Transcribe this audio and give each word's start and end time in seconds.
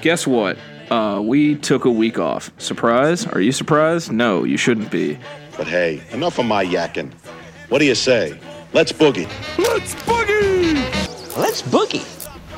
guess 0.00 0.26
what? 0.26 0.56
Uh, 0.90 1.20
we 1.22 1.56
took 1.56 1.84
a 1.84 1.90
week 1.90 2.18
off. 2.18 2.50
Surprise? 2.58 3.26
Are 3.26 3.40
you 3.40 3.52
surprised? 3.52 4.10
No, 4.10 4.44
you 4.44 4.56
shouldn't 4.56 4.90
be. 4.90 5.18
But 5.56 5.66
hey, 5.66 6.02
enough 6.12 6.38
of 6.38 6.46
my 6.46 6.64
yakking. 6.64 7.12
What 7.68 7.80
do 7.80 7.84
you 7.84 7.94
say? 7.94 8.38
Let's 8.72 8.92
boogie. 8.92 9.28
Let's 9.58 9.94
boogie! 9.94 11.36
Let's 11.36 11.62
boogie. 11.62 12.06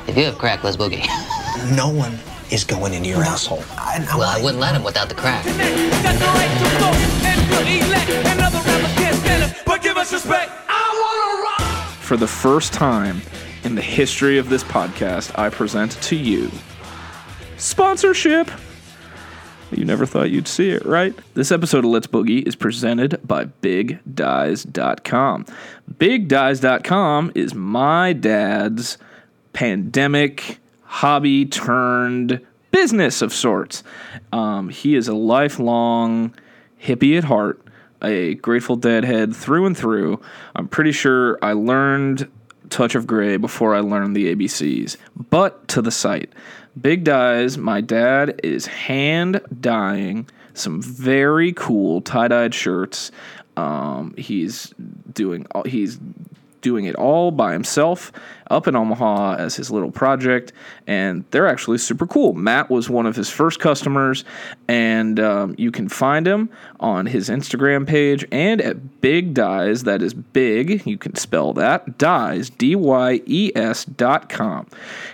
If 0.07 0.17
you 0.17 0.25
have 0.25 0.37
crack, 0.37 0.63
let's 0.63 0.77
boogie. 0.77 1.05
No 1.75 1.89
one 1.89 2.17
is 2.49 2.63
going 2.63 2.93
into 2.93 3.09
your 3.09 3.23
asshole. 3.23 3.63
I, 3.77 4.03
well, 4.17 4.23
I 4.23 4.41
wouldn't 4.41 4.59
let 4.59 4.73
him 4.73 4.83
without 4.83 5.09
the 5.09 5.15
crack. 5.15 5.45
Got 5.45 5.53
the 5.53 6.25
right 6.25 6.57
to 6.57 6.79
vote 6.79 7.11
and 7.23 7.49
we'll 7.51 7.87
elect 7.87 8.09
another 8.09 8.57
rapper 8.57 8.95
can't 8.95 9.15
stand 9.17 9.51
it, 9.51 9.57
but 9.65 9.83
give 9.83 9.97
us 9.97 10.11
respect. 10.11 10.51
I 10.67 10.87
wanna 11.03 11.43
rock. 11.43 11.93
For 11.99 12.17
the 12.17 12.27
first 12.27 12.73
time 12.73 13.21
in 13.63 13.75
the 13.75 13.81
history 13.81 14.39
of 14.39 14.49
this 14.49 14.63
podcast, 14.63 15.37
I 15.37 15.49
present 15.49 16.01
to 16.03 16.15
you 16.15 16.49
sponsorship. 17.61 18.49
You 19.71 19.85
never 19.85 20.05
thought 20.05 20.31
you'd 20.31 20.47
see 20.47 20.71
it, 20.71 20.85
right? 20.85 21.13
This 21.33 21.51
episode 21.51 21.85
of 21.85 21.91
Let's 21.91 22.07
Boogie 22.07 22.45
is 22.45 22.55
presented 22.55 23.25
by 23.25 23.45
BigDyes.com. 23.45 25.45
BigDyes.com 25.93 27.31
is 27.35 27.53
my 27.53 28.13
dad's 28.13 28.97
pandemic 29.53 30.57
hobby 30.83 31.45
turned 31.45 32.45
business 32.71 33.21
of 33.21 33.31
sorts. 33.31 33.83
Um, 34.33 34.69
he 34.69 34.95
is 34.95 35.07
a 35.07 35.15
lifelong 35.15 36.35
hippie 36.81 37.17
at 37.17 37.23
heart, 37.23 37.61
a 38.01 38.35
Grateful 38.35 38.75
Dead 38.75 39.05
head 39.05 39.35
through 39.35 39.67
and 39.67 39.77
through. 39.77 40.19
I'm 40.55 40.67
pretty 40.67 40.91
sure 40.91 41.37
I 41.41 41.53
learned 41.53 42.29
Touch 42.71 42.95
of 42.95 43.05
Grey 43.05 43.37
before 43.37 43.75
I 43.75 43.81
learned 43.81 44.15
the 44.15 44.33
ABCs. 44.33 44.97
But 45.29 45.67
to 45.69 45.81
the 45.81 45.91
site. 45.91 46.31
Big 46.79 47.03
Dyes, 47.03 47.57
my 47.57 47.81
dad 47.81 48.39
is 48.43 48.65
hand 48.65 49.41
dyeing 49.59 50.27
some 50.53 50.81
very 50.81 51.53
cool 51.53 52.01
tie 52.01 52.27
dyed 52.27 52.53
shirts. 52.53 53.11
Um, 53.57 54.13
he's 54.17 54.73
doing 55.13 55.45
he's 55.65 55.99
doing 56.61 56.85
it 56.85 56.95
all 56.95 57.31
by 57.31 57.53
himself 57.53 58.11
up 58.51 58.67
in 58.67 58.75
Omaha 58.75 59.35
as 59.35 59.55
his 59.55 59.71
little 59.71 59.91
project, 59.91 60.53
and 60.85 61.23
they're 61.31 61.47
actually 61.47 61.77
super 61.77 62.05
cool. 62.05 62.33
Matt 62.33 62.69
was 62.69 62.89
one 62.89 63.05
of 63.05 63.15
his 63.15 63.29
first 63.29 63.59
customers, 63.59 64.25
and 64.67 65.19
um, 65.19 65.55
you 65.57 65.71
can 65.71 65.89
find 65.89 66.27
him 66.27 66.49
on 66.79 67.05
his 67.05 67.29
Instagram 67.29 67.87
page 67.87 68.25
and 68.31 68.61
at 68.61 69.01
Big 69.01 69.33
Dyes. 69.33 69.83
That 69.83 70.01
is 70.01 70.13
big. 70.13 70.85
You 70.85 70.97
can 70.97 71.15
spell 71.15 71.53
that 71.53 71.97
dyes 71.97 72.49
d 72.49 72.75
y 72.75 73.21
e 73.25 73.51
s 73.55 73.85
dot 73.85 74.29
com. 74.29 74.67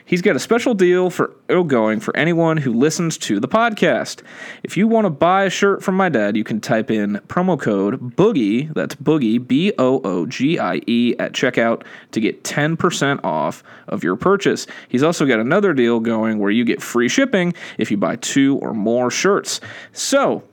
He's 0.06 0.22
got 0.22 0.36
a 0.36 0.40
special 0.40 0.74
deal 0.74 1.10
for 1.10 1.36
going 1.48 2.00
for 2.00 2.16
anyone 2.16 2.58
who 2.58 2.74
listens 2.74 3.18
to 3.18 3.40
the 3.40 3.48
podcast. 3.48 4.22
If 4.64 4.76
you 4.76 4.88
want 4.88 5.06
to 5.06 5.10
buy 5.10 5.44
a 5.44 5.50
shirt 5.50 5.84
from 5.84 5.96
my 5.96 6.10
dad, 6.10 6.36
you 6.36 6.44
can 6.44 6.60
type 6.60 6.92
in 6.92 7.22
promo 7.28 7.60
code 7.60 8.16
Boogie. 8.16 8.74
That's 8.74 8.96
Boogie 8.96 9.46
B 9.46 9.74
O 9.78 10.02
O 10.04 10.26
G 10.26 10.60
I 10.60 10.82
E 10.88 11.16
at 11.20 11.34
checkout 11.34 11.84
to 12.12 12.20
get 12.20 12.44
ten 12.44 12.76
percent 12.78 13.20
off 13.28 13.64
of 13.88 14.04
your 14.04 14.16
purchase. 14.16 14.68
He's 14.88 15.04
also 15.04 15.26
got 15.26 15.40
another 15.40 15.74
deal 15.74 16.00
going 16.00 16.40
where 16.40 16.52
you 16.52 16.64
get 16.64 16.82
free 16.82 17.10
shipping 17.10 17.54
if 17.78 17.92
you 17.92 17.98
buy 17.98 18.16
two 18.18 18.58
or 18.62 18.74
more 18.74 19.12
shirts. 19.12 19.62
So, 19.94 20.44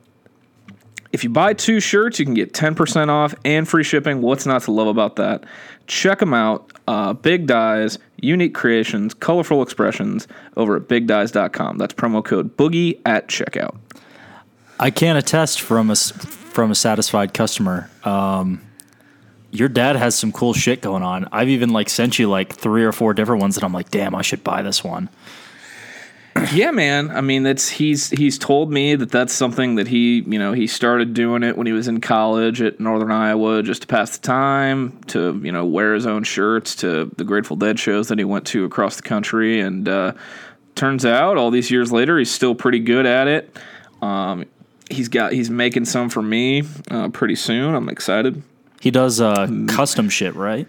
if 1.11 1.23
you 1.23 1.29
buy 1.29 1.53
two 1.53 1.79
shirts, 1.79 2.19
you 2.19 2.25
can 2.25 2.33
get 2.33 2.51
10% 2.51 3.07
off 3.07 3.33
and 3.45 3.65
free 3.65 3.83
shipping. 3.83 4.21
What's 4.21 4.45
not 4.45 4.63
to 4.63 4.71
love 4.71 4.87
about 4.87 5.15
that? 5.15 5.45
Check 5.87 6.19
them 6.19 6.33
out. 6.33 6.71
Uh, 6.89 7.13
Big 7.13 7.47
Dyes, 7.47 7.97
unique 8.17 8.53
creations, 8.53 9.13
colorful 9.13 9.61
expressions 9.61 10.27
over 10.57 10.75
at 10.75 10.83
bigdyes.com. 10.89 11.77
That's 11.77 11.93
promo 11.93 12.23
code 12.23 12.57
Boogie 12.57 12.99
at 13.05 13.29
checkout. 13.29 13.77
I 14.77 14.91
can 14.91 15.15
attest 15.15 15.61
from 15.61 15.89
a 15.89 15.95
from 15.95 16.71
a 16.71 16.75
satisfied 16.75 17.33
customer. 17.33 17.89
Um, 18.03 18.61
your 19.55 19.69
dad 19.69 19.95
has 19.95 20.15
some 20.15 20.31
cool 20.31 20.53
shit 20.53 20.81
going 20.81 21.03
on. 21.03 21.27
I've 21.31 21.49
even 21.49 21.69
like 21.69 21.89
sent 21.89 22.19
you 22.19 22.29
like 22.29 22.53
three 22.53 22.83
or 22.83 22.91
four 22.91 23.13
different 23.13 23.41
ones 23.41 23.55
that 23.55 23.63
I'm 23.63 23.73
like, 23.73 23.89
damn, 23.91 24.15
I 24.15 24.21
should 24.21 24.43
buy 24.43 24.61
this 24.61 24.83
one. 24.83 25.09
yeah, 26.51 26.71
man. 26.71 27.11
I 27.11 27.21
mean, 27.21 27.43
that's 27.43 27.69
he's 27.69 28.09
he's 28.09 28.37
told 28.37 28.71
me 28.71 28.95
that 28.95 29.09
that's 29.09 29.31
something 29.31 29.75
that 29.75 29.87
he 29.87 30.19
you 30.27 30.37
know 30.37 30.51
he 30.51 30.67
started 30.67 31.13
doing 31.13 31.43
it 31.43 31.57
when 31.57 31.65
he 31.65 31.71
was 31.71 31.87
in 31.87 32.01
college 32.01 32.61
at 32.61 32.79
Northern 32.79 33.11
Iowa 33.11 33.63
just 33.63 33.83
to 33.83 33.87
pass 33.87 34.17
the 34.17 34.27
time, 34.27 35.01
to 35.07 35.39
you 35.43 35.51
know 35.51 35.65
wear 35.65 35.93
his 35.93 36.05
own 36.05 36.23
shirts 36.23 36.75
to 36.77 37.09
the 37.15 37.23
Grateful 37.23 37.55
Dead 37.55 37.79
shows 37.79 38.09
that 38.09 38.19
he 38.19 38.25
went 38.25 38.45
to 38.47 38.65
across 38.65 38.97
the 38.97 39.03
country, 39.03 39.61
and 39.61 39.87
uh, 39.87 40.11
turns 40.75 41.05
out 41.05 41.37
all 41.37 41.51
these 41.51 41.71
years 41.71 41.93
later 41.93 42.19
he's 42.19 42.31
still 42.31 42.53
pretty 42.53 42.79
good 42.79 43.05
at 43.05 43.27
it. 43.27 43.57
Um, 44.01 44.45
he's 44.89 45.07
got 45.07 45.31
he's 45.31 45.49
making 45.49 45.85
some 45.85 46.09
for 46.09 46.21
me 46.21 46.63
uh, 46.91 47.09
pretty 47.09 47.35
soon. 47.35 47.75
I'm 47.75 47.87
excited. 47.87 48.43
He 48.85 48.91
does 48.91 49.19
uh, 49.19 49.47
custom 49.67 50.09
shit, 50.09 50.35
right? 50.35 50.67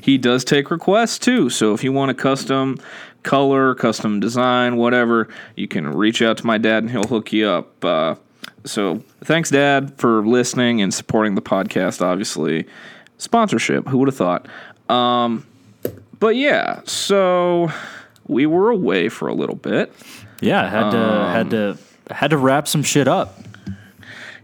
He 0.00 0.18
does 0.18 0.44
take 0.44 0.72
requests 0.72 1.20
too. 1.20 1.48
So 1.50 1.72
if 1.72 1.84
you 1.84 1.92
want 1.92 2.10
a 2.10 2.14
custom 2.14 2.80
color, 3.22 3.76
custom 3.76 4.18
design, 4.18 4.76
whatever, 4.76 5.28
you 5.54 5.68
can 5.68 5.86
reach 5.86 6.20
out 6.20 6.36
to 6.38 6.46
my 6.46 6.58
dad 6.58 6.82
and 6.82 6.90
he'll 6.90 7.04
hook 7.04 7.32
you 7.32 7.46
up. 7.46 7.84
Uh, 7.84 8.16
so 8.64 9.04
thanks, 9.22 9.50
Dad, 9.50 9.96
for 9.98 10.26
listening 10.26 10.82
and 10.82 10.92
supporting 10.92 11.36
the 11.36 11.42
podcast. 11.42 12.02
Obviously, 12.02 12.66
sponsorship. 13.18 13.86
Who 13.86 13.98
would 13.98 14.08
have 14.08 14.16
thought? 14.16 14.48
Um, 14.88 15.46
but 16.18 16.34
yeah, 16.34 16.80
so 16.86 17.70
we 18.26 18.46
were 18.46 18.70
away 18.70 19.08
for 19.08 19.28
a 19.28 19.32
little 19.32 19.54
bit. 19.54 19.92
Yeah, 20.40 20.68
had 20.68 20.90
to 20.90 20.98
had 20.98 21.50
to 21.50 21.78
had 22.10 22.30
to 22.30 22.36
wrap 22.36 22.66
some 22.66 22.82
shit 22.82 23.06
up. 23.06 23.38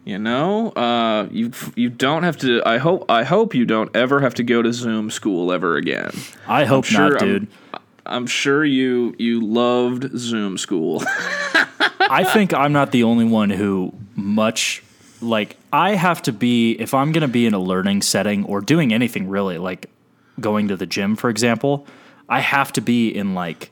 You 0.05 0.19
know, 0.19 0.71
uh, 0.71 1.28
you 1.31 1.53
you 1.77 1.91
don't 1.91 2.22
have 2.22 2.38
to. 2.38 2.62
I 2.65 2.78
hope 2.78 3.05
I 3.11 3.22
hope 3.22 3.55
you 3.55 3.66
don't 3.66 3.94
ever 3.94 4.21
have 4.21 4.34
to 4.34 4.43
go 4.43 4.62
to 4.62 4.72
Zoom 4.72 5.11
school 5.11 5.53
ever 5.53 5.77
again. 5.77 6.11
I 6.49 6.65
hope 6.65 6.84
sure 6.84 7.11
not, 7.11 7.22
I'm- 7.22 7.28
dude. 7.28 7.49
I'm 8.06 8.27
sure 8.27 8.65
you 8.65 9.15
you 9.19 9.41
loved 9.41 10.10
Zoom 10.19 10.59
school. 10.59 11.03
I 12.00 12.25
think 12.25 12.53
I'm 12.53 12.72
not 12.72 12.91
the 12.93 13.05
only 13.05 13.25
one 13.25 13.50
who 13.50 13.93
much 14.16 14.83
like 15.21 15.56
I 15.72 15.94
have 15.94 16.22
to 16.22 16.33
be 16.33 16.72
if 16.72 16.94
I'm 16.94 17.12
going 17.12 17.22
to 17.22 17.28
be 17.28 17.47
in 17.47 17.55
a 17.55 17.59
learning 17.59 18.03
setting 18.03 18.44
or 18.47 18.60
doing 18.62 18.93
anything 18.93 19.28
really 19.28 19.59
like 19.59 19.91
going 20.41 20.69
to 20.69 20.77
the 20.77 20.87
gym 20.87 21.15
for 21.15 21.28
example, 21.31 21.87
I 22.28 22.41
have 22.41 22.72
to 22.72 22.81
be 22.81 23.10
in 23.10 23.34
like 23.34 23.71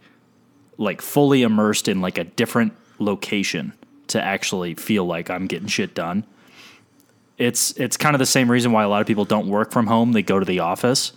like 0.77 1.01
fully 1.01 1.43
immersed 1.43 1.89
in 1.89 2.01
like 2.01 2.19
a 2.19 2.25
different 2.25 2.75
location 2.99 3.73
to 4.09 4.23
actually 4.23 4.75
feel 4.75 5.05
like 5.05 5.31
I'm 5.31 5.47
getting 5.47 5.69
shit 5.69 5.95
done. 5.95 6.25
It's 7.37 7.73
it's 7.79 7.97
kind 7.97 8.15
of 8.15 8.19
the 8.19 8.27
same 8.27 8.51
reason 8.51 8.73
why 8.73 8.83
a 8.83 8.89
lot 8.89 9.01
of 9.01 9.07
people 9.07 9.25
don't 9.25 9.49
work 9.49 9.71
from 9.71 9.87
home, 9.87 10.13
they 10.13 10.23
go 10.23 10.39
to 10.39 10.45
the 10.45 10.59
office. 10.61 11.13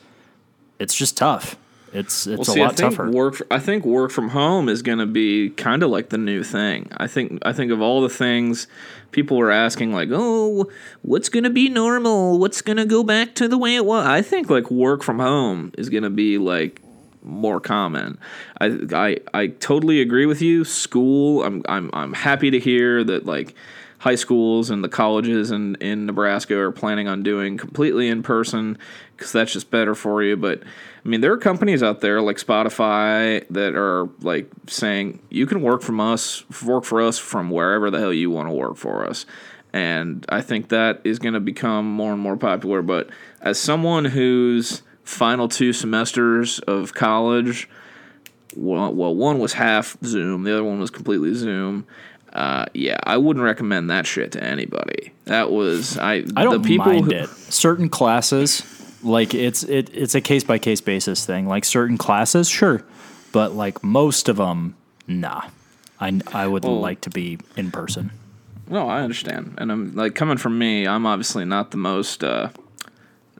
It's 0.80 0.96
just 0.96 1.18
tough. 1.18 1.58
It's 1.94 2.26
it's 2.26 2.48
well, 2.48 2.58
a 2.58 2.62
lot 2.62 2.74
I 2.74 2.76
think 2.76 2.92
tougher. 2.92 3.12
work. 3.12 3.42
I 3.52 3.60
think 3.60 3.84
work 3.86 4.12
from 4.12 4.30
home 4.30 4.70
is 4.70 4.82
going 4.82 5.00
to 5.00 5.06
be 5.06 5.50
kind 5.50 5.84
of 5.84 5.90
like 5.90 6.10
the 6.10 6.18
new 6.18 6.44
thing. 6.44 6.88
I 6.96 7.08
think. 7.08 7.40
I 7.46 7.52
think 7.52 7.72
of 7.72 7.82
all 7.82 8.02
the 8.02 8.10
things 8.10 8.68
people 9.12 9.36
were 9.36 9.52
asking, 9.52 9.92
like, 9.92 10.08
oh, 10.12 10.70
what's 11.02 11.28
going 11.28 11.44
to 11.44 11.50
be 11.50 11.68
normal? 11.68 12.40
What's 12.40 12.62
going 12.62 12.78
to 12.78 12.86
go 12.86 13.04
back 13.04 13.36
to 13.36 13.48
the 13.48 13.58
way 13.58 13.76
it 13.76 13.86
was? 13.86 14.06
I 14.06 14.22
think 14.22 14.50
like 14.50 14.72
work 14.72 15.04
from 15.04 15.20
home 15.20 15.74
is 15.78 15.90
going 15.90 16.04
to 16.04 16.10
be 16.10 16.38
like 16.38 16.82
more 17.24 17.60
common. 17.60 18.18
I, 18.60 18.78
I 18.94 19.18
I 19.34 19.48
totally 19.48 20.02
agree 20.02 20.26
with 20.26 20.42
you. 20.42 20.64
School. 20.64 21.44
I'm 21.44 21.64
I'm 21.68 21.90
I'm 21.94 22.14
happy 22.14 22.52
to 22.52 22.60
hear 22.60 23.04
that 23.04 23.26
like 23.26 23.56
high 24.02 24.16
schools 24.16 24.72
and 24.72 24.84
the 24.84 24.90
colleges 24.90 25.52
in, 25.52 25.76
in 25.76 26.08
Nebraska 26.08 26.58
are 26.58 26.72
planning 26.72 27.08
on 27.08 27.22
doing 27.22 27.56
completely 27.56 28.08
in 28.08 28.24
person 28.24 28.76
because 29.16 29.32
that's 29.32 29.54
just 29.54 29.70
better 29.70 29.94
for 29.94 30.24
you. 30.24 30.36
But 30.36 30.64
I 30.64 31.08
mean, 31.08 31.22
there 31.22 31.32
are 31.32 31.38
companies 31.38 31.84
out 31.84 32.02
there 32.02 32.20
like 32.20 32.38
Spotify 32.38 33.46
that 33.52 33.76
are 33.76 34.10
like 34.22 34.50
saying 34.66 35.20
you 35.30 35.46
can 35.46 35.62
work 35.62 35.84
from 35.84 36.00
us, 36.00 36.44
work 36.64 36.84
for 36.84 37.00
us 37.00 37.20
from 37.20 37.52
wherever 37.52 37.92
the 37.92 38.00
hell 38.00 38.12
you 38.12 38.32
want 38.32 38.50
to 38.50 38.54
work 38.54 38.76
for 38.76 39.08
us. 39.08 39.28
And 39.72 40.26
I 40.30 40.42
think 40.42 40.70
that 40.70 41.02
is 41.04 41.20
going 41.20 41.36
to 41.36 41.40
become 41.40 41.86
more 41.86 42.12
and 42.12 42.22
more 42.22 42.38
popular. 42.38 42.82
But 42.82 43.12
as 43.40 43.60
someone 43.60 44.06
whose 44.06 44.82
final 45.12 45.48
two 45.48 45.74
semesters 45.74 46.60
of 46.60 46.94
college, 46.94 47.70
well, 48.56 48.94
well, 48.94 49.14
one 49.14 49.40
was 49.40 49.54
half 49.54 49.98
Zoom, 50.04 50.44
the 50.44 50.54
other 50.54 50.64
one 50.64 50.80
was 50.80 50.90
completely 50.90 51.34
Zoom. 51.34 51.86
Uh, 52.34 52.66
yeah, 52.74 52.98
I 53.04 53.18
wouldn't 53.18 53.44
recommend 53.44 53.90
that 53.90 54.06
shit 54.08 54.32
to 54.34 54.44
anybody. 54.44 55.12
That 55.26 55.52
was 55.52 55.98
I. 55.98 56.24
I 56.36 56.44
don't 56.44 56.62
the 56.62 56.68
people 56.68 56.86
mind 56.86 57.06
who, 57.06 57.12
it. 57.12 57.30
Certain 57.30 57.90
classes, 57.90 58.64
like 59.04 59.34
it's 59.34 59.64
it 59.64 59.90
it's 59.94 60.16
a 60.16 60.22
case 60.22 60.44
by 60.46 60.58
case 60.58 60.80
basis 60.80 61.26
thing. 61.26 61.46
Like 61.48 61.66
certain 61.66 61.98
classes, 61.98 62.48
sure, 62.48 62.84
but 63.34 63.54
like 63.54 63.84
most 63.84 64.30
of 64.30 64.38
them, 64.38 64.76
nah. 65.08 65.44
I 66.00 66.22
I 66.34 66.48
would 66.48 66.64
Well- 66.64 66.80
like 66.80 67.02
to 67.02 67.10
be 67.10 67.38
in 67.58 67.70
person. 67.70 68.12
No, 68.70 68.88
I 68.88 69.02
understand, 69.02 69.56
and 69.58 69.70
I'm 69.70 69.94
like 69.96 70.16
coming 70.16 70.38
from 70.38 70.58
me. 70.58 70.88
I'm 70.88 71.06
obviously 71.06 71.44
not 71.44 71.72
the 71.72 71.78
most 71.78 72.24
uh, 72.24 72.50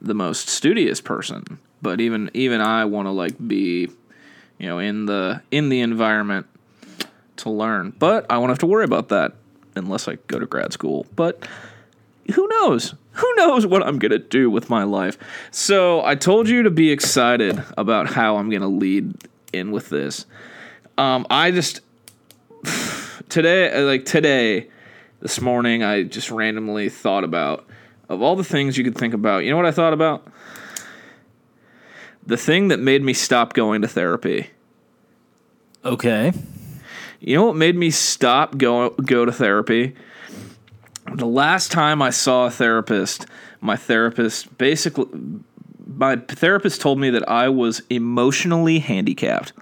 the 0.02 0.14
most 0.14 0.48
studious 0.48 1.00
person, 1.00 1.58
but 1.80 2.00
even 2.00 2.30
even 2.34 2.60
I 2.60 2.84
want 2.84 3.06
to 3.06 3.12
like 3.12 3.34
be, 3.46 3.88
you 4.58 4.68
know, 4.68 4.78
in 4.78 5.06
the 5.06 5.42
in 5.50 5.68
the 5.68 5.80
environment 5.80 6.46
to 7.36 7.50
learn. 7.50 7.94
But 7.98 8.26
I 8.28 8.38
won't 8.38 8.50
have 8.50 8.58
to 8.58 8.66
worry 8.66 8.84
about 8.84 9.08
that 9.08 9.34
unless 9.74 10.08
I 10.08 10.16
go 10.26 10.38
to 10.38 10.46
grad 10.46 10.72
school. 10.72 11.06
But 11.16 11.46
who 12.34 12.46
knows? 12.48 12.94
Who 13.12 13.34
knows 13.36 13.66
what 13.66 13.82
I'm 13.82 13.98
going 13.98 14.12
to 14.12 14.18
do 14.18 14.50
with 14.50 14.70
my 14.70 14.84
life? 14.84 15.18
So 15.50 16.04
I 16.04 16.14
told 16.14 16.48
you 16.48 16.62
to 16.62 16.70
be 16.70 16.90
excited 16.90 17.62
about 17.76 18.08
how 18.08 18.36
I'm 18.36 18.48
going 18.48 18.62
to 18.62 18.68
lead 18.68 19.14
in 19.52 19.70
with 19.70 19.88
this. 19.90 20.24
Um, 20.96 21.26
I 21.28 21.50
just, 21.50 21.80
today, 23.28 23.82
like 23.82 24.04
today, 24.04 24.68
this 25.20 25.40
morning, 25.40 25.82
I 25.82 26.04
just 26.04 26.30
randomly 26.30 26.88
thought 26.88 27.24
about, 27.24 27.66
of 28.12 28.22
all 28.22 28.36
the 28.36 28.44
things 28.44 28.76
you 28.76 28.84
could 28.84 28.96
think 28.96 29.14
about, 29.14 29.44
you 29.44 29.50
know 29.50 29.56
what 29.56 29.66
I 29.66 29.70
thought 29.70 29.92
about? 29.92 30.26
The 32.24 32.36
thing 32.36 32.68
that 32.68 32.78
made 32.78 33.02
me 33.02 33.12
stop 33.12 33.52
going 33.54 33.82
to 33.82 33.88
therapy. 33.88 34.50
Okay. 35.84 36.32
You 37.20 37.36
know 37.36 37.46
what 37.46 37.56
made 37.56 37.76
me 37.76 37.90
stop 37.90 38.56
go 38.56 38.90
go 38.90 39.24
to 39.24 39.32
therapy? 39.32 39.94
The 41.14 41.26
last 41.26 41.72
time 41.72 42.00
I 42.00 42.10
saw 42.10 42.46
a 42.46 42.50
therapist, 42.50 43.26
my 43.60 43.76
therapist 43.76 44.56
basically 44.58 45.06
my 45.94 46.16
therapist 46.16 46.80
told 46.80 46.98
me 46.98 47.10
that 47.10 47.28
I 47.28 47.48
was 47.48 47.82
emotionally 47.90 48.78
handicapped 48.78 49.52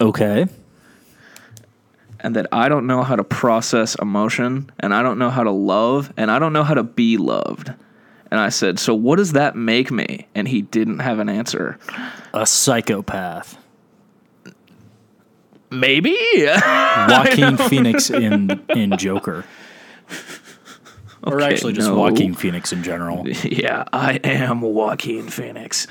Okay. 0.00 0.46
And 2.20 2.36
that 2.36 2.46
I 2.52 2.68
don't 2.68 2.86
know 2.86 3.02
how 3.02 3.16
to 3.16 3.24
process 3.24 3.94
emotion 3.96 4.70
and 4.80 4.94
I 4.94 5.02
don't 5.02 5.18
know 5.18 5.30
how 5.30 5.44
to 5.44 5.50
love 5.50 6.12
and 6.16 6.30
I 6.30 6.38
don't 6.38 6.52
know 6.52 6.64
how 6.64 6.74
to 6.74 6.82
be 6.82 7.16
loved. 7.16 7.72
And 8.30 8.38
I 8.38 8.50
said, 8.50 8.78
"So 8.78 8.94
what 8.94 9.16
does 9.16 9.32
that 9.32 9.56
make 9.56 9.90
me?" 9.90 10.26
And 10.34 10.46
he 10.46 10.62
didn't 10.62 10.98
have 10.98 11.18
an 11.18 11.28
answer. 11.28 11.78
A 12.34 12.44
psychopath. 12.44 13.56
Maybe. 15.70 16.16
Joaquin 17.08 17.56
Phoenix 17.56 18.10
in 18.10 18.62
in 18.68 18.96
Joker. 18.98 19.44
Or 21.22 21.40
actually 21.40 21.72
just 21.72 21.88
no. 21.88 21.98
Joaquin 21.98 22.34
Phoenix 22.34 22.72
in 22.72 22.82
general. 22.82 23.26
Yeah, 23.44 23.84
I 23.92 24.14
am 24.24 24.60
Joaquin 24.60 25.28
Phoenix. 25.28 25.86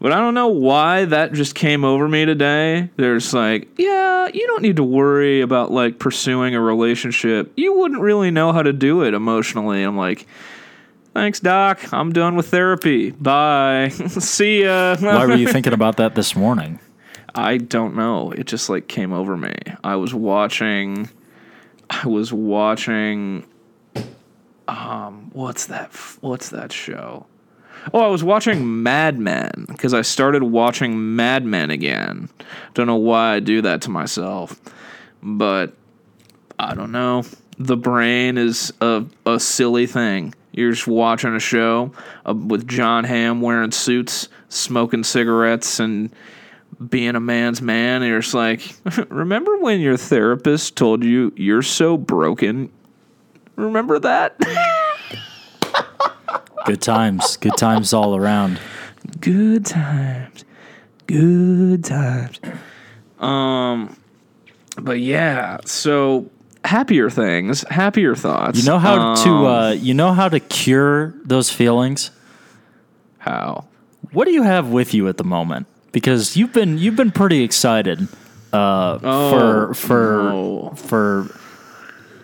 But 0.00 0.12
I 0.12 0.16
don't 0.16 0.34
know 0.34 0.48
why 0.48 1.06
that 1.06 1.32
just 1.32 1.54
came 1.54 1.84
over 1.84 2.06
me 2.06 2.24
today. 2.24 2.90
There's 2.96 3.34
like, 3.34 3.68
yeah, 3.78 4.28
you 4.32 4.46
don't 4.46 4.62
need 4.62 4.76
to 4.76 4.84
worry 4.84 5.40
about 5.40 5.70
like 5.72 5.98
pursuing 5.98 6.54
a 6.54 6.60
relationship. 6.60 7.52
You 7.56 7.74
wouldn't 7.78 8.00
really 8.00 8.30
know 8.30 8.52
how 8.52 8.62
to 8.62 8.72
do 8.72 9.02
it 9.02 9.14
emotionally. 9.14 9.82
I'm 9.82 9.96
like, 9.96 10.26
thanks, 11.14 11.40
Doc. 11.40 11.92
I'm 11.92 12.12
done 12.12 12.36
with 12.36 12.48
therapy. 12.48 13.10
Bye. 13.10 13.88
See 14.08 14.62
ya. 14.62 14.96
Why 15.00 15.26
were 15.26 15.34
you 15.34 15.48
thinking 15.48 15.72
about 15.72 15.96
that 15.96 16.14
this 16.14 16.36
morning? 16.36 16.78
I 17.34 17.56
don't 17.58 17.94
know. 17.96 18.32
It 18.32 18.46
just 18.46 18.68
like 18.68 18.88
came 18.88 19.12
over 19.12 19.36
me. 19.36 19.54
I 19.82 19.96
was 19.96 20.14
watching. 20.14 21.08
I 21.90 22.06
was 22.06 22.32
watching. 22.32 23.44
Um, 24.68 25.30
what's 25.32 25.66
that? 25.66 25.90
What's 26.20 26.50
that 26.50 26.72
show? 26.72 27.26
Oh, 27.94 28.00
I 28.00 28.08
was 28.08 28.22
watching 28.22 28.82
Mad 28.82 29.18
Men 29.18 29.64
because 29.68 29.94
I 29.94 30.02
started 30.02 30.42
watching 30.42 31.16
Mad 31.16 31.44
Men 31.44 31.70
again. 31.70 32.28
Don't 32.74 32.86
know 32.86 32.96
why 32.96 33.34
I 33.34 33.40
do 33.40 33.62
that 33.62 33.80
to 33.82 33.90
myself, 33.90 34.60
but 35.22 35.74
I 36.58 36.74
don't 36.74 36.92
know. 36.92 37.24
The 37.58 37.76
brain 37.76 38.36
is 38.36 38.72
a, 38.80 39.04
a 39.24 39.40
silly 39.40 39.86
thing. 39.86 40.34
You're 40.52 40.72
just 40.72 40.86
watching 40.86 41.34
a 41.34 41.40
show 41.40 41.92
uh, 42.26 42.34
with 42.34 42.68
Jon 42.68 43.04
Hamm 43.04 43.40
wearing 43.40 43.70
suits, 43.70 44.28
smoking 44.48 45.02
cigarettes, 45.02 45.80
and 45.80 46.12
being 46.90 47.16
a 47.16 47.20
man's 47.20 47.62
man. 47.62 48.02
And 48.02 48.10
you're 48.10 48.20
just 48.20 48.34
like, 48.34 48.74
remember 49.08 49.56
when 49.58 49.80
your 49.80 49.96
therapist 49.96 50.76
told 50.76 51.04
you 51.04 51.32
you're 51.36 51.62
so 51.62 51.96
broken? 51.96 52.70
Remember 53.58 53.98
that? 53.98 54.38
Good 56.66 56.80
times. 56.82 57.36
Good 57.36 57.56
times 57.56 57.92
all 57.92 58.14
around. 58.16 58.58
good 59.20 59.64
times 59.66 60.44
good 61.06 61.82
times 61.82 62.38
um 63.18 63.96
but 64.80 65.00
yeah 65.00 65.56
so 65.64 66.28
happier 66.64 67.08
things 67.08 67.64
happier 67.70 68.14
thoughts 68.14 68.58
You 68.62 68.70
know 68.70 68.78
how 68.78 69.14
to 69.14 69.30
Um, 69.30 69.44
uh, 69.46 69.70
you 69.70 69.94
know 69.94 70.12
how 70.12 70.28
to 70.28 70.38
cure 70.38 71.14
those 71.24 71.50
feelings? 71.50 72.10
how 73.18 73.64
What 74.12 74.26
do 74.26 74.32
you 74.32 74.42
have 74.42 74.68
with 74.68 74.92
you 74.92 75.08
at 75.08 75.16
the 75.16 75.24
moment? 75.24 75.66
Because 75.90 76.36
you've 76.36 76.52
been 76.52 76.76
you've 76.78 76.96
been 76.96 77.10
pretty 77.10 77.42
excited 77.42 78.06
uh, 78.52 78.98
for 78.98 79.74
for 79.74 80.22
no. 80.22 80.72
for 80.76 81.24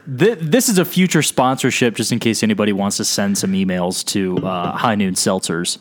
th- 0.07 0.39
this 0.41 0.69
is 0.69 0.79
a 0.79 0.85
future 0.85 1.23
sponsorship 1.23 1.95
just 1.97 2.13
in 2.13 2.19
case 2.19 2.43
anybody 2.43 2.73
wants 2.73 2.97
to 2.99 3.05
send 3.05 3.39
some 3.39 3.53
emails 3.53 4.05
to 4.07 4.39
uh, 4.47 4.73
High 4.73 4.95
Noon 4.95 5.15
Seltzers. 5.15 5.79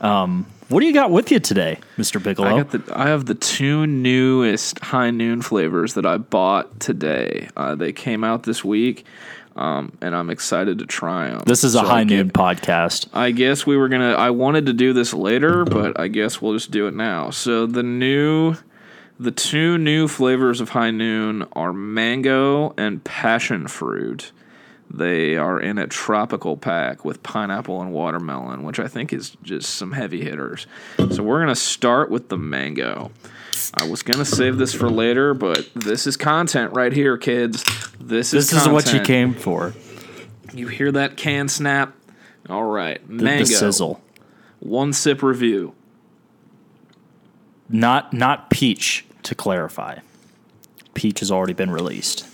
Um, 0.00 0.46
what 0.68 0.80
do 0.80 0.86
you 0.86 0.92
got 0.92 1.10
with 1.12 1.30
you 1.30 1.38
today, 1.38 1.78
Mr. 1.96 2.22
Bigelow? 2.22 2.48
I 2.48 2.62
got 2.62 2.70
the 2.72 2.98
I 2.98 3.08
have 3.08 3.26
the 3.26 3.36
two 3.36 3.86
newest 3.86 4.80
high 4.80 5.10
noon 5.10 5.40
flavors 5.40 5.94
that 5.94 6.04
I 6.04 6.16
bought 6.16 6.80
today. 6.80 7.48
Uh, 7.56 7.76
they 7.76 7.92
came 7.92 8.24
out 8.24 8.42
this 8.42 8.64
week, 8.64 9.04
um, 9.54 9.96
and 10.00 10.14
I'm 10.14 10.28
excited 10.28 10.80
to 10.80 10.86
try 10.86 11.30
them. 11.30 11.42
this 11.46 11.62
is 11.62 11.76
a 11.76 11.82
High 11.82 12.02
Noon 12.02 12.30
podcast. 12.30 13.06
I 13.12 13.30
guess 13.30 13.64
we 13.64 13.76
were 13.76 13.88
gonna. 13.88 14.14
I 14.14 14.30
wanted 14.30 14.66
to 14.66 14.72
do 14.72 14.92
this 14.92 15.14
later, 15.14 15.64
but 15.64 15.98
I 16.00 16.08
guess 16.08 16.42
we'll 16.42 16.54
just 16.54 16.72
do 16.72 16.88
it 16.88 16.94
now. 16.94 17.30
So 17.30 17.66
the 17.66 17.84
new, 17.84 18.56
the 19.18 19.30
two 19.30 19.78
new 19.78 20.08
flavors 20.08 20.60
of 20.60 20.70
High 20.70 20.90
Noon 20.90 21.46
are 21.54 21.72
mango 21.72 22.74
and 22.76 23.02
passion 23.02 23.66
fruit. 23.66 24.32
They 24.88 25.36
are 25.36 25.58
in 25.58 25.78
a 25.78 25.86
tropical 25.86 26.56
pack 26.56 27.04
with 27.04 27.22
pineapple 27.22 27.80
and 27.82 27.92
watermelon, 27.92 28.62
which 28.62 28.78
I 28.78 28.86
think 28.86 29.12
is 29.12 29.36
just 29.42 29.74
some 29.74 29.92
heavy 29.92 30.22
hitters. 30.22 30.66
So 31.10 31.22
we're 31.22 31.40
gonna 31.40 31.56
start 31.56 32.10
with 32.10 32.28
the 32.28 32.38
mango. 32.38 33.10
I 33.74 33.88
was 33.88 34.02
gonna 34.02 34.24
save 34.24 34.58
this 34.58 34.72
for 34.74 34.88
later, 34.88 35.34
but 35.34 35.68
this 35.74 36.06
is 36.06 36.16
content 36.16 36.72
right 36.74 36.92
here, 36.92 37.16
kids. 37.16 37.64
This 37.98 38.32
is 38.32 38.50
This 38.50 38.62
is 38.62 38.68
what 38.68 38.92
you 38.92 39.00
came 39.00 39.34
for. 39.34 39.74
You 40.52 40.68
hear 40.68 40.92
that 40.92 41.16
can 41.16 41.48
snap? 41.48 41.94
All 42.48 42.64
right, 42.64 43.00
The, 43.08 43.24
mango. 43.24 43.44
the 43.44 43.46
sizzle. 43.46 44.00
One 44.60 44.92
sip 44.92 45.22
review. 45.22 45.74
Not 47.68 48.12
not 48.12 48.50
peach 48.50 49.05
to 49.26 49.34
clarify. 49.34 49.98
Peach 50.94 51.20
has 51.20 51.30
already 51.30 51.52
been 51.52 51.70
released. 51.70 52.26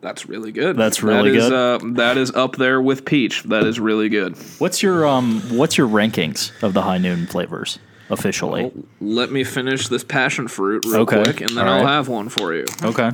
That's 0.00 0.26
really 0.26 0.50
good. 0.52 0.76
That's 0.76 1.02
really 1.02 1.30
That 1.32 1.36
is, 1.36 1.48
good. 1.50 1.52
Uh, 1.52 1.78
that 1.96 2.16
is 2.16 2.30
up 2.30 2.56
there 2.56 2.80
with 2.80 3.04
peach. 3.04 3.42
That 3.44 3.64
is 3.64 3.78
really 3.78 4.08
good. 4.08 4.36
What's 4.58 4.82
your 4.82 5.06
um 5.06 5.40
what's 5.56 5.76
your 5.76 5.88
rankings 5.88 6.50
of 6.62 6.72
the 6.72 6.82
high 6.82 6.96
noon 6.98 7.26
flavors 7.26 7.78
officially? 8.08 8.62
Well, 8.64 8.72
let 9.00 9.30
me 9.30 9.44
finish 9.44 9.88
this 9.88 10.02
passion 10.02 10.48
fruit 10.48 10.84
real 10.86 11.00
Okay, 11.02 11.22
quick, 11.22 11.40
and 11.42 11.50
then 11.50 11.68
I'll 11.68 11.86
have 11.86 12.08
one 12.08 12.30
for 12.30 12.54
you. 12.54 12.64
Okay. 12.82 13.10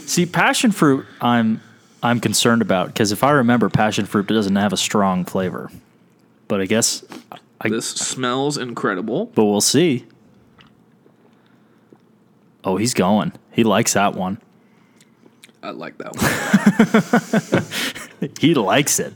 See, 0.00 0.26
passion 0.26 0.72
fruit 0.72 1.06
I'm 1.22 1.62
I'm 2.02 2.20
concerned 2.20 2.60
about 2.60 2.88
because 2.88 3.10
if 3.10 3.24
I 3.24 3.30
remember 3.30 3.70
passion 3.70 4.04
fruit 4.04 4.26
doesn't 4.26 4.56
have 4.56 4.72
a 4.74 4.76
strong 4.78 5.24
flavor. 5.24 5.70
But 6.48 6.60
I 6.62 6.66
guess 6.66 7.02
I, 7.60 7.68
This 7.68 7.88
smells 7.88 8.56
incredible. 8.58 9.26
but 9.34 9.44
we'll 9.46 9.60
see. 9.62 10.04
Oh, 12.64 12.76
he's 12.76 12.94
going. 12.94 13.32
He 13.52 13.64
likes 13.64 13.94
that 13.94 14.14
one. 14.14 14.38
I 15.62 15.70
like 15.70 15.98
that 15.98 16.14
one. 18.20 18.30
He 18.40 18.54
likes 18.54 18.98
it. 19.00 19.14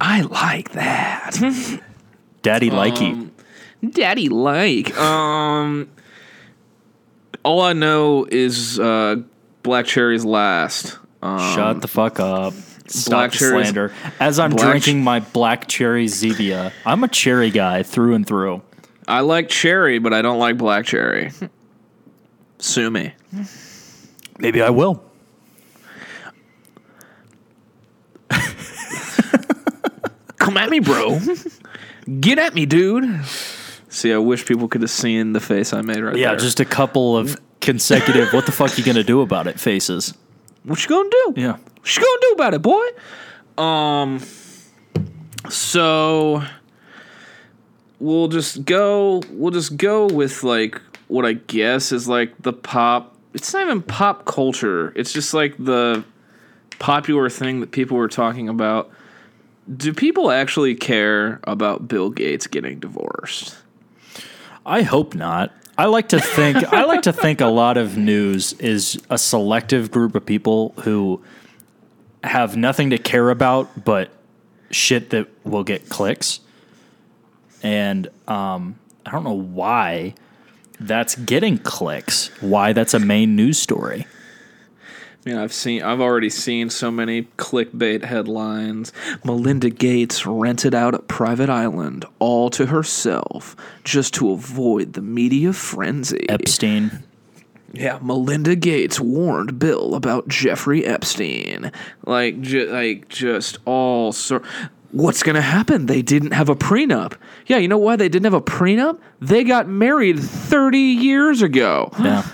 I 0.00 0.20
like 0.22 0.70
that. 0.72 1.36
Daddy 2.42 2.70
Um, 2.70 2.76
likey. 2.76 3.30
Daddy 3.92 4.28
like. 4.28 4.96
Um, 4.98 5.88
all 7.44 7.62
I 7.62 7.72
know 7.72 8.26
is 8.30 8.78
uh, 8.80 9.16
black 9.62 9.86
cherry's 9.86 10.24
last. 10.24 10.98
Um, 11.22 11.54
Shut 11.54 11.80
the 11.80 11.88
fuck 11.88 12.20
up. 12.20 12.52
Stop 12.86 13.10
Black 13.30 13.34
slander. 13.34 13.92
As 14.18 14.38
I'm 14.38 14.54
drinking 14.56 15.02
ch- 15.02 15.04
my 15.04 15.20
black 15.20 15.68
cherry 15.68 16.06
Zevia, 16.06 16.72
I'm 16.86 17.04
a 17.04 17.08
cherry 17.08 17.50
guy 17.50 17.82
through 17.82 18.14
and 18.14 18.26
through. 18.26 18.62
I 19.06 19.20
like 19.20 19.48
cherry, 19.50 19.98
but 19.98 20.14
I 20.14 20.22
don't 20.22 20.38
like 20.38 20.56
black 20.56 20.86
cherry. 20.86 21.30
Sue 22.58 22.90
me. 22.90 23.12
Maybe 24.38 24.62
I 24.62 24.70
will. 24.70 25.02
Come 30.38 30.56
at 30.56 30.70
me, 30.70 30.78
bro. 30.80 31.18
Get 32.20 32.38
at 32.38 32.54
me, 32.54 32.64
dude. 32.64 33.20
See, 33.88 34.12
I 34.12 34.18
wish 34.18 34.46
people 34.46 34.68
could 34.68 34.80
have 34.82 34.90
seen 34.90 35.32
the 35.32 35.40
face 35.40 35.72
I 35.72 35.82
made 35.82 36.00
right 36.00 36.16
Yeah, 36.16 36.28
there. 36.30 36.36
just 36.38 36.60
a 36.60 36.64
couple 36.64 37.16
of 37.16 37.36
consecutive. 37.60 38.32
what 38.32 38.46
the 38.46 38.52
fuck 38.52 38.78
you 38.78 38.84
gonna 38.84 39.02
do 39.04 39.20
about 39.20 39.46
it? 39.46 39.58
Faces. 39.60 40.14
what 40.64 40.82
you 40.82 40.88
gonna 40.88 41.10
do? 41.10 41.34
Yeah. 41.36 41.52
What 41.52 41.96
you 41.96 42.02
gonna 42.02 42.18
do 42.22 42.32
about 42.34 42.54
it, 42.54 42.62
boy? 42.62 42.86
Um. 43.62 44.20
So 45.50 46.42
we'll 47.98 48.28
just 48.28 48.64
go. 48.64 49.22
We'll 49.30 49.50
just 49.52 49.76
go 49.76 50.06
with 50.06 50.44
like 50.44 50.80
what 51.08 51.24
I 51.26 51.34
guess 51.34 51.92
is 51.92 52.08
like 52.08 52.40
the 52.42 52.52
pop. 52.52 53.16
It's 53.34 53.52
not 53.52 53.62
even 53.62 53.82
pop 53.82 54.24
culture. 54.24 54.92
It's 54.96 55.12
just 55.12 55.34
like 55.34 55.56
the 55.58 56.04
popular 56.78 57.28
thing 57.28 57.60
that 57.60 57.72
people 57.72 57.96
were 57.96 58.08
talking 58.08 58.48
about. 58.48 58.90
Do 59.74 59.92
people 59.92 60.30
actually 60.30 60.74
care 60.74 61.40
about 61.44 61.88
Bill 61.88 62.10
Gates 62.10 62.46
getting 62.46 62.78
divorced? 62.78 63.56
I 64.64 64.82
hope 64.82 65.14
not. 65.14 65.52
I 65.76 65.86
like 65.86 66.08
to 66.10 66.20
think 66.20 66.56
I 66.72 66.84
like 66.84 67.02
to 67.02 67.12
think 67.12 67.40
a 67.40 67.46
lot 67.46 67.76
of 67.76 67.96
news 67.96 68.52
is 68.54 69.00
a 69.10 69.18
selective 69.18 69.90
group 69.90 70.14
of 70.14 70.24
people 70.24 70.74
who 70.80 71.22
have 72.24 72.56
nothing 72.56 72.90
to 72.90 72.98
care 72.98 73.30
about 73.30 73.84
but 73.84 74.10
shit 74.70 75.10
that 75.10 75.28
will 75.44 75.64
get 75.64 75.88
clicks. 75.88 76.40
And 77.62 78.08
um, 78.26 78.78
I 79.06 79.10
don't 79.10 79.24
know 79.24 79.32
why 79.32 80.14
that's 80.80 81.14
getting 81.16 81.58
clicks. 81.58 82.28
Why 82.40 82.72
that's 82.72 82.94
a 82.94 82.98
main 82.98 83.36
news 83.36 83.58
story. 83.58 84.06
I 85.26 85.30
mean, 85.30 85.38
I've 85.38 85.52
seen, 85.52 85.82
I've 85.82 86.00
already 86.00 86.30
seen 86.30 86.70
so 86.70 86.90
many 86.90 87.24
clickbait 87.36 88.04
headlines. 88.04 88.92
Melinda 89.24 89.68
Gates 89.68 90.24
rented 90.24 90.74
out 90.74 90.94
a 90.94 91.00
private 91.00 91.50
island 91.50 92.04
all 92.18 92.50
to 92.50 92.66
herself 92.66 93.56
just 93.84 94.14
to 94.14 94.30
avoid 94.30 94.94
the 94.94 95.02
media 95.02 95.52
frenzy. 95.52 96.26
Epstein. 96.28 97.02
Yeah, 97.72 97.98
Melinda 98.00 98.56
Gates 98.56 98.98
warned 98.98 99.58
Bill 99.58 99.94
about 99.94 100.28
Jeffrey 100.28 100.86
Epstein. 100.86 101.72
Like, 102.06 102.40
ju- 102.40 102.70
like 102.70 103.08
just 103.08 103.58
all 103.66 104.12
sort. 104.12 104.44
What's 104.90 105.22
gonna 105.22 105.42
happen? 105.42 105.86
They 105.86 106.00
didn't 106.00 106.30
have 106.30 106.48
a 106.48 106.54
prenup. 106.54 107.14
Yeah, 107.46 107.58
you 107.58 107.68
know 107.68 107.78
why 107.78 107.96
they 107.96 108.08
didn't 108.08 108.24
have 108.24 108.34
a 108.34 108.40
prenup? 108.40 108.98
They 109.20 109.44
got 109.44 109.68
married 109.68 110.18
thirty 110.18 110.78
years 110.78 111.42
ago. 111.42 111.90
Yeah. 112.00 112.26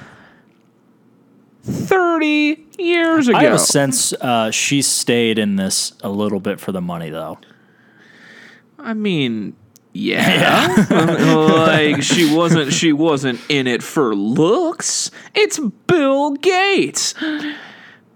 Thirty 1.62 2.64
years 2.78 3.26
ago. 3.26 3.38
I 3.38 3.44
have 3.44 3.54
a 3.54 3.58
sense 3.58 4.12
uh, 4.12 4.50
she 4.50 4.82
stayed 4.82 5.38
in 5.38 5.56
this 5.56 5.94
a 6.02 6.10
little 6.10 6.40
bit 6.40 6.60
for 6.60 6.70
the 6.70 6.80
money, 6.80 7.10
though. 7.10 7.38
I 8.78 8.94
mean, 8.94 9.56
yeah. 9.94 10.86
like 10.90 12.02
she 12.02 12.34
wasn't 12.34 12.72
she 12.72 12.92
wasn't 12.92 13.40
in 13.48 13.66
it 13.66 13.82
for 13.82 14.14
looks. 14.14 15.10
It's 15.34 15.58
Bill 15.86 16.32
Gates. 16.32 17.14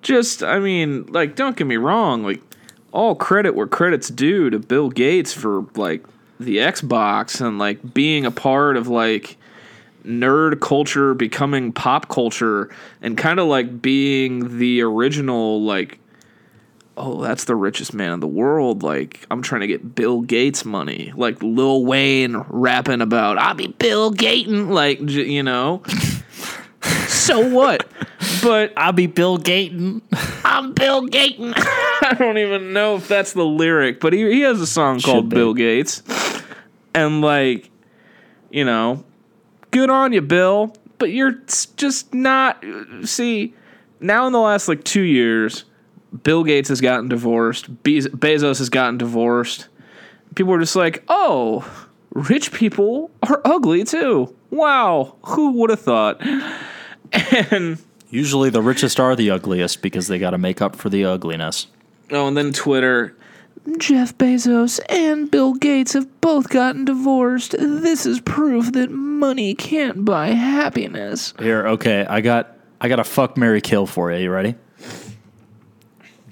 Just 0.03 0.43
I 0.43 0.59
mean, 0.59 1.07
like 1.07 1.35
don't 1.35 1.57
get 1.57 1.67
me 1.67 1.77
wrong, 1.77 2.23
like 2.23 2.43
all 2.93 3.15
credit 3.15 3.55
where 3.55 3.67
credit's 3.67 4.09
due 4.09 4.51
to 4.51 4.59
Bill 4.59 4.91
Gates 4.91 5.33
for 5.33 5.67
like 5.75 6.05
the 6.41 6.59
Xbox 6.59 7.41
and 7.41 7.59
like 7.59 7.95
being 7.95 8.25
a 8.25 8.31
part 8.31 8.77
of 8.77 8.89
like 8.89 9.37
nerd 10.05 10.61
culture 10.61 11.13
becoming 11.15 11.73
pop 11.73 12.09
culture 12.09 12.71
and 13.03 13.19
kind 13.19 13.39
of 13.39 13.47
like 13.47 13.83
being 13.83 14.59
the 14.59 14.81
original 14.81 15.63
like 15.63 15.99
oh, 16.99 17.23
that's 17.23 17.45
the 17.45 17.55
richest 17.55 17.95
man 17.95 18.13
in 18.13 18.21
the 18.21 18.27
world. 18.27 18.83
Like, 18.83 19.25
I'm 19.31 19.41
trying 19.41 19.61
to 19.63 19.67
get 19.67 19.95
Bill 19.95 20.21
Gates 20.21 20.65
money. 20.65 21.13
Like 21.17 21.43
Lil 21.43 21.85
Wayne 21.85 22.37
rapping 22.49 23.01
about, 23.01 23.39
I'll 23.39 23.55
be 23.55 23.69
Bill 23.69 24.13
Gaten. 24.13 24.71
Like, 24.71 25.05
j- 25.05 25.31
you 25.31 25.43
know. 25.43 25.83
so 27.07 27.49
what? 27.49 27.87
But 28.43 28.73
I'll 28.77 28.93
be 28.93 29.07
Bill 29.07 29.39
Gaten. 29.39 30.03
I'm 30.59 30.73
Bill 30.73 31.07
Gates. 31.07 31.39
I 31.41 32.17
don't 32.19 32.37
even 32.37 32.73
know 32.73 32.97
if 32.97 33.07
that's 33.07 33.33
the 33.33 33.45
lyric, 33.45 34.01
but 34.01 34.13
he, 34.13 34.29
he 34.29 34.41
has 34.41 34.61
a 34.61 34.67
song 34.67 34.99
called 35.01 35.29
be. 35.29 35.37
Bill 35.37 35.55
Gates. 35.55 36.03
And, 36.93 37.21
like, 37.21 37.71
you 38.51 38.65
know, 38.65 39.05
good 39.71 39.89
on 39.89 40.13
you, 40.13 40.21
Bill. 40.21 40.75
But 40.99 41.13
you're 41.13 41.41
just 41.77 42.13
not. 42.13 42.65
Uh, 42.65 43.07
see, 43.07 43.55
now 44.01 44.27
in 44.27 44.33
the 44.33 44.41
last, 44.41 44.67
like, 44.67 44.83
two 44.83 45.03
years, 45.03 45.65
Bill 46.25 46.43
Gates 46.43 46.71
has 46.71 46.81
gotten 46.81 47.09
divorced. 47.09 47.85
Bez- 47.85 48.09
Bezos 48.09 48.59
has 48.59 48.69
gotten 48.69 48.99
divorced. 48.99 49.69
People 50.35 50.55
are 50.55 50.59
just 50.59 50.75
like, 50.75 51.05
oh, 51.09 51.71
rich 52.11 52.53
people 52.53 53.13
are 53.23 53.41
ugly 53.45 53.85
too. 53.85 54.35
Wow, 54.51 55.15
who 55.23 55.53
would 55.53 55.71
have 55.71 55.81
thought? 55.81 56.21
And 57.51 57.79
Usually 58.11 58.49
the 58.51 58.63
richest 58.63 58.99
are 58.99 59.15
the 59.15 59.31
ugliest 59.31 59.83
because 59.83 60.09
they 60.09 60.19
got 60.19 60.31
to 60.31 60.39
make 60.39 60.63
up 60.63 60.77
for 60.77 60.89
the 60.89 61.05
ugliness. 61.05 61.67
oh, 62.11 62.27
and 62.29 62.37
then 62.37 62.53
Twitter. 62.53 63.15
Jeff 63.77 64.17
Bezos 64.17 64.81
and 64.89 65.31
Bill 65.31 65.53
Gates 65.53 65.93
have 65.93 66.21
both 66.23 66.49
gotten 66.49 66.87
divorced. 66.87 67.55
This 67.59 68.07
is 68.07 68.21
proof 68.21 68.73
that 68.73 68.91
money 68.91 69.55
can't 69.55 70.07
buy 70.07 70.29
happiness. 70.29 71.35
Here, 71.39 71.67
okay, 71.69 72.07
I 72.09 72.23
got 72.23 72.57
I 72.81 72.89
got 72.89 72.99
a 73.01 73.05
fuck 73.05 73.37
Mary 73.37 73.61
kill 73.61 73.85
for 73.87 74.11
you. 74.11 74.19
You 74.19 74.31
ready? 74.31 74.55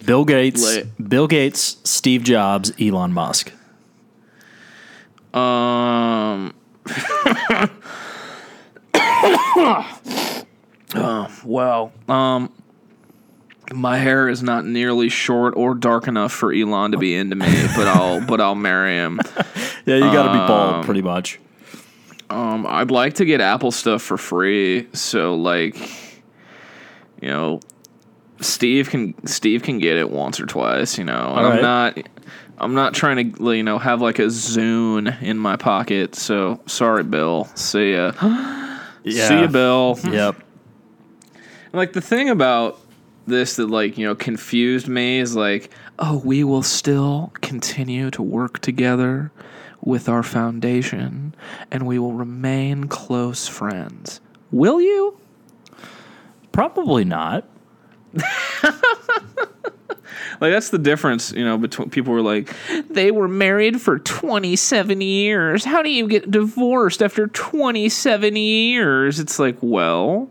Bill 0.07 0.25
Gates, 0.25 0.65
Lay 0.65 0.81
it. 0.83 1.09
Bill 1.11 1.27
Gates, 1.27 1.77
Steve 1.85 2.23
Jobs, 2.23 2.73
Elon 2.81 3.13
Musk. 3.13 3.53
Um. 5.35 6.55
Oh, 10.99 11.41
well, 11.45 11.93
um, 12.09 12.53
my 13.73 13.99
hair 13.99 14.29
is 14.29 14.43
not 14.43 14.65
nearly 14.65 15.09
short 15.09 15.55
or 15.57 15.75
dark 15.75 16.07
enough 16.09 16.33
for 16.33 16.53
Elon 16.53 16.93
to 16.93 16.99
be 16.99 17.15
into 17.15 17.37
me, 17.37 17.67
but 17.75 17.87
I'll 17.87 18.25
but 18.25 18.41
I'll 18.41 18.55
marry 18.55 18.95
him. 18.95 19.21
Yeah, 19.87 19.99
you 19.99 20.13
got 20.13 20.25
to 20.25 20.33
be 20.33 20.39
bald, 20.39 20.85
pretty 20.85 21.03
much. 21.03 21.39
Um, 22.29 22.67
I'd 22.67 22.91
like 22.91 23.15
to 23.15 23.25
get 23.25 23.41
Apple 23.41 23.71
stuff 23.71 24.03
for 24.03 24.17
free, 24.19 24.89
so 24.95 25.37
like, 25.37 25.79
you 27.23 27.29
know, 27.29 27.61
Steve 28.41 28.91
can 28.91 29.15
Steve 29.29 29.63
can 29.63 29.79
get 29.79 29.97
it 29.97 30.11
once 30.11 30.41
or 30.41 30.47
twice. 30.47 30.99
You 30.99 31.05
know, 31.05 31.35
and 31.37 31.47
I'm 31.47 31.63
not. 31.63 32.09
I'm 32.59 32.75
not 32.75 32.95
trying 32.95 33.35
to, 33.35 33.55
you 33.55 33.63
know, 33.63 33.79
have 33.79 34.01
like 34.01 34.19
a 34.19 34.23
Zune 34.23 35.23
in 35.23 35.39
my 35.39 35.55
pocket. 35.57 36.15
So 36.17 36.61
sorry, 36.67 37.05
Bill. 37.05 37.45
See 37.55 37.93
ya. 37.93 38.13
Yeah. 39.09 39.29
See 39.29 39.41
ya, 39.43 39.47
Bill. 39.47 40.01
Yep. 40.03 40.43
Like 41.77 41.93
the 41.93 42.01
thing 42.01 42.31
about 42.31 42.81
this 43.27 43.57
that 43.57 43.67
like 43.67 43.99
you 43.99 44.07
know 44.07 44.15
confused 44.15 44.89
me 44.89 45.19
is 45.19 45.37
like, 45.37 45.71
oh, 45.99 46.23
we 46.25 46.43
will 46.43 46.63
still 46.63 47.33
continue 47.43 48.11
to 48.13 48.23
work 48.23 48.61
together 48.61 49.31
with 49.83 50.09
our 50.09 50.23
foundation, 50.23 51.35
and 51.71 51.87
we 51.87 51.99
will 51.99 52.15
remain 52.15 52.89
close 52.89 53.47
friends. 53.47 54.21
Will 54.51 54.81
you? 54.81 55.19
Probably 56.53 57.05
not. 57.05 57.47
Like 60.41 60.53
that's 60.53 60.71
the 60.71 60.79
difference, 60.79 61.33
you 61.33 61.45
know, 61.45 61.57
between 61.57 61.91
people 61.91 62.13
were 62.13 62.23
like, 62.23 62.55
they 62.91 63.11
were 63.11 63.29
married 63.29 63.81
for 63.81 63.99
27 63.99 65.01
years. 65.01 65.65
How 65.65 65.83
do 65.83 65.91
you 65.91 66.07
get 66.09 66.31
divorced 66.31 67.03
after 67.03 67.27
27 67.27 68.37
years? 68.37 69.19
It's 69.19 69.39
like, 69.39 69.57
well, 69.61 70.29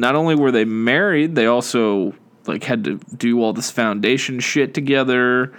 not 0.00 0.16
only 0.16 0.34
were 0.34 0.50
they 0.50 0.64
married, 0.64 1.34
they 1.34 1.46
also 1.46 2.14
like 2.46 2.64
had 2.64 2.84
to 2.84 2.96
do 3.16 3.42
all 3.42 3.52
this 3.52 3.70
foundation 3.70 4.40
shit 4.40 4.72
together. 4.72 5.52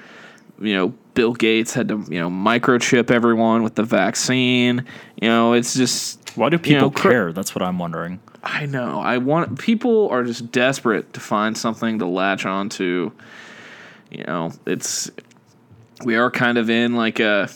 You 0.60 0.74
know, 0.74 0.88
Bill 1.13 1.33
Gates 1.33 1.74
had 1.74 1.89
to, 1.89 2.03
you 2.10 2.19
know, 2.19 2.29
microchip 2.29 3.12
everyone 3.12 3.62
with 3.62 3.75
the 3.75 3.83
vaccine. 3.83 4.86
You 5.21 5.29
know, 5.29 5.53
it's 5.53 5.75
just 5.75 6.36
Why 6.36 6.50
do 6.50 6.55
you 6.55 6.60
people 6.60 6.81
know, 6.81 6.91
cr- 6.91 7.10
care? 7.10 7.33
That's 7.33 7.53
what 7.53 7.62
I'm 7.62 7.77
wondering. 7.77 8.19
I 8.43 8.65
know. 8.65 9.00
I 9.00 9.19
want 9.19 9.60
people 9.60 10.10
are 10.10 10.24
just 10.24 10.51
desperate 10.51 11.13
to 11.13 11.19
find 11.19 11.55
something 11.55 12.00
to 12.00 12.07
latch 12.07 12.45
onto. 12.45 13.12
You 14.10 14.24
know, 14.24 14.51
it's 14.65 15.12
we 16.03 16.15
are 16.15 16.31
kind 16.31 16.57
of 16.57 16.69
in 16.71 16.95
like 16.95 17.19
a 17.19 17.48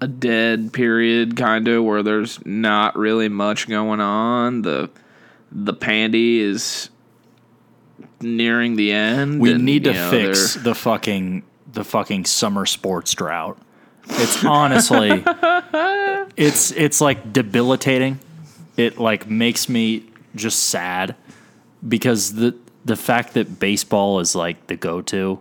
a 0.00 0.06
dead 0.06 0.72
period 0.72 1.36
kind 1.36 1.68
of 1.68 1.84
where 1.84 2.02
there's 2.02 2.44
not 2.46 2.96
really 2.96 3.28
much 3.28 3.68
going 3.68 4.00
on. 4.00 4.62
The 4.62 4.90
the 5.50 5.72
pandy 5.72 6.40
is 6.40 6.90
nearing 8.20 8.76
the 8.76 8.92
end. 8.92 9.40
We 9.40 9.52
and, 9.52 9.64
need 9.64 9.84
to 9.84 9.92
know, 9.92 10.10
fix 10.10 10.54
they're- 10.54 10.62
the 10.64 10.74
fucking 10.74 11.42
the 11.72 11.84
fucking 11.84 12.24
summer 12.24 12.66
sports 12.66 13.12
drought. 13.14 13.58
It's 14.10 14.42
honestly 14.44 15.22
it's 16.36 16.70
it's 16.72 17.00
like 17.00 17.32
debilitating. 17.32 18.18
It 18.76 18.98
like 18.98 19.28
makes 19.28 19.68
me 19.68 20.04
just 20.34 20.64
sad 20.64 21.14
because 21.86 22.34
the 22.34 22.56
the 22.84 22.96
fact 22.96 23.34
that 23.34 23.60
baseball 23.60 24.20
is 24.20 24.34
like 24.34 24.66
the 24.68 24.76
go-to. 24.76 25.40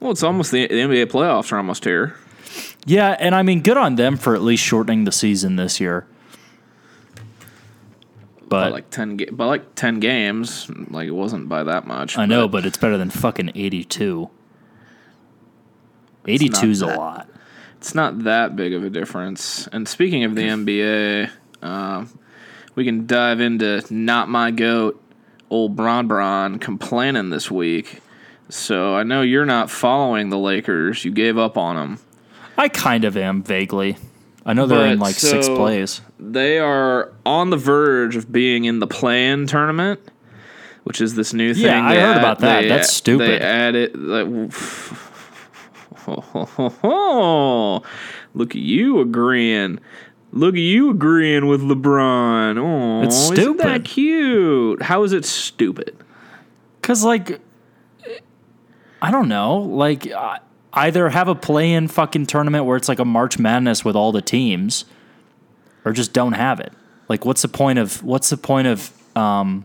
Well, 0.00 0.10
it's 0.10 0.22
almost 0.22 0.50
the, 0.50 0.66
the 0.66 0.74
NBA 0.74 1.06
playoffs 1.06 1.52
are 1.52 1.58
almost 1.58 1.84
here. 1.84 2.16
Yeah, 2.86 3.16
and 3.20 3.34
I 3.34 3.42
mean 3.42 3.62
good 3.62 3.76
on 3.76 3.94
them 3.96 4.16
for 4.16 4.34
at 4.34 4.42
least 4.42 4.64
shortening 4.64 5.04
the 5.04 5.12
season 5.12 5.56
this 5.56 5.78
year. 5.80 6.06
By 8.50 8.64
But 8.64 8.72
like 8.72 8.90
ten, 8.90 9.16
ga- 9.16 9.30
by 9.30 9.46
like 9.46 9.74
ten 9.76 9.98
games, 10.00 10.68
like 10.90 11.06
it 11.08 11.12
wasn't 11.12 11.48
by 11.48 11.62
that 11.64 11.86
much. 11.86 12.18
I 12.18 12.26
know, 12.26 12.46
but 12.48 12.66
it's 12.66 12.76
better 12.76 12.98
than 12.98 13.08
fucking 13.08 13.52
82. 13.54 14.28
82 16.26 16.70
is 16.70 16.82
a 16.82 16.86
lot. 16.86 17.28
It's 17.78 17.94
not 17.94 18.24
that 18.24 18.56
big 18.56 18.74
of 18.74 18.84
a 18.84 18.90
difference. 18.90 19.66
And 19.72 19.88
speaking 19.88 20.24
of 20.24 20.34
the 20.34 20.42
NBA, 20.42 21.30
Uh, 21.62 22.06
we 22.74 22.84
can 22.84 23.06
dive 23.06 23.40
into 23.40 23.82
not 23.90 24.28
my 24.28 24.50
goat, 24.50 25.02
old 25.50 25.76
Bron 25.76 26.06
Bron, 26.08 26.58
complaining 26.58 27.30
this 27.30 27.50
week. 27.50 28.00
So 28.48 28.94
I 28.96 29.02
know 29.02 29.22
you're 29.22 29.46
not 29.46 29.70
following 29.70 30.30
the 30.30 30.38
Lakers. 30.38 31.04
You 31.04 31.10
gave 31.12 31.36
up 31.38 31.56
on 31.58 31.76
them. 31.76 31.98
I 32.58 32.68
kind 32.68 33.04
of 33.04 33.16
am 33.16 33.42
vaguely. 33.42 33.96
I 34.46 34.52
know 34.54 34.66
they're 34.66 34.86
in 34.86 34.98
But 34.98 35.04
like 35.06 35.14
sixth 35.16 35.46
so- 35.48 35.56
place. 35.56 36.00
They 36.18 36.58
are 36.58 37.12
on 37.26 37.50
the 37.50 37.56
verge 37.56 38.16
of 38.16 38.30
being 38.32 38.64
in 38.64 38.78
the 38.78 38.86
play-in 38.86 39.46
tournament, 39.46 40.00
which 40.84 41.00
is 41.00 41.14
this 41.14 41.32
new 41.34 41.52
thing. 41.54 41.64
Yeah, 41.64 41.86
I 41.86 41.94
heard 41.94 42.16
add- 42.16 42.18
about 42.18 42.38
that. 42.40 42.68
That's 42.68 42.92
stupid. 42.92 43.28
They 43.28 43.40
added 43.40 43.96
like, 43.96 44.26
look 48.34 48.50
at 48.54 48.60
you 48.62 49.00
agreeing. 49.00 49.78
Look 50.32 50.54
at 50.54 50.60
you 50.60 50.90
agreeing 50.90 51.46
with 51.46 51.60
LeBron. 51.60 52.56
Oh, 52.58 53.02
It's 53.04 53.30
Isn't 53.32 53.56
that 53.58 53.62
stupid. 53.64 53.84
cute? 53.84 54.82
How 54.82 55.02
is 55.02 55.12
it 55.12 55.24
stupid? 55.24 55.96
Cause 56.82 57.02
like, 57.04 57.40
I 59.02 59.10
don't 59.10 59.28
know. 59.28 59.56
Like, 59.58 60.10
uh, 60.10 60.38
either 60.72 61.08
have 61.08 61.28
a 61.28 61.34
play-in 61.34 61.88
fucking 61.88 62.26
tournament 62.26 62.64
where 62.64 62.76
it's 62.76 62.88
like 62.88 62.98
a 62.98 63.04
March 63.04 63.38
Madness 63.38 63.84
with 63.84 63.96
all 63.96 64.12
the 64.12 64.22
teams, 64.22 64.84
or 65.84 65.92
just 65.92 66.12
don't 66.12 66.32
have 66.32 66.60
it. 66.60 66.72
Like, 67.08 67.24
what's 67.24 67.42
the 67.42 67.48
point 67.48 67.78
of 67.78 68.02
what's 68.02 68.30
the 68.30 68.36
point 68.36 68.68
of 68.68 68.92
um 69.16 69.64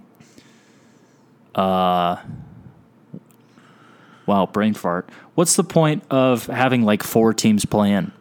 uh 1.53 2.17
wow 4.25 4.45
brain 4.45 4.73
fart? 4.73 5.09
What's 5.35 5.55
the 5.55 5.63
point 5.63 6.03
of 6.09 6.47
having 6.47 6.83
like 6.83 7.03
four 7.03 7.33
teams 7.33 7.65
play 7.65 7.91
in? 7.91 8.11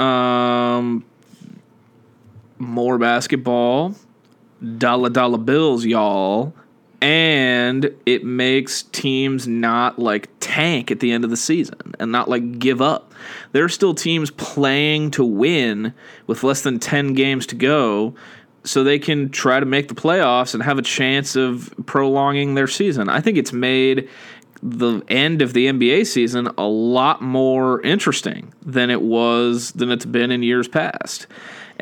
Um, 0.00 1.04
more 2.58 2.96
basketball, 2.96 3.94
dollar 4.78 5.10
dollar 5.10 5.38
bills, 5.38 5.84
y'all, 5.84 6.54
and 7.02 7.92
it 8.06 8.24
makes 8.24 8.84
teams 8.84 9.48
not 9.48 9.98
like 9.98 10.28
tank 10.38 10.92
at 10.92 11.00
the 11.00 11.10
end 11.10 11.24
of 11.24 11.30
the 11.30 11.36
season 11.36 11.96
and 11.98 12.12
not 12.12 12.28
like 12.28 12.60
give 12.60 12.80
up. 12.80 13.12
There 13.50 13.64
are 13.64 13.68
still 13.68 13.92
teams 13.92 14.30
playing 14.30 15.10
to 15.12 15.24
win 15.24 15.94
with 16.28 16.44
less 16.44 16.62
than 16.62 16.78
ten 16.78 17.12
games 17.14 17.44
to 17.48 17.56
go. 17.56 18.14
So 18.64 18.84
they 18.84 19.00
can 19.00 19.30
try 19.30 19.58
to 19.58 19.66
make 19.66 19.88
the 19.88 19.94
playoffs 19.96 20.54
and 20.54 20.62
have 20.62 20.78
a 20.78 20.82
chance 20.82 21.34
of 21.34 21.74
prolonging 21.86 22.54
their 22.54 22.68
season. 22.68 23.08
I 23.08 23.20
think 23.20 23.36
it's 23.36 23.52
made 23.52 24.08
the 24.62 25.02
end 25.08 25.42
of 25.42 25.54
the 25.54 25.66
NBA 25.66 26.06
season 26.06 26.48
a 26.56 26.68
lot 26.68 27.20
more 27.20 27.80
interesting 27.80 28.54
than 28.64 28.90
it 28.90 29.02
was 29.02 29.72
than 29.72 29.90
it's 29.90 30.04
been 30.04 30.30
in 30.30 30.44
years 30.44 30.68
past. 30.68 31.26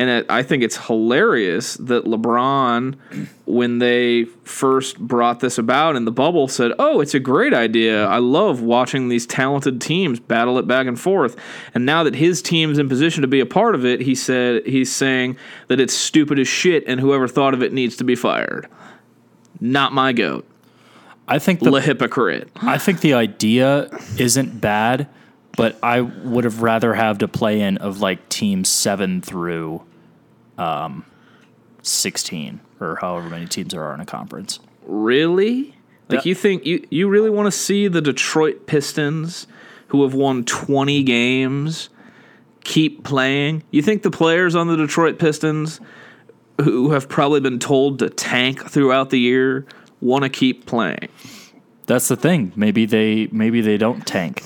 And 0.01 0.25
I 0.31 0.43
think 0.43 0.63
it's 0.63 0.87
hilarious 0.87 1.75
that 1.75 2.07
LeBron, 2.07 2.97
when 3.45 3.81
they 3.81 4.25
first 4.45 4.99
brought 4.99 5.41
this 5.41 5.59
about 5.59 5.95
in 5.95 6.07
the 6.07 6.11
bubble, 6.11 6.49
said, 6.49 6.73
"Oh, 6.79 7.01
it's 7.01 7.13
a 7.13 7.21
great 7.21 7.53
idea. 7.53 8.07
I 8.07 8.17
love 8.17 8.63
watching 8.63 9.11
these 9.11 9.27
talented 9.27 9.79
teams 9.79 10.19
battle 10.19 10.59
it 10.59 10.67
back 10.67 10.87
and 10.87 10.99
forth." 10.99 11.37
And 11.75 11.85
now 11.85 12.03
that 12.05 12.15
his 12.15 12.41
team's 12.41 12.79
in 12.79 12.89
position 12.89 13.21
to 13.21 13.29
be 13.29 13.41
a 13.41 13.47
part 13.47 13.75
of 13.75 13.85
it, 13.85 14.01
he 14.01 14.15
said 14.15 14.65
he's 14.65 14.91
saying 14.91 15.37
that 15.69 15.81
it's 15.81 15.93
stupid 15.93 16.39
as 16.39 16.49
shit, 16.49 16.83
and 16.87 16.99
whoever 16.99 17.29
thought 17.29 17.53
of 17.53 17.63
it 17.63 17.75
needs 17.75 17.95
to 17.97 18.05
be 18.05 18.15
fired. 18.15 18.69
Not 19.61 19.93
my 19.93 20.15
goat. 20.15 20.47
I 21.29 21.39
think 21.39 21.61
the 21.61 21.71
Le 21.71 21.83
hypocrite. 21.83 22.49
I 22.57 22.79
think 22.79 23.03
the 23.03 23.13
idea 23.13 23.91
isn't 24.17 24.63
bad, 24.63 25.09
but 25.59 25.79
I 25.83 26.01
would 26.01 26.45
have 26.45 26.63
rather 26.63 26.95
have 26.95 27.19
to 27.19 27.29
play 27.29 27.61
in 27.61 27.77
of 27.77 28.01
like 28.01 28.31
teams 28.31 28.71
seven 28.71 29.21
through 29.21 29.83
um, 30.61 31.05
sixteen 31.83 32.61
or 32.81 32.97
however 33.01 33.29
many 33.29 33.47
teams 33.47 33.73
there 33.73 33.83
are 33.83 33.95
in 33.95 34.01
a 34.01 34.07
conference. 34.07 34.61
Really? 34.87 35.77
Like 36.09 36.27
you 36.27 36.35
think 36.35 36.67
you 36.67 36.87
you 36.91 37.09
really 37.09 37.31
want 37.31 37.47
to 37.47 37.53
see 37.53 37.87
the 37.89 38.01
Detroit 38.01 38.67
Pistons 38.67 39.47
who 39.89 40.03
have 40.03 40.15
won 40.15 40.45
20 40.45 41.03
games 41.03 41.89
keep 42.65 43.05
playing? 43.05 43.63
You 43.71 43.83
think 43.83 44.03
the 44.03 44.11
players 44.11 44.55
on 44.55 44.69
the 44.69 44.77
Detroit 44.77 45.19
Pistons 45.19 45.81
who 46.61 46.91
have 46.93 47.09
probably 47.09 47.41
been 47.41 47.59
told 47.59 47.99
to 48.01 48.11
tank 48.11 48.65
throughout 48.69 49.11
the 49.11 49.19
year 49.19 49.67
want 50.01 50.25
to 50.25 50.31
keep 50.31 50.67
playing? 50.67 51.09
That's 51.87 52.09
the 52.09 52.17
thing. 52.17 52.53
Maybe 52.55 52.87
they 52.87 53.29
maybe 53.33 53.61
they 53.61 53.77
don't 53.77 54.07
tank. 54.07 54.43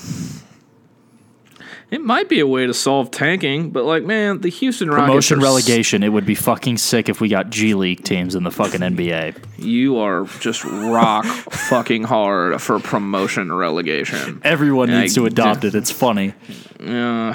It 1.91 2.01
might 2.01 2.27
be 2.27 2.39
a 2.39 2.47
way 2.47 2.65
to 2.65 2.73
solve 2.73 3.11
tanking, 3.11 3.69
but 3.69 3.85
like 3.85 4.03
man, 4.03 4.41
the 4.41 4.49
Houston 4.49 4.89
Rockets 4.89 5.07
Promotion 5.07 5.37
are 5.37 5.41
s- 5.41 5.43
relegation. 5.43 6.03
It 6.03 6.09
would 6.09 6.25
be 6.25 6.35
fucking 6.35 6.77
sick 6.77 7.09
if 7.09 7.21
we 7.21 7.29
got 7.29 7.49
G 7.51 7.73
League 7.75 8.03
teams 8.03 8.35
in 8.35 8.43
the 8.43 8.51
fucking 8.51 8.81
NBA. 8.81 9.35
You 9.59 9.97
are 9.99 10.25
just 10.39 10.63
rock 10.65 11.25
fucking 11.25 12.03
hard 12.03 12.59
for 12.61 12.79
promotion 12.79 13.51
relegation. 13.53 14.41
Everyone 14.43 14.89
Yeah, 14.89 15.01
needs 15.01 15.13
to 15.15 15.23
I- 15.25 15.27
adopt 15.27 15.63
it. 15.63 15.75
It's 15.75 15.91
funny. 15.91 16.33
Uh, 16.79 17.33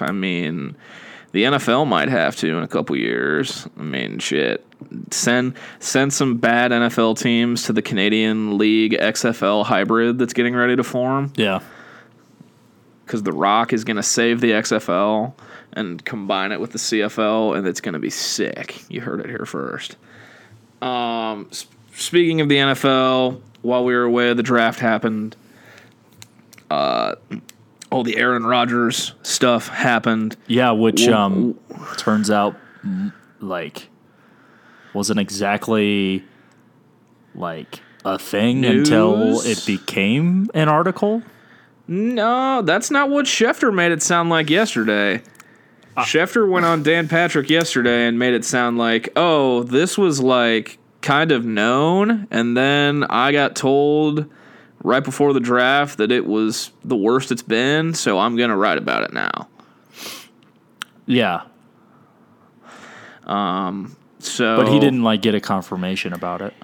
I 0.00 0.12
mean, 0.12 0.76
the 1.32 1.44
NFL 1.44 1.86
might 1.86 2.08
have 2.08 2.36
to 2.36 2.56
in 2.58 2.62
a 2.62 2.68
couple 2.68 2.94
years. 2.96 3.66
I 3.78 3.82
mean, 3.82 4.18
shit. 4.18 4.64
Send 5.10 5.54
send 5.80 6.12
some 6.12 6.36
bad 6.36 6.70
NFL 6.70 7.18
teams 7.18 7.64
to 7.64 7.72
the 7.72 7.82
Canadian 7.82 8.58
League 8.58 8.92
XFL 8.92 9.64
hybrid 9.64 10.18
that's 10.18 10.32
getting 10.34 10.54
ready 10.54 10.76
to 10.76 10.84
form 10.84 11.32
Yeah. 11.36 11.60
Because 13.08 13.22
The 13.24 13.32
Rock 13.32 13.72
is 13.72 13.84
going 13.84 13.96
to 13.96 14.02
save 14.02 14.40
the 14.42 14.50
XFL 14.52 15.32
and 15.72 16.04
combine 16.04 16.52
it 16.52 16.60
with 16.60 16.72
the 16.72 16.78
CFL, 16.78 17.56
and 17.56 17.66
it's 17.66 17.80
going 17.80 17.94
to 17.94 17.98
be 17.98 18.10
sick. 18.10 18.84
You 18.90 19.00
heard 19.00 19.20
it 19.20 19.26
here 19.26 19.46
first. 19.46 19.96
Um, 20.82 21.48
s- 21.50 21.66
speaking 21.94 22.40
of 22.42 22.48
the 22.48 22.56
NFL, 22.56 23.40
while 23.62 23.84
we 23.84 23.94
were 23.94 24.02
away, 24.04 24.32
the 24.34 24.42
draft 24.42 24.78
happened. 24.80 25.36
Uh, 26.70 27.14
all 27.90 28.02
the 28.04 28.18
Aaron 28.18 28.44
Rodgers 28.44 29.14
stuff 29.22 29.68
happened. 29.68 30.36
Yeah, 30.46 30.72
which 30.72 31.08
um 31.08 31.58
turns 31.96 32.30
out 32.30 32.54
like 33.40 33.88
wasn't 34.92 35.18
exactly 35.20 36.22
like 37.34 37.80
a 38.04 38.18
thing 38.18 38.64
until 38.66 39.40
it 39.40 39.64
became 39.66 40.50
an 40.52 40.68
article. 40.68 41.22
No, 41.88 42.62
that's 42.62 42.90
not 42.90 43.08
what 43.08 43.24
Schefter 43.24 43.74
made 43.74 43.92
it 43.92 44.02
sound 44.02 44.28
like 44.28 44.50
yesterday. 44.50 45.22
Schefter 45.96 46.48
went 46.48 46.64
on 46.64 46.82
Dan 46.84 47.08
Patrick 47.08 47.50
yesterday 47.50 48.06
and 48.06 48.18
made 48.18 48.34
it 48.34 48.44
sound 48.44 48.78
like, 48.78 49.08
oh, 49.16 49.64
this 49.64 49.98
was 49.98 50.20
like 50.20 50.78
kind 51.00 51.32
of 51.32 51.44
known, 51.44 52.28
and 52.30 52.56
then 52.56 53.04
I 53.04 53.32
got 53.32 53.56
told 53.56 54.26
right 54.84 55.02
before 55.02 55.32
the 55.32 55.40
draft 55.40 55.98
that 55.98 56.12
it 56.12 56.24
was 56.26 56.70
the 56.84 56.94
worst 56.94 57.32
it's 57.32 57.42
been, 57.42 57.94
so 57.94 58.18
I'm 58.18 58.36
gonna 58.36 58.56
write 58.56 58.78
about 58.78 59.02
it 59.02 59.12
now. 59.12 59.48
Yeah, 61.06 61.42
Um, 63.26 63.96
So, 64.20 64.56
but 64.56 64.68
he 64.68 64.78
didn't 64.78 65.02
like 65.02 65.22
get 65.22 65.34
a 65.34 65.40
confirmation 65.40 66.12
about 66.12 66.42
it. 66.42 66.54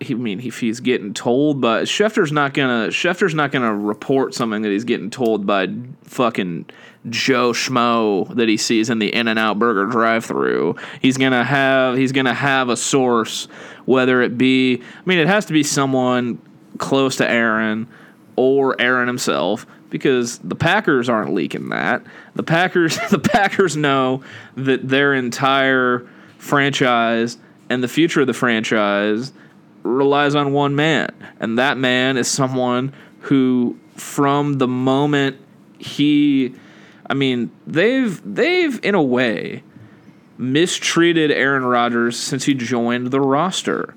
He, 0.00 0.14
I 0.14 0.16
mean, 0.16 0.40
if 0.40 0.60
he's 0.60 0.80
getting 0.80 1.12
told 1.12 1.60
by 1.60 1.82
Schefter's 1.82 2.32
not 2.32 2.54
gonna 2.54 2.88
Schefter's 2.88 3.34
not 3.34 3.52
gonna 3.52 3.74
report 3.74 4.34
something 4.34 4.62
that 4.62 4.70
he's 4.70 4.84
getting 4.84 5.10
told 5.10 5.46
by 5.46 5.68
fucking 6.04 6.66
Joe 7.08 7.52
Schmo 7.52 8.34
that 8.34 8.48
he 8.48 8.56
sees 8.56 8.88
in 8.88 8.98
the 8.98 9.14
In 9.14 9.28
and 9.28 9.38
Out 9.38 9.58
Burger 9.58 9.86
drive-through. 9.86 10.76
He's 11.00 11.18
gonna 11.18 11.44
have 11.44 11.96
he's 11.96 12.12
gonna 12.12 12.34
have 12.34 12.70
a 12.70 12.76
source, 12.76 13.46
whether 13.84 14.22
it 14.22 14.38
be 14.38 14.76
I 14.76 15.02
mean, 15.04 15.18
it 15.18 15.28
has 15.28 15.44
to 15.46 15.52
be 15.52 15.62
someone 15.62 16.40
close 16.78 17.16
to 17.16 17.30
Aaron 17.30 17.86
or 18.36 18.80
Aaron 18.80 19.06
himself 19.06 19.66
because 19.90 20.38
the 20.38 20.54
Packers 20.54 21.10
aren't 21.10 21.34
leaking 21.34 21.68
that. 21.68 22.02
The 22.34 22.42
Packers 22.42 22.98
the 23.10 23.18
Packers 23.18 23.76
know 23.76 24.22
that 24.56 24.88
their 24.88 25.12
entire 25.12 26.08
franchise 26.38 27.36
and 27.68 27.82
the 27.82 27.88
future 27.88 28.22
of 28.22 28.26
the 28.26 28.34
franchise 28.34 29.32
relies 29.82 30.34
on 30.34 30.52
one 30.52 30.74
man, 30.74 31.12
and 31.38 31.58
that 31.58 31.78
man 31.78 32.16
is 32.16 32.28
someone 32.28 32.92
who, 33.20 33.78
from 33.96 34.54
the 34.54 34.68
moment 34.68 35.36
he, 35.78 36.54
I 37.06 37.14
mean, 37.14 37.50
they've 37.66 38.20
they've 38.24 38.78
in 38.82 38.94
a 38.94 39.02
way 39.02 39.62
mistreated 40.38 41.30
Aaron 41.30 41.64
Rodgers 41.64 42.18
since 42.18 42.44
he 42.44 42.54
joined 42.54 43.10
the 43.10 43.20
roster. 43.20 43.94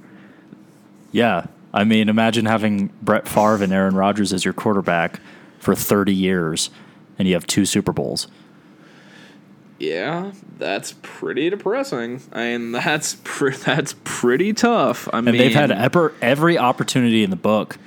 Yeah, 1.11 1.45
I 1.73 1.83
mean, 1.83 2.09
imagine 2.09 2.45
having 2.45 2.87
Brett 3.01 3.27
Favre 3.27 3.63
and 3.63 3.71
Aaron 3.71 3.95
Rodgers 3.95 4.33
as 4.33 4.43
your 4.43 4.53
quarterback 4.53 5.19
for 5.59 5.75
thirty 5.75 6.13
years, 6.13 6.69
and 7.17 7.27
you 7.27 7.33
have 7.33 7.47
two 7.47 7.65
Super 7.65 7.91
Bowls. 7.91 8.27
Yeah, 9.83 10.31
that's 10.57 10.95
pretty 11.01 11.49
depressing. 11.49 12.21
I 12.31 12.57
mean, 12.57 12.71
that's 12.71 13.15
that's 13.65 13.95
pretty 14.03 14.53
tough. 14.53 15.09
I 15.11 15.17
And 15.17 15.25
mean, 15.25 15.37
they've 15.37 15.53
had 15.53 15.71
ever, 15.71 16.13
every 16.21 16.57
opportunity 16.57 17.23
in 17.23 17.29
the 17.29 17.35
book 17.35 17.77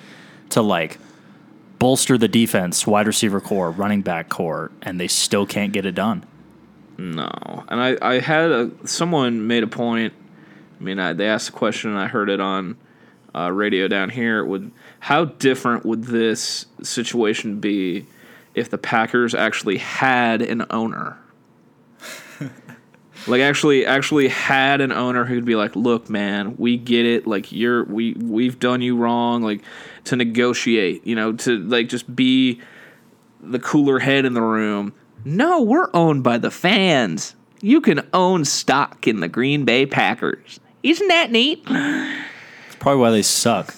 to 0.51 0.61
like 0.63 0.99
bolster 1.79 2.19
the 2.19 2.29
defense, 2.29 2.87
wide 2.87 3.07
receiver 3.07 3.41
core, 3.41 3.71
running 3.71 4.03
back 4.03 4.29
core, 4.29 4.71
and 4.83 5.01
they 5.01 5.09
still 5.09 5.47
can't 5.47 5.73
get 5.73 5.87
it 5.87 5.95
done. 5.95 6.25
No, 6.99 7.65
and 7.69 7.81
I 7.81 7.97
I 8.03 8.21
had 8.21 8.51
a 8.51 8.71
someone 8.85 9.47
made 9.47 9.63
a 9.63 9.67
point. 9.67 10.13
I 10.79 10.85
mean, 10.85 10.99
I, 10.99 11.15
they 11.15 11.27
asked 11.27 11.49
a 11.49 11.53
question, 11.53 11.91
and 11.91 11.99
I 11.99 12.09
heard 12.09 12.29
it 12.29 12.41
on 12.41 12.77
uh, 13.35 13.51
radio 13.51 13.89
down 13.89 14.11
here. 14.11 14.45
Would 14.45 14.71
how 15.01 15.25
different 15.27 15.87
would 15.87 16.05
this 16.05 16.67
situation 16.83 17.59
be 17.61 18.07
if 18.55 18.69
the 18.69 18.79
Packers 18.79 19.35
actually 19.35 19.79
had 19.79 20.43
an 20.43 20.67
owner? 20.69 21.17
Like 23.27 23.41
actually 23.41 23.87
actually 23.87 24.29
had 24.29 24.81
an 24.81 24.93
owner 24.93 25.25
who'd 25.25 25.45
be 25.45 25.57
like, 25.57 25.75
"Look, 25.77 26.09
man, 26.09 26.57
we 26.57 26.77
get 26.77 27.07
it. 27.07 27.27
Like 27.27 27.53
you're 27.53 27.85
we 27.85 28.15
we've 28.15 28.59
done 28.59 28.83
you 28.83 28.97
wrong. 28.97 29.43
Like 29.43 29.63
to 30.05 30.17
negotiate, 30.17 31.07
you 31.07 31.15
know, 31.15 31.33
to 31.33 31.59
like 31.59 31.89
just 31.89 32.15
be 32.15 32.61
the 33.41 33.59
cooler 33.59 33.99
head 33.99 34.25
in 34.25 34.35
the 34.35 34.43
room. 34.43 34.93
No, 35.25 35.61
we're 35.63 35.91
owned 35.93 36.23
by 36.23 36.39
the 36.39 36.51
fans. 36.51 37.35
You 37.61 37.81
can 37.81 38.07
own 38.13 38.45
stock 38.45 39.07
in 39.07 39.21
the 39.21 39.29
Green 39.29 39.65
Bay 39.65 39.87
Packers. 39.87 40.61
Isn't 40.83 41.09
that 41.09 41.31
neat? 41.31 41.67
It's 42.67 42.83
probably 42.83 43.01
why 43.01 43.11
they 43.11 43.23
suck. 43.23 43.75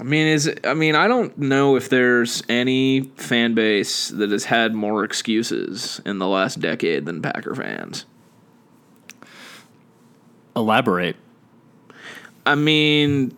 I 0.00 0.02
mean, 0.02 0.26
is 0.26 0.52
I 0.64 0.74
mean, 0.74 0.96
I 0.96 1.06
don't 1.06 1.36
know 1.38 1.76
if 1.76 1.88
there's 1.88 2.42
any 2.48 3.02
fan 3.16 3.54
base 3.54 4.08
that 4.08 4.30
has 4.30 4.44
had 4.44 4.74
more 4.74 5.04
excuses 5.04 6.00
in 6.04 6.18
the 6.18 6.26
last 6.26 6.60
decade 6.60 7.06
than 7.06 7.22
Packer 7.22 7.54
fans. 7.54 8.06
Elaborate. 10.56 11.16
I 12.46 12.54
mean, 12.54 13.36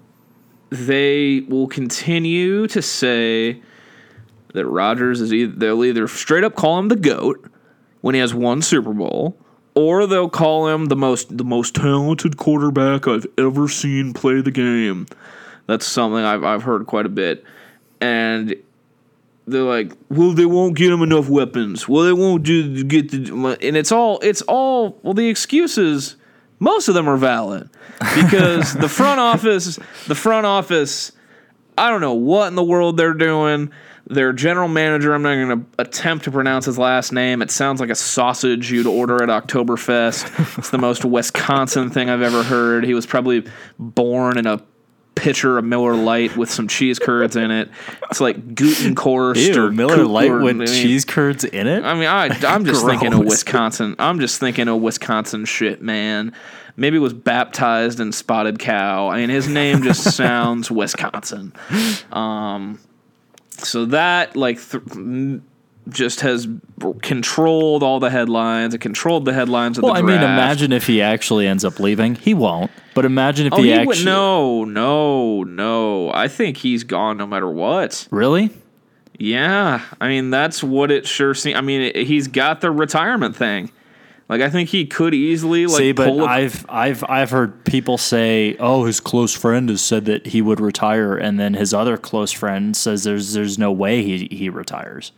they 0.71 1.41
will 1.49 1.69
continue 1.69 2.67
to 2.69 2.83
say 2.83 3.63
that 4.53 4.67
Rodgers 4.67 5.21
is 5.21 5.33
either 5.33 5.53
they'll 5.53 5.85
either 5.85 6.09
straight 6.09 6.45
up 6.45 6.55
call 6.55 6.79
him 6.79 6.89
the 6.89 6.97
goat 6.97 7.49
when 8.01 8.15
he 8.15 8.21
has 8.21 8.35
one 8.35 8.63
Super 8.63 8.93
Bowl, 8.93 9.37
or 9.75 10.07
they'll 10.07 10.29
call 10.29 10.69
him 10.69 10.87
the 10.87 10.97
most 10.97 11.37
the 11.37 11.45
most 11.45 11.75
talented 11.75 12.37
quarterback 12.37 13.07
I've 13.07 13.27
ever 13.39 13.69
seen 13.69 14.13
play 14.13 14.41
the 14.41 14.51
game. 14.51 15.07
That's 15.67 15.87
something 15.87 16.23
I've 16.23 16.45
I've 16.45 16.63
heard 16.63 16.87
quite 16.87 17.07
a 17.07 17.11
bit, 17.11 17.45
and 18.01 18.55
they're 19.47 19.63
like, 19.63 19.93
well, 20.09 20.33
they 20.33 20.47
won't 20.47 20.77
get 20.77 20.91
him 20.91 21.03
enough 21.03 21.29
weapons. 21.29 21.89
Well, 21.89 22.05
they 22.05 22.13
won't 22.13 22.43
do 22.43 22.83
get 22.85 23.11
the 23.11 23.59
and 23.61 23.77
it's 23.77 23.93
all 23.93 24.19
it's 24.21 24.43
all 24.43 24.99
well 25.03 25.15
the 25.15 25.29
excuses. 25.29 26.17
Most 26.59 26.89
of 26.89 26.95
them 26.95 27.09
are 27.09 27.17
valid 27.17 27.69
because 28.15 28.73
the 28.75 28.89
front 28.89 29.21
office, 29.21 29.79
the 30.07 30.15
front 30.15 30.47
office, 30.47 31.13
I 31.77 31.91
don't 31.91 32.01
know 32.01 32.15
what 32.15 32.49
in 32.49 32.55
the 32.55 32.65
world 32.65 32.97
they're 32.97 33.15
doing. 33.15 33.71
Their 34.09 34.33
general 34.33 34.69
manager, 34.69 35.13
I'm 35.15 35.23
not 35.23 35.35
going 35.35 35.61
to 35.61 35.67
attempt 35.79 36.25
to 36.27 36.31
pronounce 36.31 36.65
his 36.65 36.79
last 36.79 37.13
name. 37.13 37.43
It 37.43 37.51
sounds 37.51 37.81
like 37.81 37.91
a 37.91 37.95
sausage 37.97 38.71
you'd 38.71 38.87
order 38.87 39.23
at 39.23 39.29
Oktoberfest. 39.29 40.59
it's 40.59 40.71
the 40.71 40.79
most 40.79 41.05
Wisconsin 41.05 41.91
thing 41.91 42.09
I've 42.09 42.23
ever 42.23 42.43
heard. 42.45 42.85
He 42.85 42.95
was 42.95 43.05
probably 43.05 43.45
born 43.79 44.39
in 44.39 44.47
a 44.47 44.63
pitcher 45.17 45.59
of 45.59 45.65
Miller 45.65 45.95
Lite 45.95 46.37
with 46.37 46.49
some 46.49 46.69
cheese 46.69 47.01
curds 47.01 47.35
in 47.35 47.51
it. 47.51 47.69
It's 48.11 48.21
like 48.21 48.55
Gutenkorst 48.55 49.55
Ew, 49.55 49.65
or 49.65 49.73
Miller 49.73 50.05
Lite 50.05 50.31
with 50.31 50.57
I 50.57 50.59
mean, 50.59 50.67
cheese 50.69 51.05
curds 51.05 51.43
in 51.45 51.67
it. 51.67 51.83
I 51.85 51.95
mean, 51.95 52.05
I 52.07 52.29
I'm 52.47 52.65
just 52.65 52.87
thinking 52.87 53.13
of 53.13 53.25
Wisconsin. 53.25 53.97
I'm 53.99 54.21
just 54.21 54.39
thinking 54.39 54.69
of 54.69 54.81
Wisconsin 54.81 55.45
shit, 55.45 55.83
man. 55.83 56.33
Maybe 56.77 56.99
was 56.99 57.15
baptized 57.15 57.99
in 57.99 58.13
spotted 58.13 58.59
cow. 58.59 59.09
I 59.09 59.19
mean, 59.19 59.31
his 59.31 59.49
name 59.49 59.83
just 59.83 60.15
sounds 60.17 60.71
Wisconsin. 60.71 61.53
Um, 62.13 62.79
so 63.51 63.87
that 63.87 64.37
like 64.37 64.61
th- 64.63 65.41
just 65.89 66.21
has 66.21 66.49
controlled 67.03 67.83
all 67.83 68.01
the 68.01 68.11
headlines. 68.11 68.75
It 68.75 68.81
controlled 68.81 69.25
the 69.25 69.33
headlines 69.33 69.79
of 69.79 69.85
well, 69.85 69.95
the 69.95 70.01
I 70.01 70.03
mean, 70.03 70.17
imagine 70.17 70.73
if 70.73 70.87
he 70.87 71.01
actually 71.03 71.47
ends 71.47 71.65
up 71.65 71.79
leaving. 71.81 72.15
He 72.17 72.35
won't. 72.35 72.71
But 72.95 73.05
imagine 73.05 73.47
if 73.47 73.53
Oh, 73.53 73.59
he, 73.59 73.65
he 73.69 73.73
actually. 73.73 73.87
would, 73.87 74.05
no, 74.05 74.65
no, 74.65 75.43
no. 75.45 76.11
I 76.13 76.29
think 76.29 76.57
he's 76.59 76.85
gone 76.85 77.17
no 77.17 77.27
matter 77.27 77.49
what. 77.49 78.09
Really? 78.11 78.51
Yeah, 79.19 79.81
I 80.01 80.09
mean 80.09 80.31
that's 80.31 80.63
what 80.63 80.91
it 80.91 81.07
sure 81.07 81.35
seems. 81.35 81.57
I 81.57 81.61
mean, 81.63 81.81
it, 81.83 82.07
he's 82.07 82.29
got 82.29 82.61
the 82.61 82.71
retirement 82.71 83.35
thing. 83.37 83.71
Like 84.29 84.41
I 84.43 84.51
think 84.51 84.71
he 84.71 84.85
could 84.87 85.15
easily 85.15 85.67
like 85.67 85.77
See, 85.79 85.93
but 85.93 86.09
pull. 86.09 86.23
a- 86.23 86.27
I've 86.27 86.67
I've 86.69 87.05
I've 87.09 87.31
heard 87.31 87.65
people 87.65 87.97
say, 87.97 88.57
"Oh, 88.59 88.85
his 88.85 88.99
close 89.01 89.33
friend 89.35 89.69
has 89.71 89.81
said 89.81 90.05
that 90.07 90.27
he 90.27 90.43
would 90.43 90.61
retire," 90.61 91.17
and 91.17 91.39
then 91.41 91.55
his 91.55 91.73
other 91.73 91.97
close 91.97 92.33
friend 92.33 92.77
says, 92.77 93.05
"There's 93.05 93.33
there's 93.35 93.57
no 93.57 93.71
way 93.73 94.03
he 94.03 94.29
he 94.31 94.49
retires." 94.51 95.13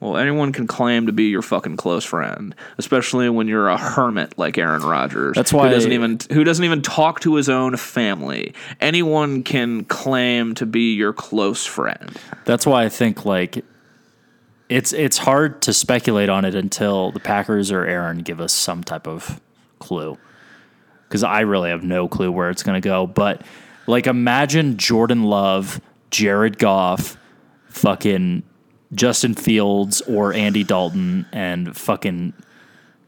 Well, 0.00 0.16
anyone 0.18 0.52
can 0.52 0.66
claim 0.66 1.06
to 1.06 1.12
be 1.12 1.24
your 1.30 1.42
fucking 1.42 1.76
close 1.76 2.04
friend, 2.04 2.54
especially 2.78 3.28
when 3.30 3.48
you're 3.48 3.68
a 3.68 3.78
hermit 3.78 4.38
like 4.38 4.58
Aaron 4.58 4.82
Rodgers. 4.82 5.34
That's 5.34 5.52
why- 5.52 5.68
who 5.68 5.74
doesn't 5.74 5.92
even 5.92 6.18
who 6.30 6.44
doesn't 6.44 6.64
even 6.64 6.82
talk 6.82 7.20
to 7.20 7.34
his 7.36 7.48
own 7.48 7.76
family. 7.76 8.52
Anyone 8.80 9.42
can 9.42 9.84
claim 9.84 10.54
to 10.56 10.66
be 10.66 10.94
your 10.94 11.12
close 11.12 11.64
friend. 11.64 12.16
That's 12.44 12.66
why 12.66 12.84
I 12.84 12.88
think 12.88 13.24
like 13.24 13.64
it's 14.68 14.92
it's 14.92 15.16
hard 15.18 15.62
to 15.62 15.72
speculate 15.72 16.28
on 16.28 16.44
it 16.44 16.54
until 16.54 17.12
the 17.12 17.20
Packers 17.20 17.70
or 17.70 17.84
Aaron 17.84 18.18
give 18.18 18.40
us 18.40 18.52
some 18.52 18.82
type 18.84 19.06
of 19.06 19.40
clue. 19.78 20.18
Because 21.08 21.22
I 21.22 21.40
really 21.40 21.70
have 21.70 21.84
no 21.84 22.08
clue 22.08 22.32
where 22.32 22.50
it's 22.50 22.64
going 22.64 22.80
to 22.80 22.86
go. 22.86 23.06
But 23.06 23.42
like, 23.86 24.08
imagine 24.08 24.76
Jordan 24.76 25.22
Love, 25.22 25.80
Jared 26.10 26.58
Goff, 26.58 27.16
fucking 27.68 28.42
Justin 28.96 29.34
Fields 29.34 30.00
or 30.02 30.32
Andy 30.32 30.64
Dalton, 30.64 31.26
and 31.32 31.76
fucking 31.76 32.32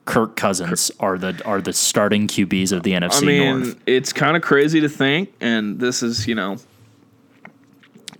Kirk 0.05 0.37
Cousins 0.37 0.91
are 1.01 1.19
the 1.19 1.43
are 1.45 1.61
the 1.61 1.73
starting 1.73 2.29
QBs 2.29 2.73
of 2.73 2.83
the 2.83 2.93
NFC 2.93 3.23
I 3.23 3.27
mean, 3.27 3.61
North. 3.61 3.83
it's 3.87 4.13
kind 4.13 4.37
of 4.37 4.43
crazy 4.43 4.81
to 4.81 4.89
think, 4.89 5.33
and 5.41 5.81
this 5.81 6.03
is, 6.03 6.27
you 6.27 6.35
know, 6.35 6.59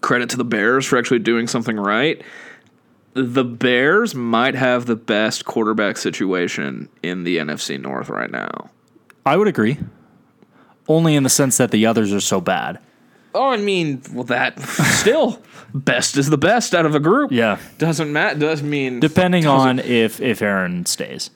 credit 0.01 0.31
to 0.31 0.37
the 0.37 0.45
Bears 0.45 0.87
for 0.87 0.99
actually 0.99 1.21
doing 1.21 1.47
something 1.47 1.77
right. 1.77 2.21
The 3.15 3.45
Bears 3.45 4.15
might 4.15 4.55
have 4.55 4.87
the 4.87 4.97
best 4.97 5.45
quarterback 5.45 5.97
situation 5.97 6.89
in 7.03 7.25
the 7.25 7.39
NFC 7.39 7.81
North 7.81 8.09
right 8.09 8.31
now. 8.31 8.71
I 9.27 9.37
would 9.37 9.49
agree. 9.49 9.79
Only 10.89 11.17
in 11.17 11.23
the 11.23 11.29
sense 11.29 11.59
that 11.59 11.71
the 11.71 11.87
others 11.87 12.13
are 12.13 12.21
so 12.21 12.41
bad. 12.41 12.79
Oh, 13.39 13.51
I 13.51 13.57
mean, 13.57 14.03
well, 14.13 14.25
that 14.25 14.61
still 14.61 15.41
best 15.75 16.17
is 16.17 16.29
the 16.31 16.39
best 16.39 16.75
out 16.75 16.85
of 16.87 16.95
a 16.95 17.01
group. 17.01 17.31
Yeah. 17.33 17.59
doesn't 17.79 18.13
matter. 18.13 18.39
Does 18.39 18.63
mean 18.63 19.01
Depending 19.01 19.45
doesn't- 19.45 19.69
on 19.69 19.79
if 19.81 20.21
if 20.21 20.43
Aaron 20.43 20.85
stays. 20.87 21.31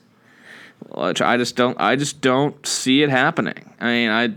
which 0.89 1.21
I 1.21 1.37
just 1.37 1.55
don't 1.55 1.79
I 1.79 1.95
just 1.95 2.21
don't 2.21 2.65
see 2.67 3.03
it 3.03 3.09
happening. 3.09 3.73
I 3.79 3.85
mean, 3.85 4.09
I 4.09 4.33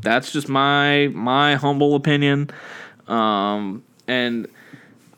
that's 0.00 0.32
just 0.32 0.48
my 0.48 1.08
my 1.12 1.54
humble 1.56 1.94
opinion. 1.94 2.50
Um 3.08 3.82
and 4.08 4.46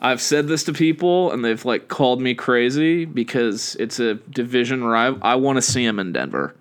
I've 0.01 0.21
said 0.21 0.47
this 0.47 0.63
to 0.65 0.73
people 0.73 1.31
and 1.31 1.43
they've 1.43 1.63
like 1.65 1.87
called 1.87 2.21
me 2.21 2.35
crazy 2.35 3.05
because 3.05 3.75
it's 3.79 3.99
a 3.99 4.15
division 4.15 4.83
rival. 4.83 5.19
I 5.21 5.35
want 5.35 5.55
to 5.57 5.61
see 5.61 5.83
him 5.85 5.99
in 5.99 6.11
Denver. 6.11 6.53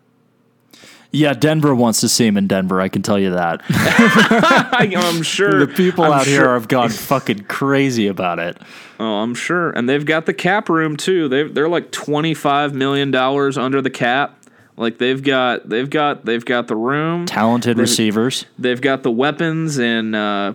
Yeah, 1.14 1.33
Denver 1.33 1.74
wants 1.74 2.00
to 2.00 2.09
see 2.09 2.27
him 2.27 2.37
in 2.37 2.48
Denver. 2.48 2.81
I 2.81 2.88
can 2.88 3.03
tell 3.03 3.18
you 3.18 3.31
that. 3.31 3.62
I'm 3.68 5.22
sure 5.22 5.64
the 5.64 5.72
people 5.72 6.05
I'm 6.05 6.12
out 6.12 6.27
here 6.27 6.53
have 6.55 6.66
gone 6.66 6.90
fucking 6.90 7.44
crazy 7.44 8.09
about 8.09 8.38
it. 8.40 8.59
Oh, 8.98 9.05
I'm 9.05 9.35
sure. 9.35 9.70
And 9.70 9.88
they've 9.88 10.05
got 10.05 10.27
the 10.27 10.35
cap 10.35 10.68
room 10.68 10.96
too. 10.96 11.29
They 11.29 11.44
they're 11.44 11.68
like 11.68 11.92
25 11.92 12.74
million 12.74 13.11
dollars 13.11 13.57
under 13.57 13.81
the 13.81 13.90
cap. 13.90 14.44
Like 14.77 14.98
they've 14.98 15.22
got 15.22 15.68
they've 15.68 15.88
got 15.88 16.24
they've 16.24 16.44
got 16.44 16.66
the 16.66 16.77
room. 16.77 17.27
Talented 17.27 17.79
receivers. 17.79 18.46
They've 18.59 18.81
got 18.81 19.05
the 19.05 19.12
weapons 19.12 19.79
and 19.79 20.16
uh, 20.16 20.55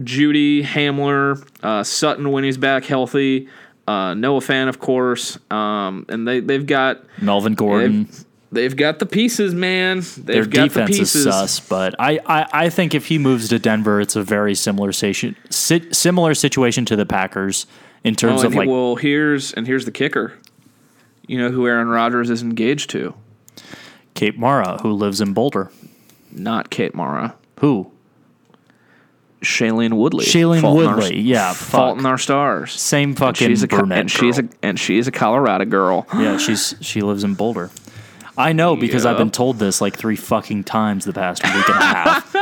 Jeudy, 0.00 0.62
Hamler, 0.62 1.44
uh, 1.62 1.82
Sutton 1.82 2.30
when 2.30 2.44
he's 2.44 2.56
back 2.56 2.84
healthy, 2.84 3.48
uh, 3.88 4.14
Noah 4.14 4.40
Fant, 4.40 4.68
of 4.68 4.78
course, 4.78 5.38
um, 5.50 6.06
and 6.08 6.26
they 6.26 6.38
they've 6.40 6.66
got 6.66 7.02
Melvin 7.20 7.54
Gordon. 7.54 8.04
they've, 8.04 8.24
they've 8.52 8.76
got 8.76 8.98
the 8.98 9.06
pieces, 9.06 9.54
man. 9.54 9.98
They've 10.00 10.24
Their 10.26 10.46
got 10.46 10.64
defense 10.64 10.96
the 10.96 11.02
is 11.02 11.10
sus, 11.10 11.58
but 11.60 11.94
I, 11.98 12.20
I, 12.26 12.46
I 12.52 12.68
think 12.70 12.94
if 12.94 13.06
he 13.06 13.18
moves 13.18 13.48
to 13.48 13.58
Denver, 13.58 14.00
it's 14.00 14.14
a 14.16 14.22
very 14.22 14.54
similar 14.54 14.92
situation, 14.92 15.34
si- 15.50 15.92
similar 15.92 16.34
situation 16.34 16.84
to 16.86 16.96
the 16.96 17.06
Packers 17.06 17.66
in 18.04 18.12
Oh, 18.12 18.16
terms 18.16 18.42
and 18.42 18.52
of 18.52 18.56
like 18.58 18.68
well, 18.68 18.96
here's 18.96 19.52
and 19.52 19.66
here's 19.66 19.84
the 19.84 19.90
kicker. 19.90 20.34
You 21.26 21.38
know 21.38 21.50
who 21.50 21.66
Aaron 21.66 21.88
Rodgers 21.88 22.30
is 22.30 22.42
engaged 22.42 22.90
to? 22.90 23.14
Kate 24.14 24.38
Mara, 24.38 24.78
who 24.82 24.92
lives 24.92 25.20
in 25.20 25.32
Boulder. 25.32 25.70
Not 26.30 26.68
Kate 26.70 26.94
Mara. 26.94 27.34
Who? 27.60 27.90
Shailene 29.40 29.94
Woodley. 29.94 30.24
Shailene 30.24 30.60
Fault 30.60 30.80
in 30.80 30.86
Our- 30.86 30.96
Woodley, 30.96 31.20
yeah, 31.20 31.52
Fault 31.52 31.98
in. 31.98 32.06
Our 32.06 32.18
Stars. 32.18 32.72
Same 32.72 33.10
And 33.10 33.18
fucking 33.18 33.48
she's 33.48 33.62
a 33.62 33.66
brunette 33.66 33.98
and 34.00 34.10
she's 34.10 34.38
a 34.38 34.48
and 34.62 34.78
she's 34.78 35.08
a 35.08 35.12
Colorado 35.12 35.64
girl. 35.64 36.06
Yeah, 36.14 36.36
she's 36.38 36.74
she 36.80 37.00
lives 37.00 37.24
in 37.24 37.34
Boulder. 37.34 37.70
I 38.36 38.52
know 38.52 38.76
because 38.76 39.04
I've 39.04 39.18
been 39.18 39.30
told 39.30 39.58
this 39.58 39.80
like 39.80 39.96
three 39.96 40.16
fucking 40.16 40.64
times 40.64 41.04
the 41.04 41.12
past 41.12 41.42
week 41.44 41.68
and 41.68 41.78
a 41.78 41.84
half. 41.84 42.32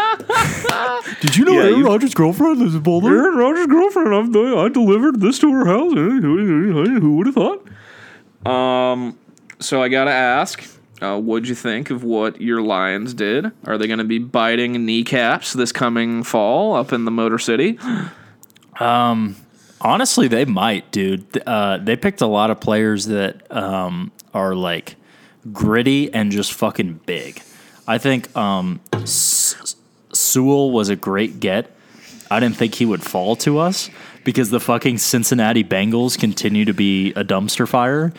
Did 1.21 1.37
you 1.37 1.45
know 1.45 1.53
Yeah, 1.53 1.63
Aaron 1.63 1.79
you- 1.79 1.87
Rodgers' 1.87 2.15
girlfriend 2.15 2.59
lives 2.61 2.75
in 2.75 2.81
Boulder? 2.83 3.09
Aaron 3.09 3.37
Rodgers' 3.37 3.67
girlfriend. 3.67 4.15
I've, 4.15 4.37
I 4.57 4.69
delivered 4.69 5.21
this 5.21 5.39
to 5.41 5.51
her 5.53 5.67
house. 5.67 5.93
Who, 5.93 7.01
who 7.01 7.17
would 7.17 7.27
have 7.27 7.35
thought? 7.35 7.67
Um, 8.51 9.19
so 9.59 9.83
I 9.83 9.89
gotta 9.89 10.13
ask, 10.13 10.63
uh, 11.03 11.19
what'd 11.19 11.49
you 11.49 11.55
think 11.55 11.91
of 11.91 12.05
what 12.05 12.41
your 12.41 12.63
Lions 12.63 13.13
did? 13.15 13.51
Are 13.67 13.77
they 13.77 13.87
going 13.87 13.99
to 13.99 14.05
be 14.05 14.19
biting 14.19 14.85
kneecaps 14.87 15.53
this 15.55 15.73
coming 15.73 16.23
fall 16.23 16.75
up 16.77 16.93
in 16.93 17.05
the 17.05 17.11
Motor 17.11 17.39
City? 17.39 17.79
Honestly, 19.83 20.29
they 20.29 20.45
might, 20.45 20.91
dude. 20.93 21.43
Uh, 21.47 21.79
they 21.79 21.97
picked 21.97 22.21
a 22.21 22.27
lot 22.27 22.51
of 22.51 22.61
players 22.61 23.07
that 23.07 23.51
um, 23.55 24.13
are 24.35 24.55
like 24.55 24.97
gritty 25.53 26.13
and 26.13 26.31
just 26.31 26.53
fucking 26.53 27.01
big. 27.07 27.43
I 27.87 27.99
think 27.99 28.35
um, 28.37 28.81
S- 28.93 29.75
Sewell 30.13 30.71
was 30.71 30.89
a 30.89 30.97
great 30.97 31.41
get. 31.41 31.75
I 32.31 32.39
didn't 32.41 32.57
think 32.57 32.75
he 32.75 32.85
would 32.87 33.03
fall 33.03 33.37
to 33.37 33.59
us 33.59 33.91
because 34.25 34.51
the 34.51 34.61
fucking 34.61 34.99
Cincinnati 34.99 35.65
Bengals 35.65 36.19
continue 36.19 36.65
to 36.65 36.73
be 36.75 37.11
a 37.15 37.25
dumpster 37.25 37.67
fire. 37.67 38.13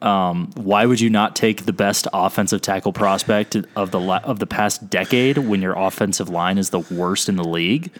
Um, 0.00 0.50
why 0.54 0.86
would 0.86 1.00
you 1.00 1.10
not 1.10 1.36
take 1.36 1.64
the 1.64 1.72
best 1.72 2.08
offensive 2.12 2.60
tackle 2.60 2.92
prospect 2.92 3.56
of 3.76 3.92
the 3.92 4.00
la- 4.00 4.20
of 4.24 4.40
the 4.40 4.46
past 4.46 4.90
decade 4.90 5.38
when 5.38 5.62
your 5.62 5.78
offensive 5.78 6.28
line 6.28 6.58
is 6.58 6.70
the 6.70 6.80
worst 6.80 7.28
in 7.28 7.36
the 7.36 7.44
league? 7.44 7.90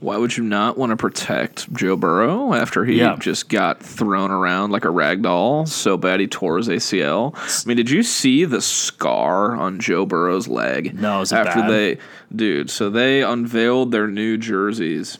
Why 0.00 0.16
would 0.16 0.36
you 0.36 0.44
not 0.44 0.78
want 0.78 0.90
to 0.90 0.96
protect 0.96 1.72
Joe 1.74 1.96
Burrow 1.96 2.54
after 2.54 2.84
he 2.84 2.98
Yeah. 2.98 3.16
just 3.18 3.48
got 3.48 3.82
thrown 3.82 4.30
around 4.30 4.70
like 4.70 4.84
a 4.84 4.90
rag 4.90 5.22
doll 5.22 5.66
so 5.66 5.96
bad 5.96 6.20
he 6.20 6.28
tore 6.28 6.56
his 6.58 6.68
ACL? 6.68 7.34
I 7.36 7.66
mean, 7.66 7.76
did 7.76 7.90
you 7.90 8.04
see 8.04 8.44
the 8.44 8.60
scar 8.60 9.56
on 9.56 9.80
Joe 9.80 10.06
Burrow's 10.06 10.46
leg? 10.46 10.94
No, 11.00 11.22
after 11.22 11.36
bad? 11.62 11.70
they, 11.70 11.98
dude. 12.34 12.70
So 12.70 12.90
they 12.90 13.22
unveiled 13.24 13.90
their 13.90 14.06
new 14.06 14.36
jerseys, 14.36 15.18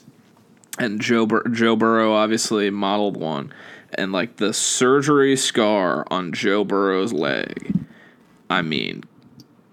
and 0.77 1.01
Joe 1.01 1.25
Bur- 1.25 1.49
Joe 1.51 1.75
Burrow 1.75 2.13
obviously 2.13 2.69
modeled 2.69 3.17
one, 3.17 3.51
and 3.95 4.13
like 4.13 4.37
the 4.37 4.53
surgery 4.53 5.35
scar 5.35 6.05
on 6.09 6.31
Joe 6.31 6.63
Burrow's 6.63 7.11
leg. 7.11 7.75
I 8.49 8.61
mean, 8.61 9.03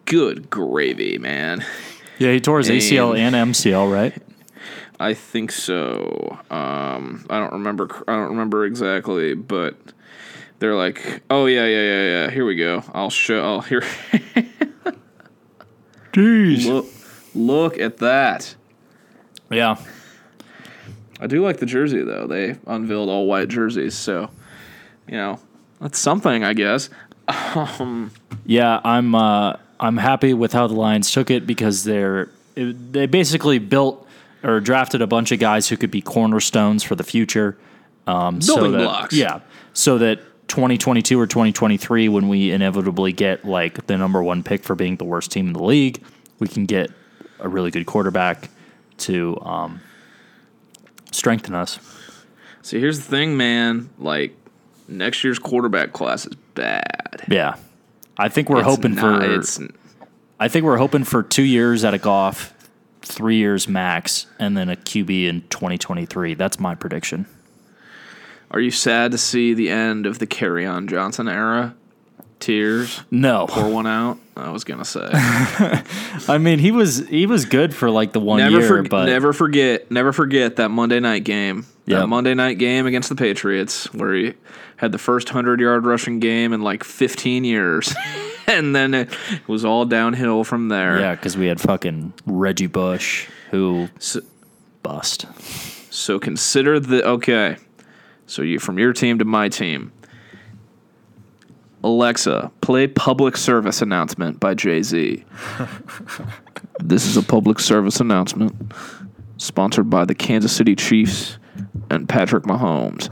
good 0.05 0.51
gravy, 0.51 1.17
man. 1.17 1.65
Yeah, 2.19 2.33
he 2.33 2.41
tore 2.41 2.59
his 2.59 2.69
ACL 2.71 3.17
and 3.17 3.37
MCL, 3.37 3.93
right? 3.93 4.15
I 4.99 5.15
think 5.15 5.53
so. 5.53 6.39
Um, 6.51 7.27
I 7.29 7.39
don't 7.39 7.53
remember. 7.53 7.89
I 8.09 8.17
don't 8.17 8.31
remember 8.31 8.65
exactly, 8.65 9.35
but 9.35 9.77
they're 10.59 10.75
like, 10.75 11.23
"Oh 11.29 11.47
yeah, 11.47 11.67
yeah, 11.67 11.83
yeah, 11.83 12.03
yeah. 12.03 12.31
Here 12.31 12.47
we 12.47 12.57
go. 12.57 12.83
I'll 12.95 13.11
show. 13.11 13.43
I'll 13.43 13.61
here. 13.61 13.83
Jeez. 16.13 16.65
look, 16.67 16.87
look 17.35 17.79
at 17.79 17.99
that. 17.99 18.55
Yeah. 19.51 19.77
I 21.21 21.27
do 21.27 21.43
like 21.45 21.59
the 21.59 21.67
jersey 21.67 22.03
though. 22.03 22.27
They 22.27 22.57
unveiled 22.67 23.09
all 23.09 23.27
white 23.27 23.49
jerseys, 23.49 23.95
so 23.95 24.31
you 25.07 25.17
know 25.17 25.39
that's 25.81 25.99
something, 25.99 26.45
I 26.45 26.53
guess. 26.55 26.89
Um, 27.29 28.13
Yeah, 28.45 28.81
I'm 28.85 29.15
uh, 29.15 29.57
I'm 29.81 29.97
happy 29.97 30.33
with 30.35 30.53
how 30.53 30.67
the 30.67 30.75
Lions 30.75 31.11
took 31.11 31.31
it 31.31 31.47
because 31.47 31.85
they're 31.85 32.29
it, 32.55 32.93
they 32.93 33.07
basically 33.07 33.59
built 33.59 34.06
or 34.43 34.61
drafted 34.61 35.03
a 35.03 35.07
bunch 35.07 35.33
of 35.33 35.39
guys 35.39 35.69
who 35.69 35.77
could 35.77 35.91
be 35.91 36.01
cornerstones 36.01 36.83
for 36.83 36.95
the 36.95 37.05
future. 37.05 37.59
Um, 38.07 38.41
so 38.41 38.57
Building 38.57 38.73
that- 38.73 38.85
blocks. 38.85 39.15
Yeah, 39.15 39.41
so 39.73 39.99
that 39.99 40.21
2022 40.49 41.19
or 41.19 41.27
2023, 41.27 42.09
when 42.09 42.29
we 42.29 42.53
inevitably 42.53 43.13
get 43.13 43.45
like 43.45 43.87
the 43.87 43.97
number 43.99 44.23
one 44.23 44.43
pick 44.45 44.63
for 44.63 44.75
being 44.77 44.97
the 44.97 45.05
worst 45.05 45.33
team 45.33 45.49
in 45.49 45.53
the 45.53 45.63
league, 45.63 46.03
we 46.39 46.47
can 46.49 46.67
get 46.67 46.91
a 47.41 47.49
really 47.49 47.71
good 47.71 47.85
quarterback 47.87 48.49
to 48.99 49.39
um, 49.43 49.81
strengthen 51.11 51.55
us. 51.55 51.79
See, 52.63 52.81
here's 52.81 52.99
the 52.99 53.05
thing, 53.05 53.37
man. 53.37 53.91
Like 53.99 54.37
next 54.89 55.23
year's 55.25 55.39
quarterback 55.39 55.93
class 55.93 56.27
is 56.27 56.35
bad. 56.55 57.25
Yeah, 57.29 57.57
I 58.17 58.29
think 58.29 58.49
we're 58.49 58.59
It's 58.61 58.69
hoping 58.69 58.95
not- 58.95 59.23
for 59.23 59.35
it's 59.35 59.61
I 60.39 60.49
think 60.49 60.65
we're 60.67 60.77
hoping 60.77 61.05
for 61.05 61.23
two 61.23 61.43
years 61.43 61.83
at 61.85 61.95
a 61.95 61.99
Goff, 61.99 62.53
three 63.07 63.37
years 63.37 63.69
max, 63.69 64.27
and 64.39 64.57
then 64.57 64.69
a 64.69 64.77
QB 64.77 65.27
in 65.27 65.43
2023. 65.49 66.35
That's 66.35 66.61
my 66.61 66.75
prediction. 66.75 67.27
Are 68.51 68.61
you 68.61 68.71
sad 68.71 69.13
to 69.13 69.19
see 69.19 69.55
the 69.55 69.71
end 69.71 70.07
of 70.07 70.19
the 70.19 70.27
Kerryon 70.27 70.89
Johnson 70.89 71.29
era? 71.29 71.75
Tears. 72.39 73.01
No, 73.11 73.47
Pour 73.49 73.69
one 73.71 73.87
out. 73.87 74.19
I 74.37 74.51
was 74.51 74.65
gonna 74.65 74.85
say. 74.85 75.09
I 75.13 76.37
mean 76.39 76.59
he 76.59 76.71
was 76.71 77.09
he 77.09 77.25
was 77.25 77.47
good 77.47 77.75
for 77.75 77.91
like 77.91 78.13
the 78.13 78.21
one 78.21 78.39
never, 78.39 78.59
year, 78.59 78.69
for, 78.69 78.83
but 78.83 79.07
never 79.07 79.33
forget, 79.33 79.91
never 79.91 80.13
forget 80.13 80.57
that 80.57 80.69
Monday 80.71 81.01
night 81.01 81.25
game. 81.25 81.65
That 81.87 82.09
Monday 82.09 82.35
night 82.35 82.59
game 82.59 82.87
against 82.87 83.09
the 83.09 83.15
Patriots, 83.15 83.93
where 83.95 84.13
he 84.13 84.35
had 84.77 84.93
the 84.93 84.99
first 84.99 85.31
hundred 85.31 85.61
yard 85.61 85.87
rushing 85.87 86.21
game 86.21 86.53
in 86.53 86.61
like 86.61 86.85
15 86.85 87.45
years, 87.45 87.95
and 88.49 88.75
then 88.75 88.95
it 88.95 89.09
was 89.47 89.65
all 89.65 89.85
downhill 89.85 90.45
from 90.45 90.69
there. 90.69 90.99
yeah, 91.01 91.15
because 91.15 91.37
we 91.37 91.47
had 91.47 91.61
fucking 91.61 92.13
Reggie 92.27 92.67
Bush 92.67 93.29
who 93.51 93.89
So, 93.99 94.21
bust. 94.83 95.27
so 95.91 96.19
consider 96.19 96.79
the 96.81 97.05
okay. 97.07 97.57
So 98.27 98.43
you 98.43 98.59
from 98.59 98.79
your 98.79 98.93
team 98.93 99.19
to 99.19 99.25
my 99.25 99.49
team. 99.49 99.93
Alexa, 101.85 102.51
play 102.63 102.89
public 102.89 103.37
service 103.37 103.81
announcement 103.81 104.41
by 104.41 104.55
Jay 104.55 104.83
Z. 104.83 105.25
this 106.81 107.07
is 107.07 107.17
a 107.17 107.23
public 107.23 107.61
service 107.61 108.01
announcement 108.01 108.73
sponsored 109.37 109.89
by 109.89 110.05
the 110.05 110.15
Kansas 110.15 110.55
City 110.55 110.75
Chiefs 110.75 111.39
and 111.91 112.09
Patrick 112.09 112.43
Mahomes. 112.45 113.09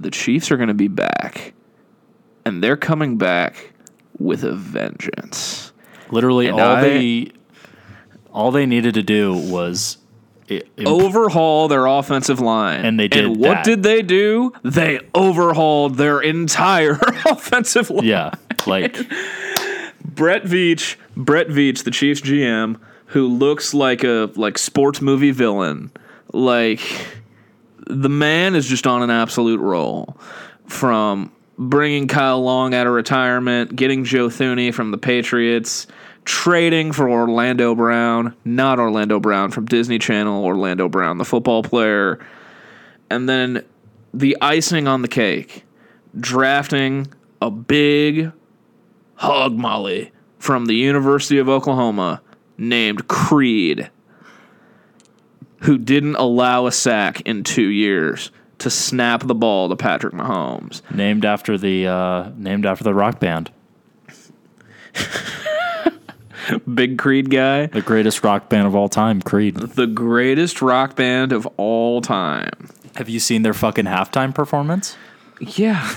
The 0.00 0.10
Chiefs 0.10 0.50
are 0.50 0.56
going 0.56 0.68
to 0.68 0.74
be 0.74 0.88
back, 0.88 1.52
and 2.46 2.62
they're 2.62 2.78
coming 2.78 3.18
back 3.18 3.73
with 4.18 4.44
a 4.44 4.52
vengeance. 4.54 5.72
Literally 6.10 6.46
And 6.48 6.60
all 6.60 6.76
I- 6.76 6.80
they 6.82 7.32
all 8.32 8.50
they 8.50 8.66
needed 8.66 8.94
to 8.94 9.02
do 9.02 9.32
was 9.32 9.98
overhaul 10.84 11.68
their 11.68 11.86
offensive 11.86 12.40
line. 12.40 12.84
And 12.84 12.98
they 12.98 13.08
did 13.08 13.24
And 13.24 13.36
what 13.36 13.54
that. 13.54 13.64
did 13.64 13.82
they 13.82 14.02
do? 14.02 14.52
They 14.62 15.00
overhauled 15.14 15.96
their 15.96 16.20
entire 16.20 16.92
offensive 17.26 17.90
line. 17.90 18.04
yeah, 18.04 18.32
like 18.66 18.96
Brett 20.04 20.44
Veach, 20.44 20.96
Brett 21.16 21.48
Veach, 21.48 21.84
the 21.84 21.90
Chiefs 21.90 22.20
GM, 22.20 22.76
who 23.06 23.26
looks 23.26 23.72
like 23.74 24.04
a 24.04 24.30
like 24.36 24.58
sports 24.58 25.00
movie 25.00 25.30
villain. 25.30 25.90
Like 26.32 26.80
the 27.86 28.08
man 28.10 28.54
is 28.54 28.66
just 28.68 28.86
on 28.86 29.02
an 29.02 29.10
absolute 29.10 29.60
roll 29.60 30.16
from 30.66 31.30
bringing 31.58 32.08
Kyle 32.08 32.42
Long 32.42 32.74
out 32.74 32.86
of 32.86 32.92
retirement, 32.92 33.74
getting 33.76 34.04
Joe 34.04 34.28
Thuney 34.28 34.72
from 34.72 34.90
the 34.90 34.98
Patriots, 34.98 35.86
trading 36.24 36.92
for 36.92 37.08
Orlando 37.08 37.74
Brown, 37.74 38.34
not 38.44 38.78
Orlando 38.78 39.20
Brown 39.20 39.50
from 39.50 39.66
Disney 39.66 39.98
Channel, 39.98 40.44
Orlando 40.44 40.88
Brown, 40.88 41.18
the 41.18 41.24
football 41.24 41.62
player, 41.62 42.24
and 43.10 43.28
then 43.28 43.64
the 44.12 44.36
icing 44.40 44.88
on 44.88 45.02
the 45.02 45.08
cake, 45.08 45.64
drafting 46.18 47.12
a 47.42 47.50
big 47.50 48.32
hog 49.16 49.54
molly 49.54 50.12
from 50.38 50.66
the 50.66 50.74
University 50.74 51.38
of 51.38 51.48
Oklahoma 51.48 52.22
named 52.56 53.08
Creed, 53.08 53.90
who 55.60 55.78
didn't 55.78 56.16
allow 56.16 56.66
a 56.66 56.72
sack 56.72 57.20
in 57.22 57.42
two 57.42 57.68
years 57.68 58.30
to 58.58 58.70
snap 58.70 59.26
the 59.26 59.34
ball 59.34 59.68
to 59.68 59.76
Patrick 59.76 60.14
Mahomes. 60.14 60.82
named 60.94 61.24
after 61.24 61.58
the 61.58 61.86
uh, 61.86 62.30
named 62.36 62.66
after 62.66 62.84
the 62.84 62.94
rock 62.94 63.20
band, 63.20 63.50
Big 66.74 66.98
Creed 66.98 67.30
guy, 67.30 67.66
the 67.66 67.80
greatest 67.82 68.22
rock 68.22 68.48
band 68.48 68.66
of 68.66 68.74
all 68.74 68.88
time, 68.88 69.22
Creed. 69.22 69.56
the 69.56 69.86
greatest 69.86 70.60
rock 70.60 70.94
band 70.96 71.32
of 71.32 71.46
all 71.56 72.00
time. 72.00 72.68
Have 72.96 73.08
you 73.08 73.18
seen 73.18 73.42
their 73.42 73.54
fucking 73.54 73.86
halftime 73.86 74.34
performance? 74.34 74.96
Yeah. 75.40 75.92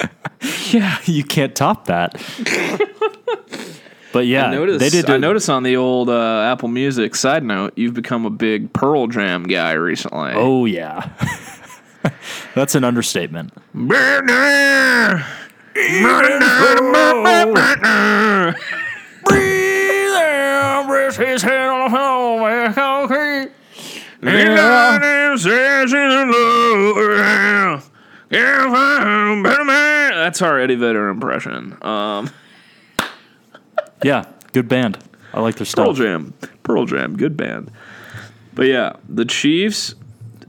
yeah. 0.70 0.98
you 1.04 1.22
can't 1.24 1.54
top 1.54 1.86
that. 1.86 2.12
but 4.12 4.26
yeah, 4.26 4.46
I 4.46 4.50
noticed, 4.50 4.80
they 4.80 4.90
did. 4.90 5.04
I 5.08 5.14
do- 5.14 5.18
noticed 5.20 5.48
on 5.48 5.62
the 5.62 5.76
old 5.76 6.10
uh, 6.10 6.40
Apple 6.42 6.68
Music 6.68 7.14
side 7.14 7.44
note, 7.44 7.72
you've 7.76 7.94
become 7.94 8.26
a 8.26 8.30
big 8.30 8.72
Pearl 8.72 9.06
Jam 9.06 9.44
guy 9.44 9.72
recently. 9.72 10.32
Oh 10.34 10.64
yeah, 10.66 11.10
that's 12.54 12.74
an 12.74 12.84
understatement. 12.84 13.52
That's 30.26 30.42
our 30.42 30.58
Eddie 30.58 30.74
Vedder 30.74 31.08
impression. 31.08 31.76
Um, 31.82 32.30
Yeah, 34.04 34.24
good 34.52 34.68
band. 34.68 34.98
I 35.32 35.40
like 35.40 35.56
their 35.56 35.64
stuff. 35.64 35.86
Pearl. 35.86 35.94
Jam, 35.94 36.34
Pearl 36.62 36.84
Jam, 36.86 37.16
good 37.16 37.36
band. 37.36 37.70
But 38.54 38.66
yeah, 38.66 38.94
the 39.08 39.24
Chiefs 39.24 39.94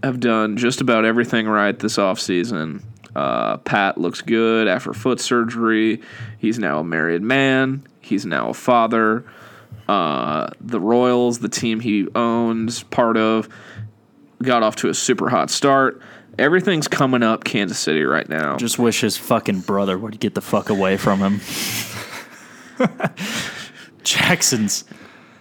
have 0.04 0.20
done 0.20 0.58
just 0.58 0.82
about 0.82 1.06
everything 1.06 1.48
right 1.48 1.78
this 1.78 1.98
offseason. 1.98 2.84
Uh, 3.16 3.58
Pat 3.58 3.98
looks 3.98 4.22
good 4.22 4.68
after 4.68 4.94
foot 4.94 5.20
surgery. 5.20 6.02
He's 6.38 6.60
now 6.60 6.80
a 6.80 6.84
married 6.84 7.24
man. 7.24 7.88
He's 8.00 8.26
now 8.26 8.50
a 8.50 8.54
father. 8.54 9.26
Uh, 9.88 10.50
the 10.62 10.80
Royals, 10.80 11.40
the 11.40 11.50
team 11.50 11.80
he 11.80 12.08
owns, 12.14 12.84
part 12.84 13.18
of, 13.18 13.50
got 14.44 14.62
off 14.64 14.76
to 14.78 14.90
a 14.90 14.94
super 14.94 15.30
hot 15.30 15.50
start. 15.50 16.02
Everything's 16.38 16.88
coming 16.88 17.24
up 17.24 17.44
Kansas 17.44 17.80
City 17.80 18.04
right 18.04 18.28
now. 18.30 18.58
Just 18.58 18.78
wish 18.78 19.02
his 19.02 19.18
fucking 19.18 19.62
brother 19.62 19.98
would 19.98 20.20
get 20.20 20.36
the 20.36 20.42
fuck 20.42 20.70
away 20.70 20.98
from 20.98 21.20
him. 21.20 21.42
Jackson's. 24.04 24.84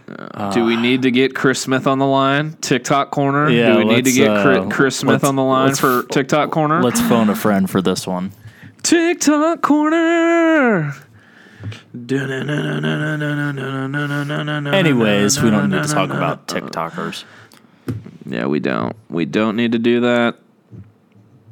Do 0.07 0.64
we 0.64 0.77
need 0.77 1.03
to 1.03 1.11
get 1.11 1.35
Chris 1.35 1.61
Smith 1.61 1.88
on 1.88 1.99
the 1.99 2.07
line? 2.07 2.53
TikTok 2.61 3.11
corner. 3.11 3.51
Yeah, 3.51 3.73
Do 3.73 3.79
we 3.79 3.85
need 3.87 4.05
to 4.05 4.12
get 4.12 4.31
uh, 4.31 4.42
Chris, 4.42 4.75
Chris 4.75 4.97
Smith 4.97 5.25
on 5.25 5.35
the 5.35 5.42
line 5.42 5.75
for 5.75 6.05
TikTok 6.05 6.53
corner? 6.53 6.81
Let's 6.81 7.01
phone 7.01 7.29
a 7.29 7.35
friend 7.35 7.69
for 7.69 7.83
this 7.83 8.07
one. 8.07 8.31
TikTok 8.85 9.62
corner. 9.62 10.95
Anyways, 14.75 15.42
we 15.42 15.51
don't 15.51 15.71
need 15.71 15.83
to 15.83 15.88
talk 15.88 16.11
about 16.11 16.47
TikTokers. 16.47 17.25
Yeah, 18.27 18.47
we 18.47 18.61
don't. 18.61 18.95
We 19.09 19.25
don't 19.25 19.57
need 19.57 19.73
to 19.73 19.81
do 19.81 20.01
that. 20.03 20.37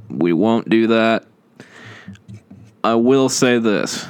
We 0.09 0.33
won't 0.33 0.69
do 0.69 0.87
that. 0.88 1.25
I 2.85 2.95
will 2.95 3.29
say 3.29 3.59
this, 3.59 4.07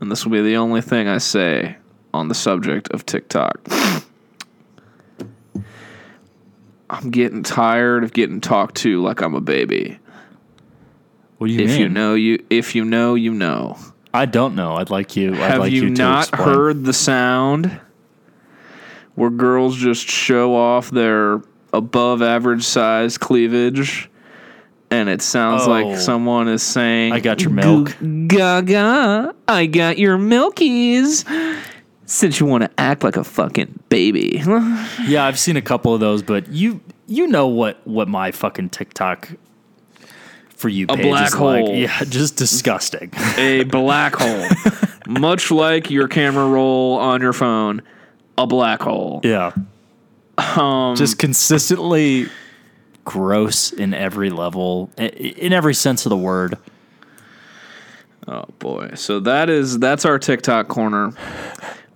and 0.00 0.10
this 0.10 0.24
will 0.24 0.32
be 0.32 0.40
the 0.40 0.56
only 0.56 0.80
thing 0.80 1.06
I 1.08 1.18
say 1.18 1.76
on 2.18 2.28
the 2.28 2.34
subject 2.34 2.88
of 2.90 3.06
TikTok. 3.06 3.60
I'm 6.90 7.10
getting 7.10 7.42
tired 7.42 8.02
of 8.04 8.12
getting 8.12 8.40
talked 8.40 8.76
to 8.78 9.02
like 9.02 9.20
I'm 9.20 9.34
a 9.34 9.40
baby. 9.40 9.98
What 11.38 11.48
do 11.48 11.52
you 11.52 11.60
If 11.64 11.70
mean? 11.70 11.80
you 11.80 11.88
know 11.88 12.14
you 12.14 12.44
if 12.50 12.74
you 12.74 12.84
know 12.84 13.14
you 13.14 13.32
know. 13.32 13.76
I 14.14 14.24
don't 14.24 14.54
know. 14.54 14.74
I'd 14.74 14.90
like 14.90 15.16
you. 15.16 15.34
I'd 15.34 15.38
Have 15.38 15.58
like 15.60 15.72
you, 15.72 15.82
you, 15.84 15.94
to 15.94 16.02
not 16.02 16.34
heard 16.34 16.84
the 16.84 16.94
sound 16.94 17.78
where 19.14 19.30
girls 19.30 19.76
just 19.76 20.08
show 20.08 20.54
off 20.56 20.90
their 20.90 21.42
above 21.72 22.22
average 22.22 22.64
size 22.64 23.18
cleavage 23.18 24.08
and 24.90 25.10
it 25.10 25.20
sounds 25.20 25.64
Oh. 25.66 25.70
like 25.70 25.98
someone 25.98 26.48
is 26.48 26.62
saying 26.62 27.12
I 27.12 27.20
got 27.20 27.42
your 27.42 27.50
milk. 27.50 27.94
gaga 28.26 29.34
i 29.46 29.66
got 29.66 29.98
your 29.98 30.16
milkies 30.16 31.26
since 32.08 32.40
you 32.40 32.46
want 32.46 32.64
to 32.64 32.70
act 32.78 33.04
like 33.04 33.16
a 33.16 33.22
fucking 33.22 33.78
baby 33.90 34.42
Yeah, 35.06 35.24
I've 35.24 35.38
seen 35.38 35.56
a 35.56 35.62
couple 35.62 35.92
of 35.92 36.00
those, 36.00 36.22
but 36.22 36.48
you 36.48 36.80
you 37.06 37.26
know 37.26 37.46
what 37.46 37.86
what 37.86 38.08
my 38.08 38.32
fucking 38.32 38.70
TikTok 38.70 39.30
for 40.56 40.68
you 40.68 40.86
page 40.86 41.02
black 41.02 41.28
is 41.28 41.38
like. 41.38 41.64
hole. 41.64 41.74
Yeah, 41.76 42.04
just 42.08 42.36
disgusting. 42.36 43.12
a 43.36 43.64
black 43.64 44.14
hole 44.16 44.48
much 45.06 45.50
like 45.50 45.90
your 45.90 46.08
camera 46.08 46.46
roll 46.48 46.98
on 46.98 47.20
your 47.20 47.32
phone 47.32 47.82
a 48.36 48.46
black 48.46 48.82
hole 48.82 49.20
yeah. 49.22 49.52
Um, 50.38 50.94
just 50.94 51.18
consistently 51.18 52.28
gross 53.04 53.72
in 53.72 53.92
every 53.92 54.30
level, 54.30 54.90
in 54.96 55.52
every 55.52 55.74
sense 55.74 56.06
of 56.06 56.10
the 56.10 56.16
word. 56.16 56.56
Oh 58.28 58.44
boy. 58.60 58.92
So 58.94 59.18
that 59.20 59.50
is 59.50 59.80
that's 59.80 60.04
our 60.04 60.18
TikTok 60.18 60.68
corner. 60.68 61.12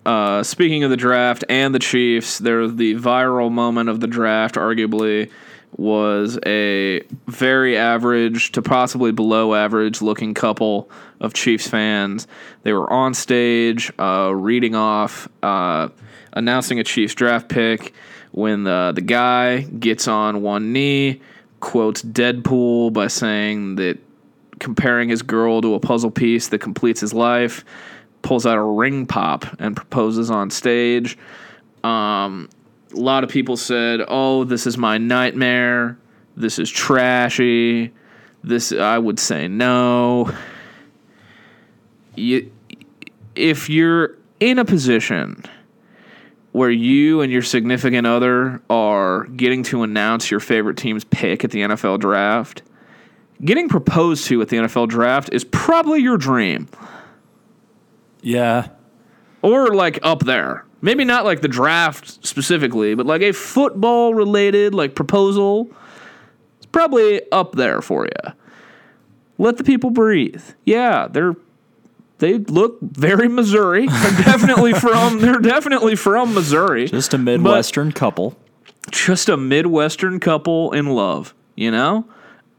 Uh, 0.05 0.43
speaking 0.43 0.83
of 0.83 0.91
the 0.91 0.97
draft 0.97 1.45
and 1.49 1.75
the 1.75 1.79
Chiefs, 1.79 2.39
there 2.39 2.67
the 2.67 2.95
viral 2.95 3.51
moment 3.51 3.89
of 3.89 4.01
the 4.01 4.07
draft 4.07 4.57
arguably 4.57 5.31
was 5.77 6.39
a 6.45 7.01
very 7.27 7.79
average 7.79 8.53
to 8.53 8.61
possibly 8.61 9.11
below 9.13 9.55
average 9.55 10.03
looking 10.03 10.35
couple 10.35 10.91
of 11.21 11.33
Chiefs 11.33 11.69
fans. 11.69 12.27
They 12.63 12.73
were 12.73 12.91
on 12.93 13.15
stage 13.15 13.93
uh, 13.99 14.33
reading 14.35 14.75
off, 14.75 15.29
uh, 15.43 15.89
announcing 16.33 16.79
a 16.79 16.85
Chiefs 16.85 17.15
draft 17.15 17.49
pick 17.49 17.95
when 18.33 18.65
the, 18.65 18.93
the 18.95 19.01
guy 19.01 19.61
gets 19.61 20.09
on 20.09 20.43
one 20.43 20.73
knee, 20.73 21.21
quotes 21.61 22.03
Deadpool 22.03 22.93
by 22.93 23.07
saying 23.07 23.77
that 23.77 23.99
comparing 24.59 25.09
his 25.09 25.23
girl 25.23 25.61
to 25.61 25.75
a 25.75 25.81
puzzle 25.81 26.11
piece 26.11 26.49
that 26.49 26.59
completes 26.59 27.01
his 27.01 27.15
life, 27.15 27.65
pulls 28.23 28.47
out 28.47 28.57
a 28.57 28.63
ring 28.63 29.07
pop 29.07 29.45
and 29.59 29.77
proposes 29.77 30.31
on 30.31 30.51
stage. 30.51 31.19
Um, 31.85 32.49
a 32.93 32.97
lot 32.97 33.25
of 33.25 33.31
people 33.31 33.57
said, 33.57 34.05
"Oh, 34.07 34.45
this 34.45 34.67
is 34.67 34.79
my 34.79 34.99
nightmare. 34.99 35.99
This 36.37 36.59
is 36.59 36.71
trashy." 36.71 37.93
This 38.45 38.73
I 38.73 38.99
would 38.99 39.21
say 39.21 39.49
no. 39.49 40.31
You, 42.17 42.51
if 43.35 43.71
you're 43.71 44.17
in 44.41 44.59
a 44.59 44.65
position 44.65 45.45
where 46.53 46.71
you 46.71 47.23
and 47.23 47.33
your 47.33 47.43
significant 47.43 48.07
other 48.07 48.61
are 48.69 49.25
getting 49.25 49.63
to 49.63 49.83
announce 49.83 50.31
your 50.31 50.41
favorite 50.41 50.77
team's 50.77 51.05
pick 51.05 51.45
at 51.45 51.51
the 51.51 51.61
NFL 51.61 52.01
draft, 52.01 52.63
getting 53.45 53.69
proposed 53.69 54.27
to 54.27 54.43
at 54.43 54.49
the 54.49 54.57
NFL 54.57 54.89
draft 54.89 55.31
is 55.33 55.45
probably 55.45 56.01
your 56.01 56.19
dream. 56.19 56.69
Yeah. 58.23 58.69
Or 59.43 59.75
like 59.75 59.99
up 60.03 60.21
there. 60.25 60.65
Maybe 60.81 61.05
not 61.05 61.25
like 61.25 61.43
the 61.43 61.49
draft 61.49 62.25
specifically, 62.27 62.95
but 62.95 63.07
like 63.07 63.23
a 63.23 63.33
football 63.33 64.15
related 64.15 64.75
like 64.75 64.95
proposal. 64.95 65.71
It's 66.57 66.67
probably 66.67 67.23
up 67.31 67.53
there 67.55 67.81
for 67.81 68.05
you. 68.07 68.33
Let 69.39 69.57
the 69.59 69.65
people 69.65 69.91
breathe. 69.91 70.43
Yeah, 70.65 71.09
they're 71.09 71.35
they 72.19 72.39
look 72.39 72.79
very 72.81 73.29
Missouri. 73.29 73.87
They're 73.89 74.23
definitely 74.25 74.73
from 74.75 75.19
they're 75.21 75.41
definitely 75.41 75.97
from 75.97 76.35
Missouri. 76.35 76.87
Just 76.89 77.15
a 77.15 77.19
Midwestern 77.19 77.91
couple. 77.93 78.37
just 78.91 79.29
a 79.29 79.37
Midwestern 79.37 80.21
couple 80.21 80.73
in 80.73 80.87
love, 80.87 81.35
you 81.57 81.71
know? 81.71 82.07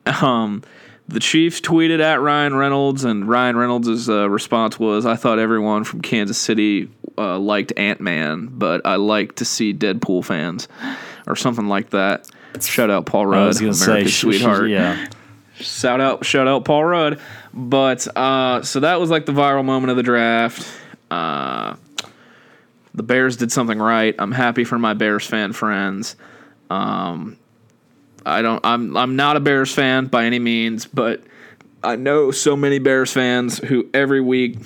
Um, 0.05 0.63
the 1.07 1.19
Chiefs 1.19 1.59
tweeted 1.61 1.99
at 1.99 2.21
Ryan 2.21 2.55
Reynolds, 2.55 3.03
and 3.03 3.27
Ryan 3.27 3.57
Reynolds' 3.57 4.09
uh, 4.09 4.29
response 4.29 4.79
was, 4.79 5.05
I 5.05 5.15
thought 5.15 5.39
everyone 5.39 5.83
from 5.83 6.01
Kansas 6.01 6.37
City 6.37 6.89
uh, 7.17 7.37
liked 7.39 7.73
Ant 7.77 8.01
Man, 8.01 8.47
but 8.51 8.81
I 8.85 8.95
like 8.95 9.35
to 9.35 9.45
see 9.45 9.73
Deadpool 9.73 10.25
fans, 10.25 10.67
or 11.27 11.35
something 11.35 11.67
like 11.67 11.89
that. 11.91 12.29
Shout 12.61 12.89
out 12.89 13.05
Paul 13.05 13.25
Rudd, 13.25 13.43
I 13.43 13.47
was 13.47 13.59
gonna 13.59 13.73
say, 13.73 13.91
America's 13.91 14.13
sh- 14.13 14.21
sweetheart. 14.21 14.69
yeah. 14.69 15.07
Shout 15.55 16.01
out, 16.01 16.25
shout 16.25 16.47
out 16.47 16.65
Paul 16.65 16.83
Rudd. 16.83 17.19
But 17.53 18.07
uh, 18.17 18.63
so 18.63 18.79
that 18.79 18.99
was 18.99 19.09
like 19.09 19.25
the 19.25 19.31
viral 19.31 19.63
moment 19.63 19.91
of 19.91 19.97
the 19.97 20.03
draft. 20.03 20.67
Uh, 21.11 21.75
the 22.95 23.03
Bears 23.03 23.37
did 23.37 23.51
something 23.51 23.77
right. 23.79 24.15
I'm 24.17 24.31
happy 24.31 24.63
for 24.63 24.79
my 24.79 24.93
Bears 24.93 25.25
fan 25.25 25.53
friends. 25.53 26.15
Um, 26.69 27.37
I 28.25 28.41
don't. 28.41 28.65
I'm. 28.65 28.95
I'm 28.97 29.15
not 29.15 29.37
a 29.37 29.39
Bears 29.39 29.73
fan 29.73 30.05
by 30.07 30.25
any 30.25 30.39
means, 30.39 30.85
but 30.85 31.23
I 31.83 31.95
know 31.95 32.31
so 32.31 32.55
many 32.55 32.79
Bears 32.79 33.11
fans 33.11 33.57
who 33.57 33.89
every 33.93 34.21
week 34.21 34.57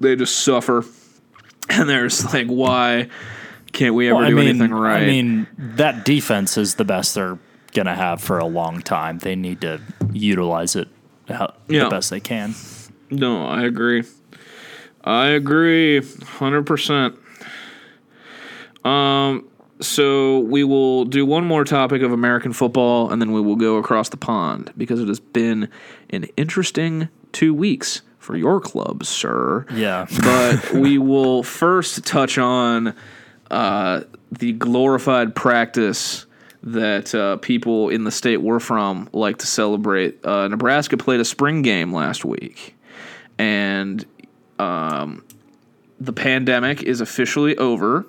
they 0.00 0.16
just 0.16 0.40
suffer, 0.40 0.84
and 1.68 1.88
there's 1.88 2.32
like, 2.32 2.46
why 2.48 3.08
can't 3.72 3.94
we 3.94 4.08
ever 4.08 4.18
Well, 4.20 4.28
do 4.30 4.34
mean, 4.36 4.48
anything 4.48 4.72
right? 4.74 5.02
I 5.02 5.06
mean, 5.06 5.46
that 5.56 6.04
defense 6.04 6.56
is 6.58 6.74
the 6.74 6.84
best 6.84 7.14
they're 7.14 7.38
gonna 7.72 7.94
have 7.94 8.20
for 8.20 8.38
a 8.38 8.46
long 8.46 8.80
time. 8.82 9.18
They 9.18 9.36
need 9.36 9.60
to 9.60 9.80
utilize 10.12 10.74
it 10.74 10.88
how, 11.28 11.54
Yeah. 11.68 11.84
the 11.84 11.90
best 11.90 12.10
they 12.10 12.18
can. 12.20 12.54
No, 13.10 13.46
I 13.46 13.62
agree. 13.62 14.02
I 15.04 15.28
agree, 15.28 16.02
hundred 16.24 16.66
percent. 16.66 17.16
Um, 18.84 19.48
so 19.80 20.40
we 20.40 20.64
will 20.64 21.04
do 21.04 21.24
one 21.24 21.44
more 21.44 21.64
topic 21.64 22.02
of 22.02 22.12
American 22.12 22.52
football, 22.52 23.10
and 23.10 23.20
then 23.20 23.32
we 23.32 23.40
will 23.40 23.56
go 23.56 23.76
across 23.76 24.08
the 24.08 24.16
pond 24.16 24.72
because 24.76 25.00
it 25.00 25.08
has 25.08 25.20
been 25.20 25.68
an 26.10 26.24
interesting 26.36 27.08
two 27.32 27.54
weeks 27.54 28.02
for 28.18 28.36
your 28.36 28.60
club, 28.60 29.04
sir. 29.04 29.66
Yeah. 29.72 30.06
But 30.22 30.72
we 30.72 30.98
will 30.98 31.42
first 31.42 32.04
touch 32.04 32.38
on 32.38 32.94
uh, 33.50 34.02
the 34.30 34.52
glorified 34.52 35.34
practice 35.34 36.26
that 36.62 37.14
uh, 37.14 37.38
people 37.38 37.88
in 37.88 38.04
the 38.04 38.10
state 38.10 38.36
we're 38.36 38.60
from 38.60 39.08
like 39.12 39.38
to 39.38 39.46
celebrate. 39.46 40.24
Uh, 40.24 40.48
Nebraska 40.48 40.96
played 40.96 41.20
a 41.20 41.24
spring 41.24 41.62
game 41.62 41.92
last 41.92 42.24
week, 42.24 42.76
and 43.38 44.04
um, 44.58 45.24
the 45.98 46.12
pandemic 46.12 46.82
is 46.82 47.00
officially 47.00 47.56
over 47.56 48.06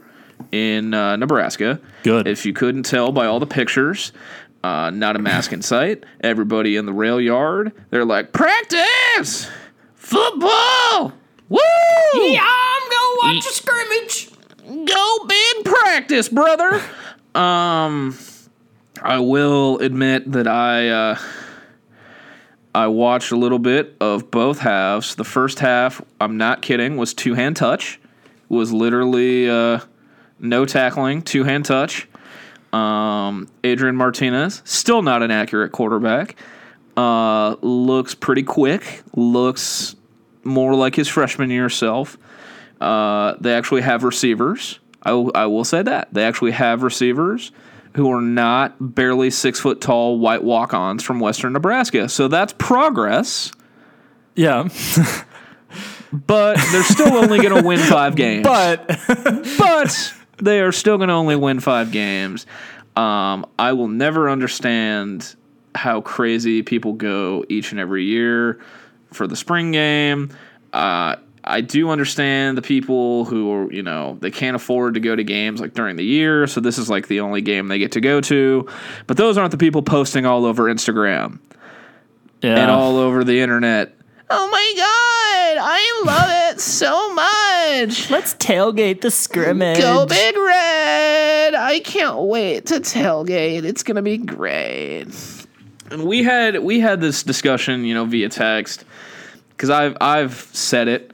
in 0.51 0.93
uh, 0.93 1.15
Nebraska. 1.15 1.79
Good. 2.03 2.27
If 2.27 2.45
you 2.45 2.53
couldn't 2.53 2.83
tell 2.83 3.11
by 3.11 3.25
all 3.25 3.39
the 3.39 3.47
pictures, 3.47 4.11
uh, 4.63 4.89
not 4.89 5.15
a 5.15 5.19
mask 5.19 5.53
in 5.53 5.61
sight. 5.61 6.03
Everybody 6.21 6.75
in 6.75 6.85
the 6.85 6.93
rail 6.93 7.19
yard, 7.19 7.71
they're 7.89 8.05
like, 8.05 8.31
practice! 8.33 9.49
Football! 9.95 11.13
Woo! 11.49 11.59
Yeah, 12.15 12.41
I'm 12.43 12.89
gonna 12.89 13.35
watch 13.35 13.45
a 13.45 13.53
scrimmage. 13.53 14.29
Go 14.87 15.25
big 15.27 15.65
practice, 15.65 16.29
brother. 16.29 16.81
um, 17.35 18.17
I 19.01 19.19
will 19.19 19.79
admit 19.79 20.31
that 20.31 20.47
I 20.47 20.89
uh, 20.89 21.17
I 22.73 22.87
watched 22.87 23.31
a 23.31 23.35
little 23.35 23.59
bit 23.59 23.95
of 23.99 24.31
both 24.31 24.59
halves. 24.59 25.15
The 25.15 25.23
first 25.23 25.59
half, 25.59 26.01
I'm 26.21 26.37
not 26.37 26.61
kidding, 26.61 26.97
was 26.97 27.13
two 27.13 27.33
hand 27.33 27.55
touch. 27.57 27.99
Was 28.47 28.71
literally 28.71 29.49
uh, 29.49 29.79
no 30.41 30.65
tackling, 30.65 31.21
two 31.21 31.43
hand 31.45 31.63
touch. 31.65 32.07
Um, 32.73 33.47
Adrian 33.63 33.95
Martinez, 33.95 34.61
still 34.65 35.01
not 35.01 35.23
an 35.23 35.31
accurate 35.31 35.71
quarterback. 35.71 36.35
Uh, 36.97 37.55
looks 37.61 38.15
pretty 38.15 38.43
quick. 38.43 39.03
Looks 39.15 39.95
more 40.43 40.73
like 40.75 40.95
his 40.95 41.07
freshman 41.07 41.49
year 41.49 41.69
self. 41.69 42.17
Uh, 42.79 43.35
they 43.39 43.53
actually 43.53 43.81
have 43.81 44.03
receivers. 44.03 44.79
I 45.03 45.11
I 45.11 45.45
will 45.47 45.63
say 45.65 45.81
that 45.83 46.13
they 46.13 46.23
actually 46.23 46.51
have 46.51 46.83
receivers 46.83 47.51
who 47.95 48.09
are 48.11 48.21
not 48.21 48.75
barely 48.95 49.29
six 49.29 49.59
foot 49.59 49.81
tall 49.81 50.17
white 50.19 50.43
walk 50.43 50.73
ons 50.73 51.03
from 51.03 51.19
Western 51.19 51.53
Nebraska. 51.53 52.07
So 52.07 52.27
that's 52.29 52.53
progress. 52.57 53.51
Yeah, 54.35 54.69
But 56.13 56.57
they're 56.71 56.83
still 56.83 57.13
only 57.15 57.39
going 57.39 57.55
to 57.61 57.67
win 57.67 57.79
five 57.79 58.15
games. 58.17 58.43
but 58.45 58.85
but 59.57 60.13
they 60.41 60.61
are 60.61 60.71
still 60.71 60.97
going 60.97 61.09
to 61.09 61.13
only 61.13 61.35
win 61.35 61.59
five 61.59 61.91
games. 61.91 62.45
Um, 62.95 63.45
I 63.57 63.73
will 63.73 63.87
never 63.87 64.29
understand 64.29 65.35
how 65.73 66.01
crazy 66.01 66.63
people 66.63 66.93
go 66.93 67.45
each 67.47 67.71
and 67.71 67.79
every 67.79 68.03
year 68.03 68.59
for 69.13 69.27
the 69.27 69.35
spring 69.35 69.71
game. 69.71 70.31
Uh, 70.73 71.15
I 71.43 71.61
do 71.61 71.89
understand 71.89 72.57
the 72.57 72.61
people 72.61 73.25
who 73.25 73.51
are, 73.51 73.73
you 73.73 73.81
know, 73.81 74.17
they 74.21 74.29
can't 74.29 74.55
afford 74.55 74.93
to 74.93 74.99
go 74.99 75.15
to 75.15 75.23
games 75.23 75.59
like 75.59 75.73
during 75.73 75.95
the 75.95 76.03
year, 76.03 76.45
so 76.45 76.59
this 76.59 76.77
is 76.77 76.89
like 76.89 77.07
the 77.07 77.21
only 77.21 77.41
game 77.41 77.67
they 77.67 77.79
get 77.79 77.93
to 77.93 78.01
go 78.01 78.21
to. 78.21 78.67
But 79.07 79.17
those 79.17 79.37
aren't 79.37 79.51
the 79.51 79.57
people 79.57 79.81
posting 79.81 80.25
all 80.25 80.45
over 80.45 80.65
Instagram 80.65 81.39
yeah, 82.41 82.57
and 82.57 82.69
all 82.69 82.97
over 82.97 83.23
the 83.23 83.39
internet. 83.39 83.95
Oh 84.29 84.49
my 84.49 84.73
god, 84.77 85.11
I 85.59 86.03
love 86.05 86.53
it 86.53 86.59
so 86.59 87.13
much. 87.13 88.09
let's 88.09 88.35
tailgate 88.35 89.01
the 89.01 89.11
scrimmage. 89.11 89.79
Go 89.79 90.05
Big 90.05 90.35
Red! 90.35 91.55
I 91.55 91.81
can't 91.83 92.19
wait 92.19 92.67
to 92.67 92.75
tailgate. 92.75 93.63
It's 93.63 93.83
gonna 93.83 94.01
be 94.01 94.17
great. 94.17 95.07
And 95.89 96.05
we 96.05 96.23
had 96.23 96.59
we 96.59 96.79
had 96.79 97.01
this 97.01 97.23
discussion, 97.23 97.85
you 97.85 97.93
know, 97.93 98.05
via 98.05 98.29
text 98.29 98.85
because 99.49 99.69
I've 99.69 99.97
I've 99.99 100.35
said 100.53 100.87
it 100.87 101.11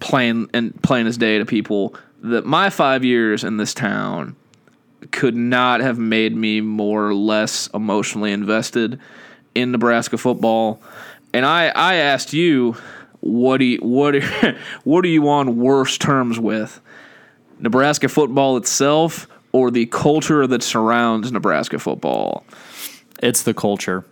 plain 0.00 0.48
and 0.52 0.80
plain 0.82 1.06
as 1.06 1.16
day 1.16 1.38
to 1.38 1.44
people 1.44 1.94
that 2.22 2.44
my 2.44 2.70
five 2.70 3.04
years 3.04 3.44
in 3.44 3.56
this 3.56 3.74
town 3.74 4.36
could 5.10 5.34
not 5.34 5.80
have 5.80 5.98
made 5.98 6.36
me 6.36 6.60
more 6.60 7.08
or 7.08 7.14
less 7.14 7.68
emotionally 7.72 8.32
invested 8.32 9.00
in 9.54 9.72
Nebraska 9.72 10.18
football. 10.18 10.80
And 11.32 11.46
I, 11.46 11.68
I 11.68 11.94
asked 11.96 12.32
you, 12.32 12.76
what 13.20 13.58
do 13.58 13.64
you, 13.64 13.78
what 13.78 14.16
are, 14.16 14.58
what 14.84 15.04
are 15.04 15.08
you 15.08 15.28
on 15.28 15.56
worse 15.56 15.98
terms 15.98 16.38
with? 16.38 16.80
Nebraska 17.58 18.08
football 18.08 18.56
itself 18.56 19.28
or 19.52 19.70
the 19.70 19.86
culture 19.86 20.46
that 20.46 20.62
surrounds 20.62 21.30
Nebraska 21.30 21.78
football? 21.78 22.44
It's 23.22 23.42
the 23.42 23.54
culture. 23.54 24.04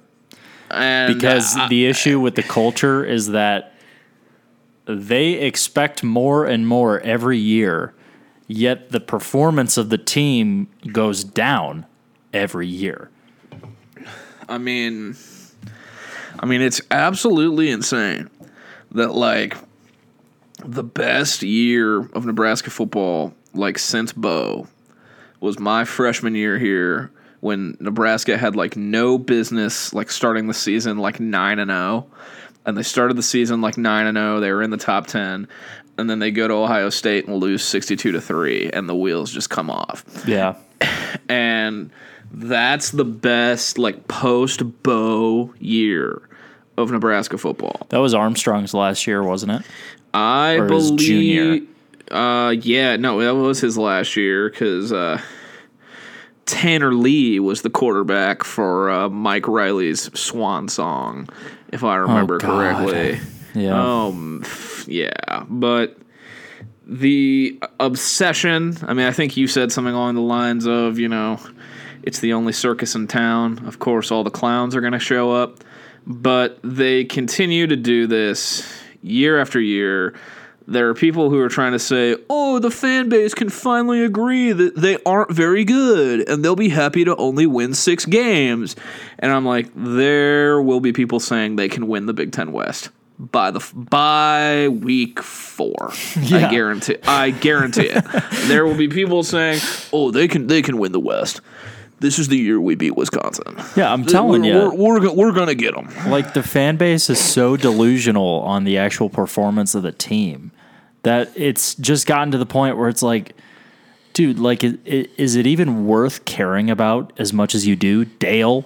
And 0.70 1.14
because 1.14 1.56
uh, 1.56 1.68
the 1.68 1.86
issue 1.86 2.20
with 2.20 2.34
the 2.34 2.42
culture 2.42 3.02
is 3.04 3.28
that 3.28 3.74
they 4.84 5.34
expect 5.34 6.04
more 6.04 6.44
and 6.44 6.66
more 6.66 7.00
every 7.00 7.38
year, 7.38 7.94
yet 8.46 8.90
the 8.90 9.00
performance 9.00 9.78
of 9.78 9.88
the 9.88 9.96
team 9.96 10.68
goes 10.92 11.24
down 11.24 11.86
every 12.34 12.66
year. 12.66 13.10
I 14.46 14.58
mean, 14.58 15.16
I 16.38 16.46
mean, 16.46 16.60
it's 16.60 16.82
absolutely 16.90 17.70
insane 17.70 18.28
that 18.92 19.12
like 19.14 19.56
the 20.64 20.82
best 20.82 21.42
year 21.42 22.00
of 22.00 22.26
Nebraska 22.26 22.70
football, 22.70 23.34
like 23.54 23.78
since 23.78 24.12
Bo, 24.12 24.66
was 25.40 25.58
my 25.58 25.84
freshman 25.84 26.34
year 26.34 26.58
here 26.58 27.10
when 27.40 27.76
Nebraska 27.80 28.36
had 28.36 28.56
like 28.56 28.76
no 28.76 29.18
business 29.18 29.94
like 29.94 30.10
starting 30.10 30.46
the 30.48 30.54
season 30.54 30.98
like 30.98 31.20
nine 31.20 31.58
and 31.58 31.70
zero, 31.70 32.06
and 32.66 32.76
they 32.76 32.82
started 32.82 33.16
the 33.16 33.22
season 33.22 33.60
like 33.60 33.78
nine 33.78 34.06
and 34.06 34.16
zero. 34.16 34.40
They 34.40 34.50
were 34.52 34.62
in 34.62 34.70
the 34.70 34.76
top 34.76 35.06
ten. 35.06 35.48
And 35.96 36.08
then 36.08 36.20
they 36.20 36.30
go 36.30 36.46
to 36.46 36.54
Ohio 36.54 36.90
State 36.90 37.26
and 37.26 37.38
lose 37.38 37.64
sixty-two 37.64 38.12
to 38.12 38.20
three, 38.20 38.70
and 38.70 38.88
the 38.88 38.94
wheels 38.94 39.32
just 39.32 39.50
come 39.50 39.68
off 39.68 40.04
Yeah. 40.28 40.54
and 41.28 41.90
that's 42.30 42.90
the 42.90 43.04
best 43.04 43.78
like 43.78 44.06
post 44.06 44.82
Bo 44.84 45.52
year 45.58 46.27
of 46.78 46.90
Nebraska 46.90 47.36
football. 47.38 47.86
That 47.90 47.98
was 47.98 48.14
Armstrong's 48.14 48.72
last 48.74 49.06
year, 49.06 49.22
wasn't 49.22 49.52
it? 49.52 49.62
I 50.14 50.54
Or 50.54 50.66
believe. 50.68 50.98
junior. 50.98 51.60
Uh, 52.10 52.50
yeah, 52.50 52.96
no, 52.96 53.20
that 53.20 53.34
was 53.34 53.60
his 53.60 53.76
last 53.76 54.16
year 54.16 54.48
because 54.48 54.92
uh, 54.92 55.20
Tanner 56.46 56.94
Lee 56.94 57.38
was 57.40 57.60
the 57.62 57.68
quarterback 57.70 58.42
for 58.44 58.90
uh, 58.90 59.08
Mike 59.10 59.46
Riley's 59.46 60.10
Swan 60.18 60.68
Song, 60.68 61.28
if 61.70 61.84
I 61.84 61.96
remember 61.96 62.36
Oh, 62.36 62.38
correctly. 62.38 63.20
Yeah. 63.54 64.04
Um, 64.06 64.44
yeah, 64.86 65.44
but 65.48 65.98
the 66.86 67.58
obsession. 67.80 68.76
I 68.82 68.94
mean, 68.94 69.04
I 69.06 69.12
think 69.12 69.36
you 69.36 69.46
said 69.46 69.70
something 69.72 69.92
along 69.92 70.14
the 70.14 70.22
lines 70.22 70.66
of, 70.66 70.98
you 70.98 71.08
know, 71.08 71.38
it's 72.02 72.20
the 72.20 72.32
only 72.32 72.54
circus 72.54 72.94
in 72.94 73.06
town. 73.08 73.58
Of 73.66 73.78
course, 73.80 74.10
all 74.10 74.24
the 74.24 74.30
clowns 74.30 74.74
are 74.74 74.80
going 74.80 74.94
to 74.94 74.98
show 74.98 75.30
up, 75.32 75.62
but 76.06 76.58
they 76.62 77.04
continue 77.04 77.66
to 77.66 77.76
do 77.76 78.06
this 78.06 78.70
year 79.02 79.40
after 79.40 79.60
year. 79.60 80.14
There 80.66 80.88
are 80.90 80.94
people 80.94 81.30
who 81.30 81.38
are 81.40 81.48
trying 81.48 81.72
to 81.72 81.78
say, 81.78 82.14
oh, 82.28 82.58
the 82.58 82.70
fan 82.70 83.08
base 83.08 83.32
can 83.32 83.48
finally 83.48 84.04
agree 84.04 84.52
that 84.52 84.76
they 84.76 84.98
aren't 85.06 85.30
very 85.32 85.64
good 85.64 86.28
and 86.28 86.44
they'll 86.44 86.56
be 86.56 86.68
happy 86.68 87.06
to 87.06 87.16
only 87.16 87.46
win 87.46 87.72
six 87.72 88.04
games. 88.04 88.76
And 89.18 89.32
I'm 89.32 89.46
like, 89.46 89.70
there 89.74 90.60
will 90.60 90.80
be 90.80 90.92
people 90.92 91.20
saying 91.20 91.56
they 91.56 91.70
can 91.70 91.86
win 91.88 92.04
the 92.04 92.12
Big 92.12 92.32
Ten 92.32 92.52
West 92.52 92.90
by 93.18 93.50
the 93.50 93.60
by 93.74 94.68
week 94.68 95.22
four. 95.22 95.90
I 96.16 96.20
Yeah. 96.20 96.50
guarantee. 96.50 96.96
I 97.06 97.30
guarantee 97.30 97.88
it. 97.88 98.04
there 98.48 98.66
will 98.66 98.76
be 98.76 98.88
people 98.88 99.22
saying, 99.22 99.60
"Oh, 99.92 100.10
they 100.10 100.28
can 100.28 100.48
they 100.48 100.60
can 100.60 100.76
win 100.76 100.92
the 100.92 101.00
West. 101.00 101.40
This 102.00 102.18
is 102.18 102.28
the 102.28 102.36
year 102.36 102.60
we 102.60 102.74
beat 102.74 102.96
Wisconsin." 102.96 103.56
Yeah, 103.76 103.92
I'm 103.92 104.04
telling 104.04 104.42
we're, 104.42 104.70
you. 104.72 104.76
we're, 104.78 105.00
we're, 105.00 105.14
we're 105.14 105.32
gonna 105.32 105.54
get 105.54 105.74
them. 105.74 105.88
like 106.10 106.34
the 106.34 106.42
fan 106.42 106.76
base 106.76 107.10
is 107.10 107.18
so 107.18 107.56
delusional 107.56 108.40
on 108.42 108.64
the 108.64 108.78
actual 108.78 109.08
performance 109.10 109.74
of 109.74 109.82
the 109.82 109.92
team 109.92 110.50
that 111.02 111.30
it's 111.34 111.74
just 111.76 112.06
gotten 112.06 112.30
to 112.32 112.38
the 112.38 112.46
point 112.46 112.76
where 112.76 112.88
it's 112.88 113.02
like 113.02 113.34
dude 114.12 114.38
like 114.38 114.64
i- 114.64 114.76
i- 114.86 115.08
is 115.16 115.36
it 115.36 115.46
even 115.46 115.86
worth 115.86 116.24
caring 116.24 116.70
about 116.70 117.12
as 117.18 117.32
much 117.32 117.54
as 117.54 117.66
you 117.66 117.76
do 117.76 118.04
dale 118.04 118.64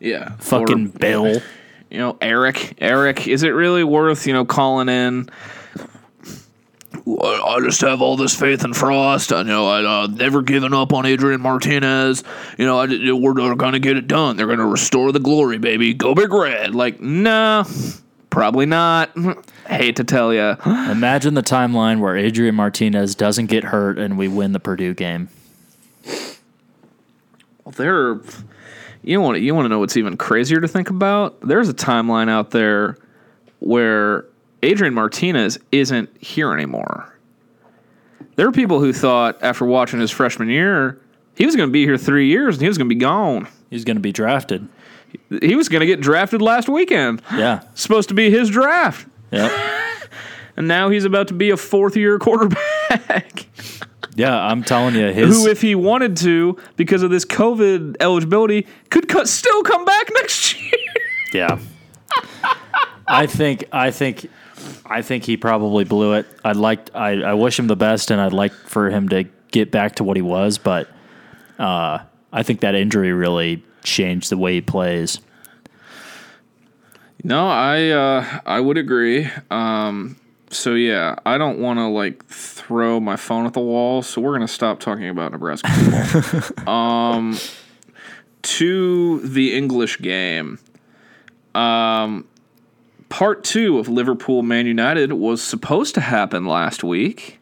Yeah, 0.00 0.32
fucking 0.38 0.86
Or, 0.94 0.98
bill 0.98 1.42
you 1.90 1.98
know, 1.98 2.16
Eric. 2.20 2.74
Eric, 2.80 3.28
is 3.28 3.42
it 3.44 3.50
really 3.50 3.84
worth 3.84 4.26
you 4.26 4.32
know 4.32 4.44
calling 4.44 4.88
in? 4.88 5.28
"Well, 7.06 7.46
I 7.46 7.60
just 7.60 7.80
have 7.80 8.02
all 8.02 8.16
this 8.16 8.38
faith 8.38 8.64
in 8.64 8.74
Frost. 8.74 9.32
I 9.32 9.42
know 9.42 9.66
I 9.66 10.02
uh, 10.02 10.06
never 10.08 10.42
given 10.42 10.74
up 10.74 10.92
on 10.92 11.06
Adrian 11.06 11.40
Martinez. 11.40 12.22
You 12.58 12.66
know, 12.66 12.78
I, 12.78 12.86
we're 13.12 13.54
gonna 13.54 13.78
get 13.78 13.96
it 13.96 14.06
done. 14.06 14.36
They're 14.36 14.46
gonna 14.46 14.66
restore 14.66 15.12
the 15.12 15.20
glory, 15.20 15.56
baby. 15.56 15.94
Go 15.94 16.14
big 16.14 16.32
red. 16.32 16.74
Like, 16.74 17.00
nah, 17.00 17.64
probably 18.28 18.66
not. 18.66 19.16
Hate 19.68 19.96
to 19.96 20.04
tell 20.04 20.32
you. 20.32 20.56
imagine 20.66 21.34
the 21.34 21.42
timeline 21.42 22.00
where 22.00 22.16
adrian 22.16 22.54
martinez 22.54 23.14
doesn't 23.14 23.46
get 23.46 23.64
hurt 23.64 23.98
and 23.98 24.16
we 24.16 24.28
win 24.28 24.52
the 24.52 24.60
purdue 24.60 24.94
game 24.94 25.28
Well, 27.64 27.72
there 27.72 28.20
you 29.02 29.20
want 29.20 29.40
you 29.40 29.54
want 29.54 29.64
to 29.64 29.68
know 29.68 29.78
what's 29.78 29.96
even 29.96 30.16
crazier 30.16 30.60
to 30.60 30.68
think 30.68 30.90
about 30.90 31.40
there's 31.40 31.68
a 31.68 31.74
timeline 31.74 32.28
out 32.28 32.50
there 32.50 32.96
where 33.60 34.26
Adrian 34.62 34.94
Martinez 34.94 35.58
isn't 35.72 36.10
here 36.22 36.52
anymore. 36.52 37.12
There 38.36 38.46
are 38.46 38.52
people 38.52 38.80
who 38.80 38.92
thought 38.92 39.42
after 39.42 39.64
watching 39.64 40.00
his 40.00 40.10
freshman 40.10 40.48
year 40.48 41.00
he 41.36 41.44
was 41.44 41.54
going 41.56 41.68
to 41.68 41.72
be 41.72 41.84
here 41.84 41.98
3 41.98 42.26
years 42.28 42.56
and 42.56 42.62
he 42.62 42.68
was 42.68 42.78
going 42.78 42.88
to 42.88 42.94
be 42.94 42.98
gone. 43.00 43.48
He's 43.70 43.84
going 43.84 43.96
to 43.96 44.00
be 44.02 44.12
drafted. 44.12 44.68
He 45.42 45.54
was 45.54 45.68
going 45.68 45.80
to 45.80 45.86
get 45.86 46.00
drafted 46.00 46.42
last 46.42 46.68
weekend. 46.68 47.22
Yeah. 47.32 47.62
Supposed 47.74 48.08
to 48.08 48.14
be 48.14 48.30
his 48.30 48.50
draft. 48.50 49.06
Yep. 49.30 49.52
And 50.58 50.66
now 50.68 50.88
he's 50.88 51.04
about 51.04 51.28
to 51.28 51.34
be 51.34 51.50
a 51.50 51.56
fourth 51.58 51.96
year 51.98 52.18
quarterback. 52.18 53.46
Yeah 54.14 54.34
i'm 54.34 54.64
telling 54.64 54.94
you 54.94 55.12
his 55.12 55.36
who 55.36 55.46
if 55.50 55.60
he 55.60 55.74
wanted 55.74 56.16
to 56.18 56.56
because 56.76 57.02
of 57.02 57.10
this 57.10 57.26
covid 57.26 57.96
eligibility 58.00 58.66
could 58.88 59.06
cut, 59.06 59.28
still 59.28 59.62
come 59.62 59.84
back 59.84 60.08
next 60.14 60.58
year. 60.58 60.94
Yeah. 61.34 61.58
I 63.06 63.26
think 63.26 63.64
I 63.72 63.90
think 63.90 64.30
I 64.84 65.02
think 65.02 65.24
he 65.24 65.36
probably 65.36 65.84
blew 65.84 66.14
it. 66.14 66.26
I'd 66.44 66.56
like 66.56 66.94
I, 66.94 67.22
I 67.22 67.34
wish 67.34 67.58
him 67.58 67.66
the 67.66 67.76
best 67.76 68.10
and 68.10 68.20
I'd 68.20 68.32
like 68.32 68.52
for 68.52 68.90
him 68.90 69.08
to 69.10 69.24
get 69.50 69.70
back 69.70 69.96
to 69.96 70.04
what 70.04 70.16
he 70.16 70.22
was, 70.22 70.58
but 70.58 70.88
uh, 71.58 71.98
I 72.32 72.42
think 72.42 72.60
that 72.60 72.74
injury 72.74 73.12
really 73.12 73.62
changed 73.82 74.30
the 74.30 74.36
way 74.36 74.54
he 74.54 74.60
plays. 74.60 75.20
No, 77.24 77.48
I 77.48 77.88
uh, 77.88 78.40
I 78.46 78.60
would 78.60 78.78
agree. 78.78 79.28
Um, 79.50 80.16
so 80.50 80.74
yeah, 80.74 81.16
I 81.24 81.38
don't 81.38 81.58
want 81.58 81.78
to 81.78 81.86
like 81.86 82.24
throw 82.26 83.00
my 83.00 83.16
phone 83.16 83.46
at 83.46 83.52
the 83.52 83.60
wall. 83.60 84.02
So 84.02 84.20
we're 84.20 84.32
gonna 84.32 84.46
stop 84.46 84.80
talking 84.80 85.08
about 85.08 85.32
Nebraska 85.32 85.68
football. 85.70 86.68
um, 86.74 87.38
to 88.42 89.20
the 89.20 89.56
English 89.56 90.00
game. 90.00 90.58
Um, 91.54 92.28
part 93.08 93.44
two 93.44 93.78
of 93.78 93.88
Liverpool 93.88 94.42
Man 94.42 94.66
United 94.66 95.12
was 95.12 95.42
supposed 95.42 95.94
to 95.94 96.00
happen 96.00 96.46
last 96.46 96.82
week. 96.84 97.40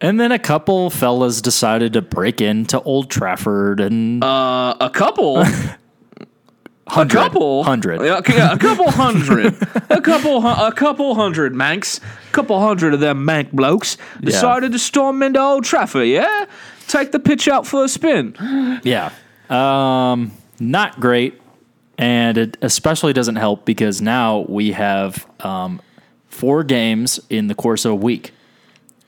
And 0.00 0.18
then 0.18 0.32
a 0.32 0.38
couple 0.38 0.88
fellas 0.88 1.42
decided 1.42 1.92
to 1.92 2.00
break 2.02 2.40
into 2.40 2.80
Old 2.82 3.10
Trafford 3.10 3.80
and 3.80 4.24
Uh, 4.24 4.74
a 4.80 4.88
couple. 4.90 5.44
hundred, 6.88 7.18
A 7.18 7.22
couple 7.22 7.64
hundred. 7.64 8.00
Yeah, 8.02 8.20
yeah, 8.28 8.52
a 8.52 8.58
couple 8.58 8.90
hundred, 8.90 9.54
a 9.90 10.00
couple, 10.00 10.44
a 10.44 10.72
couple 10.74 11.14
hundred 11.14 11.52
Mancs, 11.54 12.00
a 12.00 12.32
couple 12.32 12.58
hundred 12.60 12.94
of 12.94 13.00
them 13.00 13.24
Manc 13.24 13.52
blokes 13.52 13.96
decided 14.20 14.72
to 14.72 14.78
storm 14.78 15.22
into 15.22 15.40
Old 15.40 15.64
Trafford. 15.64 16.08
Yeah, 16.08 16.46
take 16.88 17.12
the 17.12 17.20
pitch 17.20 17.46
out 17.46 17.66
for 17.66 17.84
a 17.84 17.88
spin. 17.88 18.34
Yeah. 18.82 19.12
Um, 19.48 20.32
not 20.58 20.98
great. 20.98 21.40
And 22.00 22.38
it 22.38 22.56
especially 22.62 23.12
doesn't 23.12 23.36
help 23.36 23.66
because 23.66 24.00
now 24.00 24.46
we 24.48 24.72
have 24.72 25.26
um, 25.40 25.82
four 26.28 26.64
games 26.64 27.20
in 27.28 27.48
the 27.48 27.54
course 27.54 27.84
of 27.84 27.92
a 27.92 27.96
week 27.96 28.32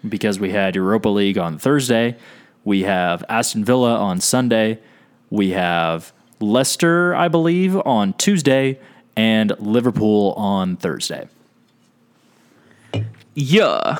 because 0.06 0.38
we 0.38 0.50
had 0.50 0.76
Europa 0.76 1.08
League 1.08 1.38
on 1.38 1.58
Thursday, 1.58 2.16
we 2.64 2.82
have 2.82 3.24
Aston 3.30 3.64
Villa 3.64 3.96
on 3.96 4.20
Sunday, 4.20 4.78
we 5.30 5.50
have 5.50 6.12
Leicester, 6.38 7.14
I 7.14 7.28
believe, 7.28 7.76
on 7.76 8.12
Tuesday, 8.14 8.78
and 9.16 9.58
Liverpool 9.58 10.34
on 10.36 10.76
Thursday. 10.76 11.28
Yeah, 13.34 13.96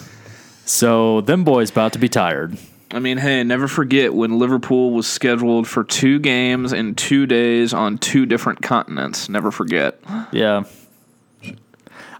So 0.66 1.22
them 1.22 1.44
boys 1.44 1.70
about 1.70 1.94
to 1.94 1.98
be 1.98 2.10
tired. 2.10 2.58
I 2.92 2.98
mean, 2.98 3.16
hey, 3.16 3.42
never 3.42 3.68
forget 3.68 4.12
when 4.12 4.38
Liverpool 4.38 4.90
was 4.92 5.06
scheduled 5.06 5.66
for 5.66 5.82
two 5.82 6.18
games 6.18 6.72
in 6.74 6.94
two 6.94 7.26
days 7.26 7.72
on 7.72 7.96
two 7.98 8.26
different 8.26 8.60
continents. 8.60 9.28
Never 9.30 9.50
forget. 9.50 9.98
Yeah. 10.30 10.64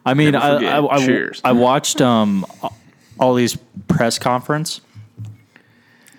I 0.05 0.15
mean, 0.15 0.35
I. 0.35 0.57
I, 0.57 0.79
I, 0.81 1.31
I 1.45 1.53
watched 1.53 2.01
um, 2.01 2.47
Ollie's 3.21 3.57
press 3.89 4.19
conference. 4.19 4.81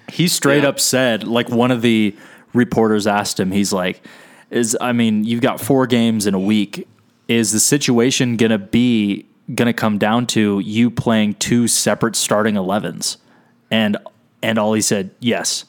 He 0.09 0.27
straight 0.27 0.63
Yeah. 0.63 0.69
up 0.69 0.79
said, 0.79 1.23
like, 1.23 1.49
one 1.49 1.71
of 1.71 1.81
the 1.81 2.15
reporters 2.53 3.07
asked 3.07 3.39
him, 3.39 3.51
he's 3.51 3.73
like, 3.73 4.05
is, 4.51 4.77
I 4.79 4.93
mean, 4.93 5.23
you've 5.23 5.41
got 5.41 5.59
four 5.59 5.87
games 5.87 6.27
in 6.27 6.35
a 6.35 6.39
week. 6.39 6.87
Is 7.27 7.51
the 7.51 7.59
situation 7.59 8.37
going 8.37 8.51
to 8.51 8.59
be, 8.59 9.25
going 9.55 9.65
to 9.65 9.73
come 9.73 9.97
down 9.97 10.27
to 10.27 10.59
you 10.59 10.91
playing 10.91 11.33
two 11.35 11.67
separate 11.67 12.15
starting 12.15 12.53
11s? 12.55 13.17
And, 13.71 13.97
and 14.43 14.59
Ollie 14.59 14.81
said, 14.81 15.09
yes. 15.19 15.65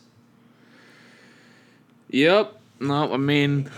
Yep. 2.11 2.61
No, 2.81 3.14
I 3.14 3.16
mean, 3.16 3.70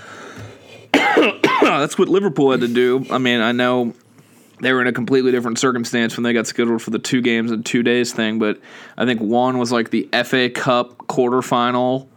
that's 0.93 1.99
what 1.99 2.09
Liverpool 2.09 2.51
had 2.51 2.61
to 2.63 2.69
do. 2.69 3.05
I 3.11 3.19
mean, 3.19 3.41
I 3.41 3.53
know 3.53 3.95
they 4.61 4.73
were 4.73 4.81
in 4.81 4.87
a 4.87 4.93
completely 4.93 5.31
different 5.31 5.59
circumstance 5.59 6.17
when 6.17 6.25
they 6.25 6.33
got 6.33 6.47
scheduled 6.47 6.81
for 6.83 6.91
the 6.91 6.99
two 6.99 7.21
games 7.21 7.53
in 7.53 7.63
two 7.63 7.83
days 7.83 8.13
thing, 8.13 8.39
but 8.39 8.59
I 8.97 9.05
think 9.05 9.21
one 9.21 9.59
was 9.59 9.71
like 9.71 9.91
the 9.91 10.09
FA 10.25 10.49
Cup 10.49 10.97
quarterfinal, 11.07 12.09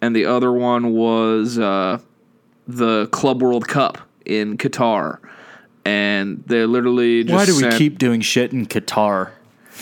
and 0.00 0.16
the 0.16 0.24
other 0.24 0.52
one 0.52 0.94
was 0.94 1.58
uh, 1.58 2.00
the 2.66 3.06
Club 3.08 3.42
World 3.42 3.68
Cup 3.68 3.98
in 4.24 4.56
Qatar. 4.56 5.18
And 5.84 6.42
they 6.46 6.64
literally 6.66 7.24
just 7.24 7.34
Why 7.34 7.44
do 7.46 7.54
we 7.54 7.60
sent- 7.60 7.76
keep 7.76 7.98
doing 7.98 8.20
shit 8.22 8.52
in 8.52 8.66
Qatar? 8.66 9.30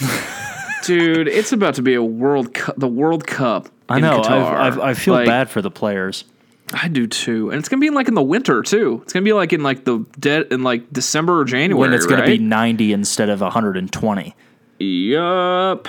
dude? 0.86 1.28
It's 1.28 1.52
about 1.52 1.74
to 1.74 1.82
be 1.82 1.94
a 1.94 2.02
World 2.02 2.54
Cup, 2.54 2.76
the 2.76 2.88
World 2.88 3.26
Cup. 3.26 3.68
I 3.88 3.96
in 3.96 4.02
know. 4.02 4.20
Qatar. 4.20 4.30
I, 4.30 4.68
I, 4.68 4.90
I 4.90 4.94
feel 4.94 5.14
Like, 5.14 5.26
bad 5.26 5.50
for 5.50 5.60
the 5.62 5.70
players. 5.70 6.24
I 6.72 6.88
do 6.88 7.06
too, 7.06 7.50
and 7.50 7.58
it's 7.58 7.68
gonna 7.68 7.80
be 7.80 7.86
in 7.88 7.94
like 7.94 8.08
in 8.08 8.14
the 8.14 8.22
winter 8.22 8.62
too. 8.62 9.00
It's 9.02 9.12
gonna 9.12 9.24
be 9.24 9.32
like 9.34 9.52
in 9.52 9.62
like 9.62 9.84
the 9.84 10.04
dead 10.18 10.48
in 10.50 10.62
like 10.62 10.90
December 10.92 11.38
or 11.40 11.44
January. 11.44 11.78
when 11.78 11.92
it's 11.92 12.06
going 12.06 12.20
to 12.20 12.26
be 12.26 12.38
90 12.38 12.92
instead 12.92 13.28
of 13.28 13.42
120. 13.42 14.34
Yup. 14.78 15.88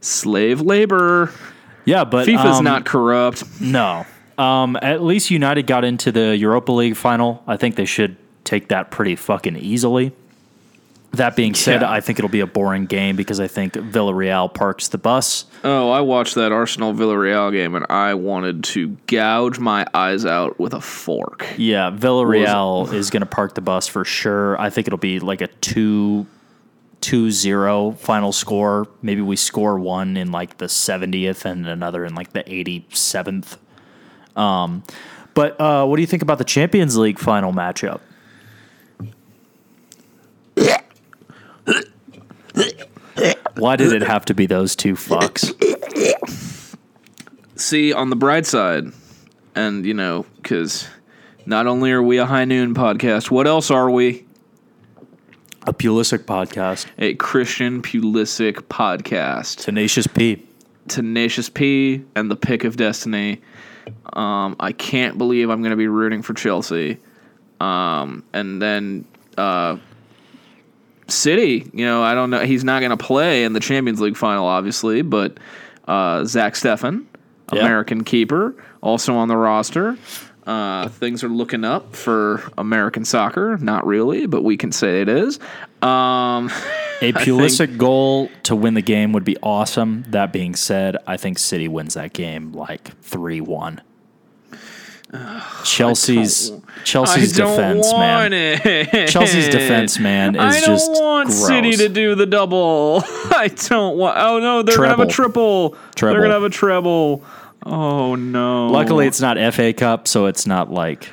Slave 0.00 0.60
labor. 0.60 1.32
Yeah, 1.84 2.04
but 2.04 2.26
FIFA's 2.26 2.58
um, 2.58 2.64
not 2.64 2.84
corrupt. 2.84 3.44
No. 3.60 4.06
Um, 4.38 4.76
at 4.82 5.02
least 5.02 5.30
United 5.30 5.66
got 5.66 5.84
into 5.84 6.10
the 6.12 6.36
Europa 6.36 6.72
League 6.72 6.96
final. 6.96 7.42
I 7.46 7.56
think 7.56 7.76
they 7.76 7.84
should 7.84 8.16
take 8.44 8.68
that 8.68 8.90
pretty 8.90 9.16
fucking 9.16 9.56
easily. 9.56 10.12
That 11.16 11.36
being 11.36 11.54
said, 11.54 11.82
Yeah. 11.82 11.90
I 11.90 12.00
think 12.00 12.18
it'll 12.18 12.28
be 12.28 12.40
a 12.40 12.46
boring 12.46 12.86
game 12.86 13.16
because 13.16 13.40
I 13.40 13.46
think 13.48 13.74
Villarreal 13.74 14.52
parks 14.52 14.88
the 14.88 14.98
bus. 14.98 15.44
Oh, 15.64 15.90
I 15.90 16.00
watched 16.00 16.34
that 16.36 16.52
Arsenal 16.52 16.92
Villarreal 16.94 17.50
game 17.52 17.74
and 17.74 17.86
I 17.90 18.14
wanted 18.14 18.64
to 18.64 18.96
gouge 19.06 19.58
my 19.58 19.86
eyes 19.94 20.24
out 20.24 20.58
with 20.58 20.74
a 20.74 20.80
fork. 20.80 21.46
Yeah, 21.56 21.90
Villarreal 21.90 22.92
is 22.92 23.10
going 23.10 23.20
to 23.20 23.26
park 23.26 23.54
the 23.54 23.60
bus 23.60 23.86
for 23.88 24.04
sure. 24.04 24.60
I 24.60 24.70
think 24.70 24.86
it'll 24.86 24.98
be 24.98 25.20
like 25.20 25.40
a 25.40 25.46
2 25.48 26.26
2 27.02 27.30
0 27.30 27.92
final 27.92 28.32
score. 28.32 28.88
Maybe 29.02 29.20
we 29.20 29.36
score 29.36 29.78
one 29.78 30.16
in 30.16 30.32
like 30.32 30.58
the 30.58 30.66
70th 30.66 31.44
and 31.44 31.66
another 31.66 32.04
in 32.04 32.14
like 32.14 32.32
the 32.32 32.42
87th. 32.42 33.58
Um, 34.34 34.82
but 35.34 35.60
uh, 35.60 35.84
what 35.86 35.96
do 35.96 36.02
you 36.02 36.06
think 36.06 36.22
about 36.22 36.38
the 36.38 36.44
Champions 36.44 36.96
League 36.96 37.18
final 37.18 37.52
matchup? 37.52 38.00
Why 43.56 43.76
did 43.76 43.92
it 43.92 44.02
have 44.02 44.24
to 44.26 44.34
be 44.34 44.46
those 44.46 44.76
two 44.76 44.94
fucks? 44.94 45.54
See, 47.56 47.92
on 47.92 48.10
the 48.10 48.16
bright 48.16 48.44
side, 48.46 48.92
and 49.54 49.86
you 49.86 49.94
know, 49.94 50.26
because 50.36 50.86
not 51.46 51.66
only 51.66 51.92
are 51.92 52.02
we 52.02 52.18
a 52.18 52.26
high 52.26 52.44
noon 52.44 52.74
podcast, 52.74 53.30
what 53.30 53.46
else 53.46 53.70
are 53.70 53.90
we? 53.90 54.26
A 55.66 55.72
Pulisic 55.72 56.24
podcast. 56.24 56.86
A 56.98 57.14
Christian 57.14 57.82
Pulisic 57.82 58.54
podcast. 58.68 59.64
Tenacious 59.64 60.06
P. 60.06 60.46
Tenacious 60.86 61.48
P 61.48 62.04
and 62.14 62.30
the 62.30 62.36
pick 62.36 62.64
of 62.64 62.76
destiny. 62.76 63.40
Um, 64.12 64.56
I 64.60 64.72
can't 64.72 65.18
believe 65.18 65.50
I'm 65.50 65.62
going 65.62 65.70
to 65.70 65.76
be 65.76 65.88
rooting 65.88 66.22
for 66.22 66.34
Chelsea. 66.34 66.98
Um, 67.58 68.22
and 68.32 68.60
then 68.60 69.06
uh, 69.36 69.78
City, 71.16 71.68
you 71.72 71.84
know, 71.84 72.02
I 72.02 72.14
don't 72.14 72.30
know. 72.30 72.40
He's 72.40 72.64
not 72.64 72.80
going 72.80 72.90
to 72.90 72.96
play 73.02 73.44
in 73.44 73.52
the 73.52 73.60
Champions 73.60 74.00
League 74.00 74.16
final, 74.16 74.46
obviously, 74.46 75.02
but 75.02 75.38
uh, 75.88 76.24
Zach 76.24 76.54
Steffen, 76.54 77.04
Yeah. 77.52 77.60
American 77.60 78.04
keeper, 78.04 78.54
also 78.82 79.14
on 79.16 79.28
the 79.28 79.36
roster. 79.36 79.96
Uh, 80.46 80.88
things 80.88 81.24
are 81.24 81.28
looking 81.28 81.64
up 81.64 81.96
for 81.96 82.40
American 82.56 83.04
soccer. 83.04 83.56
Not 83.58 83.84
really, 83.84 84.26
but 84.26 84.44
we 84.44 84.56
can 84.56 84.70
say 84.70 85.00
it 85.00 85.08
is. 85.08 85.40
Um, 85.82 86.50
A 87.02 87.12
Pulisic 87.12 87.76
goal 87.76 88.30
to 88.44 88.54
win 88.54 88.74
the 88.74 88.80
game 88.82 89.12
would 89.12 89.24
be 89.24 89.36
awesome. 89.42 90.04
That 90.08 90.32
being 90.32 90.54
said, 90.54 90.96
I 91.06 91.16
think 91.16 91.38
City 91.38 91.66
wins 91.68 91.94
that 91.94 92.12
game 92.12 92.52
like 92.52 92.96
3 93.02 93.40
1. 93.40 93.80
Chelsea's 95.64 96.52
Chelsea's 96.84 97.32
defense, 97.32 97.92
man. 97.92 98.32
it. 98.32 99.08
Chelsea's 99.08 99.48
defense, 99.48 99.98
man, 99.98 100.36
is 100.36 100.64
just. 100.64 100.90
I 100.90 100.94
don't 100.94 101.02
want 101.02 101.28
gross. 101.28 101.46
City 101.46 101.72
to 101.76 101.88
do 101.88 102.14
the 102.14 102.26
double. 102.26 103.02
I 103.04 103.48
don't 103.48 103.96
want. 103.96 104.16
Oh 104.18 104.38
no, 104.38 104.62
they're 104.62 104.76
gonna 104.76 104.88
have 104.88 105.00
a 105.00 105.06
triple. 105.06 105.76
Treble. 105.94 106.14
They're 106.14 106.22
gonna 106.22 106.34
have 106.34 106.42
a 106.44 106.50
treble. 106.50 107.24
Oh 107.64 108.14
no. 108.14 108.68
Luckily, 108.68 109.06
it's 109.06 109.20
not 109.20 109.36
FA 109.54 109.72
Cup, 109.72 110.06
so 110.06 110.26
it's 110.26 110.46
not 110.46 110.70
like 110.70 111.08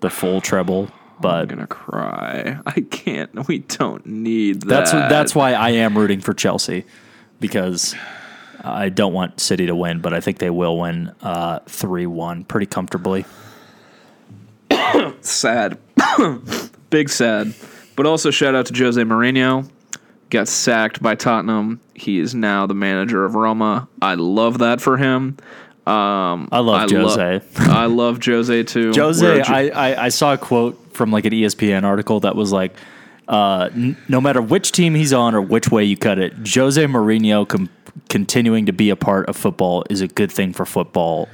the 0.00 0.10
full 0.10 0.40
treble. 0.40 0.90
But 1.20 1.42
I'm 1.42 1.46
gonna 1.46 1.66
cry. 1.66 2.58
I 2.66 2.80
can't. 2.80 3.46
We 3.46 3.58
don't 3.60 4.04
need 4.04 4.62
that. 4.62 4.68
that's 4.68 4.90
that's 4.90 5.34
why 5.34 5.52
I 5.52 5.70
am 5.70 5.96
rooting 5.96 6.20
for 6.20 6.34
Chelsea 6.34 6.84
because 7.38 7.94
I 8.64 8.88
don't 8.88 9.12
want 9.12 9.40
City 9.40 9.66
to 9.66 9.74
win, 9.76 10.00
but 10.00 10.12
I 10.14 10.20
think 10.20 10.38
they 10.38 10.50
will 10.50 10.78
win 10.78 11.12
three 11.66 12.06
one 12.06 12.44
pretty 12.44 12.66
comfortably. 12.66 13.24
sad. 15.20 15.78
Big 16.90 17.08
sad. 17.08 17.54
But 17.96 18.06
also 18.06 18.30
shout 18.30 18.54
out 18.54 18.66
to 18.66 18.74
Jose 18.76 19.00
Mourinho. 19.02 19.68
Got 20.30 20.48
sacked 20.48 21.02
by 21.02 21.14
Tottenham. 21.14 21.80
He 21.94 22.18
is 22.18 22.34
now 22.34 22.66
the 22.66 22.74
manager 22.74 23.24
of 23.24 23.34
Roma. 23.34 23.88
I 24.02 24.14
love 24.14 24.58
that 24.58 24.80
for 24.80 24.96
him. 24.96 25.36
Um, 25.86 26.48
I 26.50 26.58
love 26.60 26.90
lo- 26.90 27.08
Jose. 27.08 27.40
I 27.58 27.86
love 27.86 28.24
Jose 28.24 28.62
too. 28.64 28.92
Jose, 28.94 29.24
We're 29.24 29.42
Jo- 29.42 29.52
I, 29.52 29.68
I, 29.68 30.04
I 30.06 30.08
saw 30.08 30.32
a 30.32 30.38
quote 30.38 30.80
from 30.94 31.12
like 31.12 31.24
an 31.26 31.32
ESPN 31.32 31.84
article 31.84 32.20
that 32.20 32.34
was 32.34 32.52
like, 32.52 32.74
uh, 33.28 33.68
n- 33.74 33.96
no 34.08 34.20
matter 34.20 34.40
which 34.40 34.72
team 34.72 34.94
he's 34.94 35.12
on 35.12 35.34
or 35.34 35.42
which 35.42 35.70
way 35.70 35.84
you 35.84 35.96
cut 35.96 36.18
it, 36.18 36.32
Jose 36.54 36.82
Mourinho 36.84 37.46
com- 37.46 37.68
continuing 38.08 38.66
to 38.66 38.72
be 38.72 38.90
a 38.90 38.96
part 38.96 39.28
of 39.28 39.36
football 39.36 39.84
is 39.90 40.00
a 40.00 40.08
good 40.08 40.30
thing 40.30 40.52
for 40.52 40.64
football 40.64 41.28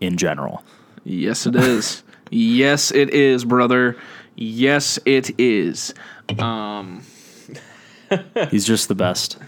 in 0.00 0.16
general. 0.16 0.64
Yes, 1.04 1.46
it 1.46 1.56
is. 1.56 2.02
yes, 2.30 2.90
it 2.90 3.10
is, 3.10 3.44
brother. 3.44 3.96
Yes, 4.36 4.98
it 5.04 5.38
is. 5.38 5.94
Um, 6.38 7.02
He's 8.50 8.64
just 8.64 8.88
the 8.88 8.94
best. 8.94 9.38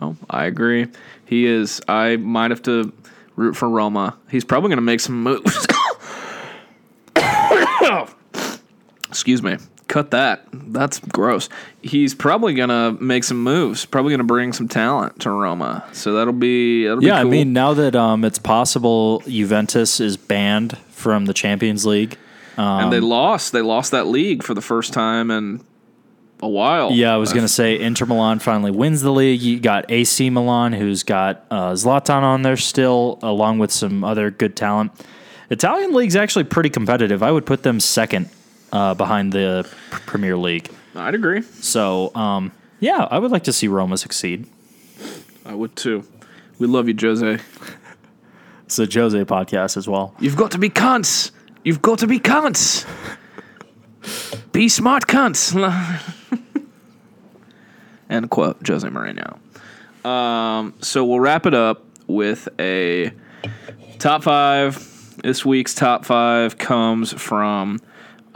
Oh, 0.00 0.16
I 0.28 0.46
agree. 0.46 0.86
He 1.26 1.46
is. 1.46 1.80
I 1.88 2.16
might 2.16 2.50
have 2.50 2.62
to 2.62 2.92
root 3.36 3.54
for 3.56 3.68
Roma. 3.68 4.16
He's 4.30 4.44
probably 4.44 4.68
going 4.68 4.78
to 4.78 4.82
make 4.82 5.00
some 5.00 5.22
moves. 5.22 5.66
Excuse 9.08 9.42
me. 9.42 9.56
Cut 9.90 10.12
that. 10.12 10.46
That's 10.52 11.00
gross. 11.00 11.48
He's 11.82 12.14
probably 12.14 12.54
going 12.54 12.68
to 12.68 12.92
make 13.02 13.24
some 13.24 13.42
moves. 13.42 13.84
Probably 13.86 14.10
going 14.10 14.18
to 14.18 14.24
bring 14.24 14.52
some 14.52 14.68
talent 14.68 15.18
to 15.22 15.30
Roma. 15.30 15.84
So 15.90 16.12
that'll 16.14 16.32
be. 16.32 16.86
That'll 16.86 17.02
Yeah, 17.02 17.18
be 17.18 17.22
cool. 17.24 17.28
I 17.28 17.30
mean, 17.30 17.52
now 17.52 17.74
that 17.74 17.96
um, 17.96 18.24
it's 18.24 18.38
possible 18.38 19.20
Juventus 19.26 19.98
is 19.98 20.16
banned 20.16 20.78
from 20.90 21.24
the 21.26 21.34
Champions 21.34 21.84
League. 21.84 22.16
and 22.56 22.84
um, 22.84 22.90
they 22.92 23.00
lost. 23.00 23.50
They 23.50 23.62
lost 23.62 23.90
that 23.90 24.06
league 24.06 24.44
for 24.44 24.54
the 24.54 24.60
first 24.60 24.92
time 24.92 25.28
in 25.32 25.60
a 26.40 26.48
while. 26.48 26.92
Yeah, 26.92 27.12
I 27.12 27.16
was 27.16 27.32
going 27.32 27.44
to 27.44 27.52
say 27.52 27.76
Inter 27.80 28.06
Milan 28.06 28.38
finally 28.38 28.70
wins 28.70 29.02
the 29.02 29.10
league. 29.10 29.42
You 29.42 29.58
got 29.58 29.90
AC 29.90 30.30
Milan, 30.30 30.72
who's 30.72 31.02
got 31.02 31.44
uh, 31.50 31.72
Zlatan 31.72 32.22
on 32.22 32.42
there 32.42 32.56
still, 32.56 33.18
along 33.22 33.58
with 33.58 33.72
some 33.72 34.04
other 34.04 34.30
good 34.30 34.54
talent. 34.54 34.92
Italian 35.50 35.92
league's 35.94 36.14
actually 36.14 36.44
pretty 36.44 36.70
competitive. 36.70 37.24
I 37.24 37.32
would 37.32 37.44
put 37.44 37.64
them 37.64 37.80
second 37.80 38.30
uh, 38.72 38.94
behind 38.94 39.32
the 39.32 39.68
Premier 39.90 40.36
League. 40.36 40.70
I'd 40.94 41.14
agree. 41.14 41.42
So, 41.42 42.14
um, 42.14 42.52
yeah, 42.80 43.06
I 43.10 43.18
would 43.18 43.30
like 43.30 43.44
to 43.44 43.52
see 43.52 43.68
Roma 43.68 43.96
succeed. 43.96 44.46
I 45.44 45.54
would 45.54 45.76
too. 45.76 46.04
We 46.58 46.66
love 46.66 46.88
you, 46.88 46.94
Jose. 47.00 47.38
It's 48.64 48.78
a 48.78 48.86
Jose 48.86 49.24
podcast 49.24 49.76
as 49.76 49.88
well. 49.88 50.14
You've 50.20 50.36
got 50.36 50.52
to 50.52 50.58
be 50.58 50.70
cunts. 50.70 51.32
You've 51.64 51.82
got 51.82 51.98
to 52.00 52.06
be 52.06 52.20
cunts. 52.20 52.86
be 54.52 54.68
smart 54.68 55.06
cunts. 55.06 55.54
End 58.10 58.30
quote, 58.30 58.66
Jose 58.66 58.86
Mourinho. 58.86 59.38
Um, 60.06 60.74
so 60.80 61.04
we'll 61.04 61.20
wrap 61.20 61.46
it 61.46 61.54
up 61.54 61.84
with 62.06 62.48
a 62.58 63.12
top 63.98 64.22
five. 64.22 64.86
This 65.22 65.44
week's 65.44 65.74
top 65.74 66.04
five 66.04 66.56
comes 66.56 67.12
from 67.12 67.80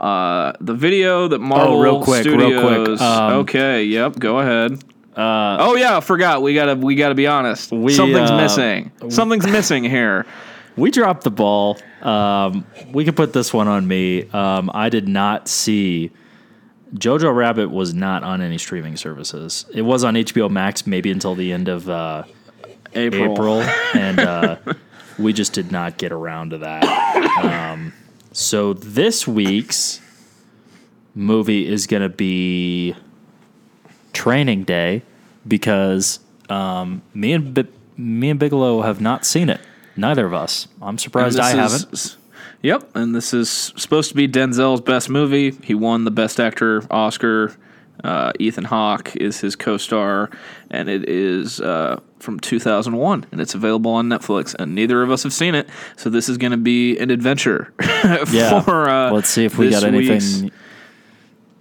uh, 0.05 0.53
the 0.61 0.73
video 0.73 1.27
that 1.27 1.39
Marvel 1.39 1.77
Oh, 1.77 1.81
real 1.81 2.03
quick, 2.03 2.25
real 2.25 2.39
Studios. 2.39 2.99
quick, 2.99 3.01
um, 3.01 3.33
okay, 3.39 3.83
yep, 3.83 4.19
go 4.19 4.39
ahead. 4.39 4.73
Uh, 5.15 5.57
oh 5.59 5.75
yeah, 5.75 5.97
I 5.97 6.01
forgot. 6.01 6.41
We 6.41 6.53
gotta 6.53 6.75
we 6.75 6.95
gotta 6.95 7.15
be 7.15 7.25
honest. 7.25 7.71
We, 7.71 7.93
Something's 7.93 8.29
uh, 8.29 8.37
missing. 8.37 8.91
Something's 9.09 9.47
missing 9.47 9.83
here. 9.83 10.25
We 10.77 10.91
dropped 10.91 11.23
the 11.23 11.31
ball. 11.31 11.77
Um, 12.01 12.65
we 12.91 13.05
can 13.05 13.15
put 13.15 13.31
this 13.31 13.53
one 13.53 13.69
on 13.69 13.87
me. 13.87 14.29
Um, 14.31 14.69
I 14.73 14.89
did 14.89 15.07
not 15.07 15.47
see 15.47 16.11
Jojo 16.95 17.33
Rabbit 17.33 17.71
was 17.71 17.93
not 17.93 18.23
on 18.23 18.41
any 18.41 18.57
streaming 18.57 18.97
services. 18.97 19.65
It 19.73 19.83
was 19.83 20.03
on 20.03 20.15
HBO 20.15 20.49
Max 20.49 20.85
maybe 20.85 21.11
until 21.11 21.33
the 21.33 21.53
end 21.53 21.69
of 21.69 21.87
uh, 21.89 22.23
April. 22.93 23.31
April, 23.31 23.61
and 23.93 24.19
uh, 24.19 24.57
we 25.17 25.31
just 25.31 25.53
did 25.53 25.71
not 25.71 25.97
get 25.97 26.11
around 26.11 26.49
to 26.49 26.57
that. 26.57 26.83
Um, 27.41 27.93
so 28.35 28.73
this 28.73 29.25
week's 29.25 30.01
movie 31.15 31.65
is 31.65 31.87
going 31.87 32.01
to 32.01 32.09
be 32.09 32.93
Training 34.11 34.65
Day 34.65 35.03
because 35.47 36.19
um, 36.49 37.01
me 37.13 37.31
and 37.31 37.53
Bi- 37.53 37.67
me 37.95 38.29
and 38.29 38.37
Bigelow 38.37 38.81
have 38.81 38.99
not 38.99 39.25
seen 39.25 39.49
it. 39.49 39.61
Neither 39.95 40.25
of 40.25 40.33
us. 40.33 40.67
I'm 40.81 40.97
surprised 40.97 41.39
I 41.39 41.53
this 41.55 41.83
haven't. 42.03 42.17
Yep, 42.61 42.93
and 42.93 43.15
this 43.15 43.33
is 43.33 43.49
supposed 43.49 44.09
to 44.09 44.15
be 44.15 44.27
Denzel's 44.27 44.81
best 44.81 45.09
movie. 45.09 45.51
He 45.63 45.73
won 45.73 46.03
the 46.03 46.11
Best 46.11 46.37
Actor 46.37 46.83
Oscar. 46.91 47.55
Uh, 48.05 48.31
Ethan 48.39 48.65
Hawke 48.65 49.15
is 49.15 49.41
his 49.41 49.55
co-star, 49.55 50.29
and 50.69 50.87
it 50.89 51.09
is 51.09 51.59
uh, 51.59 51.99
from 52.19 52.39
2001, 52.39 53.25
and 53.31 53.41
it's 53.41 53.55
available 53.55 53.91
on 53.91 54.07
Netflix. 54.07 54.53
And 54.53 54.75
neither 54.75 55.01
of 55.01 55.09
us 55.09 55.23
have 55.23 55.33
seen 55.33 55.55
it, 55.55 55.67
so 55.97 56.11
this 56.11 56.29
is 56.29 56.37
going 56.37 56.51
to 56.51 56.57
be 56.57 56.97
an 56.99 57.09
adventure. 57.09 57.73
Yeah. 58.31 58.61
for, 58.61 58.87
uh, 58.87 59.11
let's 59.11 59.29
see 59.29 59.45
if 59.45 59.57
we 59.57 59.71
got 59.71 59.83
anything. 59.83 60.51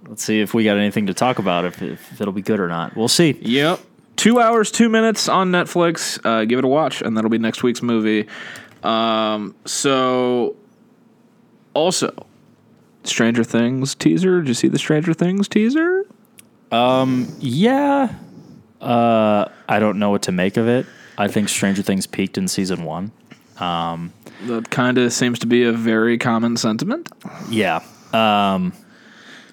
Let's 0.07 0.23
see 0.23 0.41
if 0.41 0.53
we 0.53 0.63
got 0.63 0.77
anything 0.77 1.07
to 1.07 1.15
talk 1.15 1.39
about. 1.39 1.65
If, 1.65 1.81
if 1.81 2.21
it'll 2.21 2.35
be 2.35 2.43
good 2.43 2.61
or 2.61 2.69
not, 2.69 2.95
we'll 2.95 3.09
see. 3.09 3.39
Yep. 3.41 3.81
Two 4.17 4.41
hours, 4.41 4.71
two 4.71 4.91
minutes 4.91 5.27
on 5.27 5.51
Netflix. 5.51 6.21
Uh, 6.25 6.45
give 6.45 6.59
it 6.59 6.65
a 6.65 6.69
watch, 6.69 7.01
and 7.01 7.17
that'll 7.17 7.31
be 7.31 7.39
next 7.39 7.63
week's 7.63 7.81
movie. 7.81 8.29
Um, 8.83 9.55
so, 9.65 10.57
also, 11.73 12.27
Stranger 13.05 13.45
Things 13.45 13.95
teaser. 13.95 14.41
Did 14.41 14.49
you 14.49 14.55
see 14.55 14.69
the 14.69 14.79
Stranger 14.79 15.15
Things 15.15 15.49
teaser? 15.49 16.05
Yeah. 17.41 18.15
Uh, 18.81 19.47
I 19.69 19.79
don't 19.79 19.99
know 19.99 20.11
what 20.11 20.23
to 20.23 20.33
make 20.33 20.57
of 20.57 20.69
it. 20.69 20.87
I 21.17 21.29
think 21.29 21.49
Stranger 21.49 21.83
Things 21.83 22.07
peaked 22.07 22.37
in 22.37 22.49
season 22.49 22.85
one. 22.85 23.13
That 24.47 24.69
kind 24.71 24.99
of 24.99 25.13
seems 25.13 25.39
to 25.41 25.47
be 25.47 25.65
a 25.65 25.73
very 25.73 26.19
common 26.19 26.57
sentiment. 26.57 27.09
Yeah. 27.49 27.81
Um, 28.13 28.73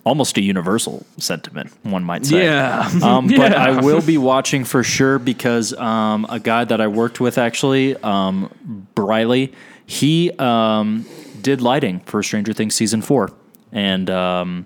almost 0.04 0.38
a 0.38 0.42
universal 0.42 1.06
sentiment, 1.18 1.72
one 1.84 2.04
might 2.04 2.26
say. 2.26 2.44
Yeah. 2.44 2.90
Um, 3.04 3.28
But 3.38 3.52
Yeah. 3.52 3.64
I 3.64 3.82
will 3.82 4.02
be 4.02 4.18
watching 4.18 4.64
for 4.66 4.84
sure 4.84 5.20
because 5.20 5.74
um, 5.74 6.26
a 6.30 6.40
guy 6.40 6.66
that 6.66 6.82
I 6.82 6.88
worked 6.88 7.20
with 7.20 7.38
actually, 7.38 7.96
um, 7.98 8.88
Briley, 8.96 9.54
he 9.86 10.32
um, 10.40 11.06
did 11.42 11.62
lighting 11.62 12.00
for 12.02 12.24
Stranger 12.24 12.54
Things 12.54 12.76
season 12.76 13.02
four. 13.02 13.32
And 13.72 14.10
um, 14.10 14.66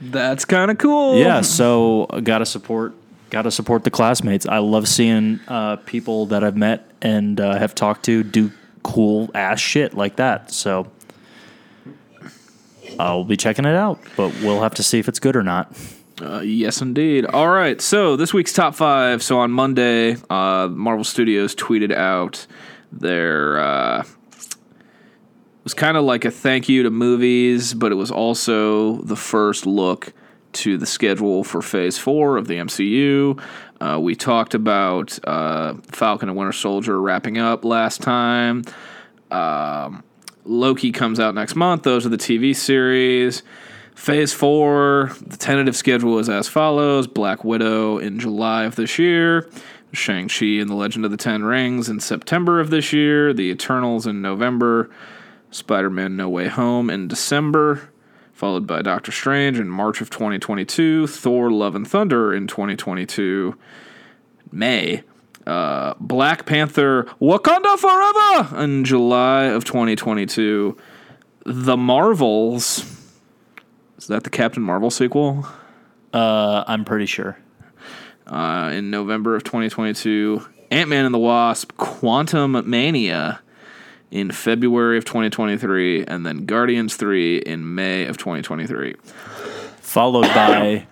That's 0.00 0.44
kind 0.44 0.70
of 0.70 0.78
cool. 0.78 1.18
yeah, 1.18 1.40
so 1.40 2.06
gotta 2.22 2.46
support 2.46 2.94
gotta 3.30 3.50
support 3.50 3.84
the 3.84 3.90
classmates. 3.90 4.46
I 4.46 4.58
love 4.58 4.88
seeing 4.88 5.40
uh, 5.48 5.76
people 5.76 6.26
that 6.26 6.42
I've 6.42 6.56
met 6.56 6.90
and 7.00 7.40
uh, 7.40 7.58
have 7.58 7.74
talked 7.74 8.04
to 8.06 8.22
do 8.22 8.50
cool 8.82 9.30
ass 9.34 9.60
shit 9.60 9.94
like 9.94 10.16
that. 10.16 10.50
So 10.50 10.90
I'll 12.98 13.24
be 13.24 13.36
checking 13.36 13.64
it 13.64 13.76
out, 13.76 14.00
but 14.16 14.32
we'll 14.40 14.62
have 14.62 14.74
to 14.76 14.82
see 14.82 14.98
if 14.98 15.08
it's 15.08 15.20
good 15.20 15.36
or 15.36 15.42
not. 15.42 15.76
Uh, 16.20 16.40
yes, 16.40 16.82
indeed. 16.82 17.24
All 17.26 17.48
right. 17.48 17.80
So 17.80 18.16
this 18.16 18.34
week's 18.34 18.52
top 18.52 18.74
five. 18.74 19.22
So 19.22 19.38
on 19.38 19.52
Monday, 19.52 20.16
uh, 20.28 20.68
Marvel 20.68 21.04
Studios 21.04 21.54
tweeted 21.54 21.92
out 21.92 22.46
their. 22.90 24.04
Was 25.68 25.74
kind 25.74 25.98
of 25.98 26.04
like 26.04 26.24
a 26.24 26.30
thank 26.30 26.70
you 26.70 26.84
to 26.84 26.90
movies, 26.90 27.74
but 27.74 27.92
it 27.92 27.96
was 27.96 28.10
also 28.10 29.02
the 29.02 29.16
first 29.16 29.66
look 29.66 30.14
to 30.54 30.78
the 30.78 30.86
schedule 30.86 31.44
for 31.44 31.60
Phase 31.60 31.98
Four 31.98 32.38
of 32.38 32.48
the 32.48 32.54
MCU. 32.54 33.38
Uh, 33.78 33.98
we 34.00 34.14
talked 34.14 34.54
about 34.54 35.18
uh, 35.28 35.74
Falcon 35.92 36.30
and 36.30 36.38
Winter 36.38 36.54
Soldier 36.54 36.98
wrapping 36.98 37.36
up 37.36 37.66
last 37.66 38.00
time. 38.00 38.64
Um, 39.30 40.02
Loki 40.46 40.90
comes 40.90 41.20
out 41.20 41.34
next 41.34 41.54
month. 41.54 41.82
Those 41.82 42.06
are 42.06 42.08
the 42.08 42.16
TV 42.16 42.56
series. 42.56 43.42
Phase 43.94 44.32
four, 44.32 45.12
the 45.20 45.36
tentative 45.36 45.76
schedule 45.76 46.18
is 46.18 46.30
as 46.30 46.48
follows 46.48 47.06
Black 47.06 47.44
Widow 47.44 47.98
in 47.98 48.18
July 48.18 48.64
of 48.64 48.76
this 48.76 48.98
year, 48.98 49.50
Shang-Chi 49.92 50.46
and 50.46 50.70
the 50.70 50.74
Legend 50.74 51.04
of 51.04 51.10
the 51.10 51.18
Ten 51.18 51.44
Rings 51.44 51.90
in 51.90 52.00
September 52.00 52.58
of 52.58 52.70
this 52.70 52.94
year, 52.94 53.34
The 53.34 53.50
Eternals 53.50 54.06
in 54.06 54.22
November, 54.22 54.88
Spider 55.50 55.90
Man 55.90 56.16
No 56.16 56.28
Way 56.28 56.48
Home 56.48 56.90
in 56.90 57.08
December, 57.08 57.90
followed 58.32 58.66
by 58.66 58.82
Doctor 58.82 59.12
Strange 59.12 59.58
in 59.58 59.68
March 59.68 60.00
of 60.00 60.10
2022, 60.10 61.06
Thor 61.06 61.50
Love 61.50 61.74
and 61.74 61.86
Thunder 61.86 62.34
in 62.34 62.46
2022, 62.46 63.56
May, 64.52 65.02
uh, 65.46 65.94
Black 65.98 66.46
Panther 66.46 67.04
Wakanda 67.20 67.78
Forever 67.78 68.62
in 68.62 68.84
July 68.84 69.44
of 69.44 69.64
2022, 69.64 70.76
The 71.44 71.76
Marvels. 71.76 72.84
Is 73.96 74.06
that 74.06 74.24
the 74.24 74.30
Captain 74.30 74.62
Marvel 74.62 74.90
sequel? 74.90 75.46
Uh, 76.12 76.64
I'm 76.66 76.84
pretty 76.84 77.06
sure. 77.06 77.38
Uh, 78.26 78.70
in 78.74 78.90
November 78.90 79.34
of 79.36 79.44
2022, 79.44 80.46
Ant 80.70 80.90
Man 80.90 81.06
and 81.06 81.14
the 81.14 81.18
Wasp 81.18 81.72
Quantumania 81.72 83.38
in 84.10 84.30
February 84.30 84.96
of 84.98 85.04
2023, 85.04 86.04
and 86.06 86.24
then 86.24 86.46
Guardians 86.46 86.96
3 86.96 87.38
in 87.38 87.74
May 87.74 88.06
of 88.06 88.16
2023. 88.16 88.94
Followed 89.80 90.28
by 90.34 90.86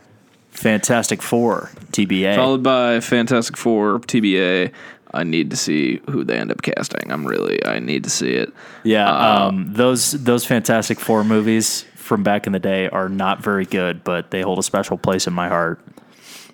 Fantastic 0.50 1.22
Four, 1.22 1.70
TBA. 1.92 2.34
Followed 2.36 2.62
by 2.62 3.00
Fantastic 3.00 3.56
Four 3.56 4.00
TBA. 4.00 4.72
I 5.14 5.22
need 5.22 5.50
to 5.50 5.56
see 5.56 6.00
who 6.10 6.24
they 6.24 6.36
end 6.38 6.50
up 6.50 6.62
casting. 6.62 7.10
I'm 7.10 7.26
really, 7.26 7.64
I 7.64 7.78
need 7.78 8.04
to 8.04 8.10
see 8.10 8.32
it. 8.32 8.52
yeah, 8.84 9.10
Uh, 9.10 9.48
um, 9.48 9.72
those 9.72 10.12
those 10.12 10.44
Fantastic 10.44 10.98
Four 11.00 11.24
movies 11.24 11.84
from 11.94 12.22
back 12.22 12.46
in 12.46 12.52
the 12.52 12.58
day 12.58 12.88
are 12.88 13.08
not 13.08 13.42
very 13.42 13.64
good, 13.64 14.04
but 14.04 14.30
they 14.30 14.42
hold 14.42 14.58
a 14.58 14.62
special 14.62 14.98
place 14.98 15.26
in 15.26 15.32
my 15.32 15.48
heart. 15.48 15.80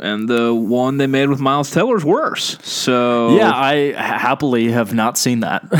And 0.00 0.28
the 0.28 0.54
one 0.54 0.96
they 0.96 1.06
made 1.06 1.28
with 1.28 1.40
Miles 1.40 1.70
Teller's 1.70 2.04
worse. 2.04 2.58
So 2.62 3.36
Yeah, 3.36 3.52
I 3.54 3.92
happily 3.92 4.70
have 4.72 4.92
not 4.94 5.16
seen 5.18 5.40
that, 5.40 5.62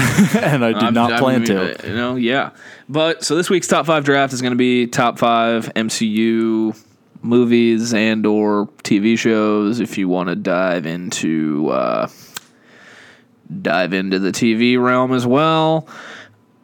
and 0.43 0.65
I 0.65 0.73
do 0.73 0.79
I'm- 0.87 0.95
not 0.95 1.13
I 1.15 1.19
plan 1.19 1.41
mean, 1.43 1.47
to. 1.49 1.77
You 1.85 1.95
know, 1.95 2.17
yeah. 2.17 2.51
But 2.89 3.25
so 3.25 3.37
this 3.37 3.49
week's 3.51 3.67
top 3.69 3.87
five 3.87 4.05
draft 4.05 4.33
is 4.33 4.43
going 4.43 4.53
to 4.53 4.57
be 4.57 4.87
top 4.87 5.19
five 5.19 5.73
MCU 5.75 6.77
movies 7.23 7.95
and 7.95 8.27
or 8.27 8.67
TV 8.85 9.19
shows. 9.19 9.81
If 9.81 9.97
you 9.97 10.09
want 10.09 10.29
to 10.29 10.37
dive 10.37 10.87
into 10.87 11.69
uh, 11.71 12.09
dive 13.61 13.93
into 13.93 14.19
the 14.19 14.31
TV 14.33 14.83
realm 14.83 15.13
as 15.13 15.27
well, 15.27 15.89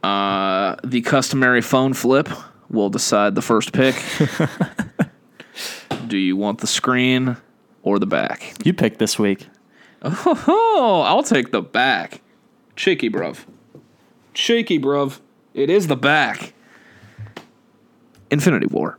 uh, 0.03 0.76
the 0.84 1.01
customary 1.03 1.61
phone 1.62 1.92
flip 1.94 2.28
will 2.70 2.90
decide 2.90 3.34
the 3.34 3.42
first 3.42 3.72
pick. 3.72 3.94
Do 6.09 6.16
you 6.16 6.36
want 6.36 6.61
the 6.61 6.66
screen 6.66 7.36
or 7.82 7.98
the 7.98 8.06
back? 8.06 8.54
You 8.64 8.72
picked 8.72 8.98
this 8.98 9.18
week. 9.18 9.46
Oh, 10.02 11.02
I'll 11.06 11.22
take 11.22 11.50
the 11.50 11.61
back. 11.62 12.20
Shaky, 12.76 13.11
bruv. 13.11 13.44
Shaky, 14.32 14.78
bruv. 14.78 15.20
It 15.54 15.70
is 15.70 15.86
the 15.88 15.96
back. 15.96 16.52
Infinity 18.30 18.66
War. 18.66 18.98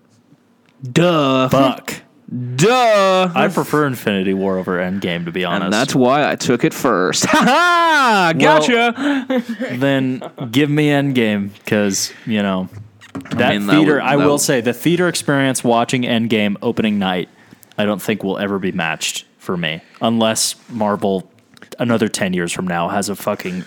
Duh. 0.84 1.49
Fuck. 1.49 2.01
Duh. 2.55 3.32
I 3.34 3.47
prefer 3.47 3.86
Infinity 3.88 4.34
War 4.34 4.57
over 4.60 4.78
Endgame, 4.78 5.26
to 5.26 5.32
be 5.32 5.45
honest. 5.45 5.64
and 5.66 5.74
that's 5.74 5.95
why 5.95 6.30
I 6.30 6.36
took 6.36 6.64
it 6.64 6.74
first. 6.74 7.26
Ha 7.30 7.38
ha! 7.43 8.34
Gotcha. 8.38 9.43
then 9.78 10.22
give 10.51 10.70
me 10.70 10.89
Endgame 10.89 11.53
because 11.60 12.12
you 12.26 12.41
know 12.43 12.70
that 13.14 13.49
mean, 13.51 13.68
that 13.68 13.74
theater. 13.74 13.93
would- 13.95 14.03
I 14.03 14.16
will 14.18 14.34
would- 14.34 14.41
say 14.41 14.62
the 14.62 14.74
theater 14.74 15.07
experience 15.07 15.64
watching 15.64 16.03
Endgame 16.03 16.55
opening 16.62 16.99
night. 16.99 17.30
I 17.78 17.86
don't 17.86 18.01
think 18.01 18.24
will 18.24 18.38
ever 18.38 18.60
be 18.60 18.72
matched 18.72 19.26
for 19.38 19.55
me 19.55 19.82
unless 20.01 20.55
Marvel 20.70 21.32
another 21.80 22.07
ten 22.10 22.34
years 22.34 22.51
from 22.51 22.68
now 22.68 22.89
has 22.89 23.07
a 23.10 23.16
fucking 23.16 23.64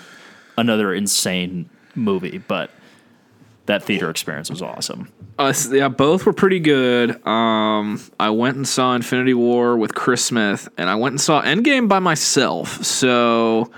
another 0.57 0.93
insane 0.93 1.67
movie. 1.95 2.37
But 2.37 2.69
that 3.65 3.83
theater 3.83 4.09
experience 4.09 4.49
was 4.51 4.61
awesome. 4.61 5.09
Uh, 5.39 5.51
yeah, 5.71 5.87
both 5.87 6.25
were 6.27 6.33
pretty 6.33 6.59
good. 6.59 7.25
Um, 7.25 7.99
I 8.19 8.29
went 8.29 8.55
and 8.55 8.67
saw 8.67 8.93
Infinity 8.93 9.33
War 9.33 9.75
with 9.77 9.95
Chris 9.95 10.23
Smith, 10.23 10.69
and 10.77 10.87
I 10.89 10.95
went 10.95 11.13
and 11.13 11.21
saw 11.21 11.41
Endgame 11.41 11.87
by 11.87 11.97
myself. 11.97 12.83
So, 12.85 13.71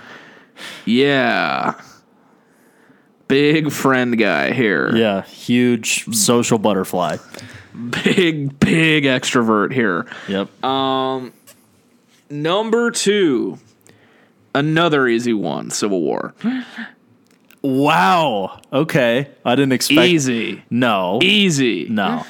yeah, 0.84 1.76
big 3.28 3.72
friend 3.72 4.18
guy 4.18 4.52
here. 4.54 4.96
Yeah, 4.96 5.24
huge 5.24 6.06
social 6.16 6.58
butterfly. 6.58 7.18
big 8.04 8.60
big 8.60 9.04
extrovert 9.04 9.72
here. 9.74 10.06
Yep. 10.28 10.64
Um, 10.64 11.34
Number 12.30 12.90
two, 12.92 13.60
another 14.56 15.08
easy 15.08 15.34
one. 15.34 15.70
Civil 15.70 16.02
War. 16.02 16.34
wow. 17.62 18.60
Okay, 18.72 19.30
I 19.44 19.56
didn't 19.56 19.74
expect. 19.74 20.08
Easy, 20.08 20.64
No. 20.70 21.20
easy. 21.22 21.88
No. 21.90 22.26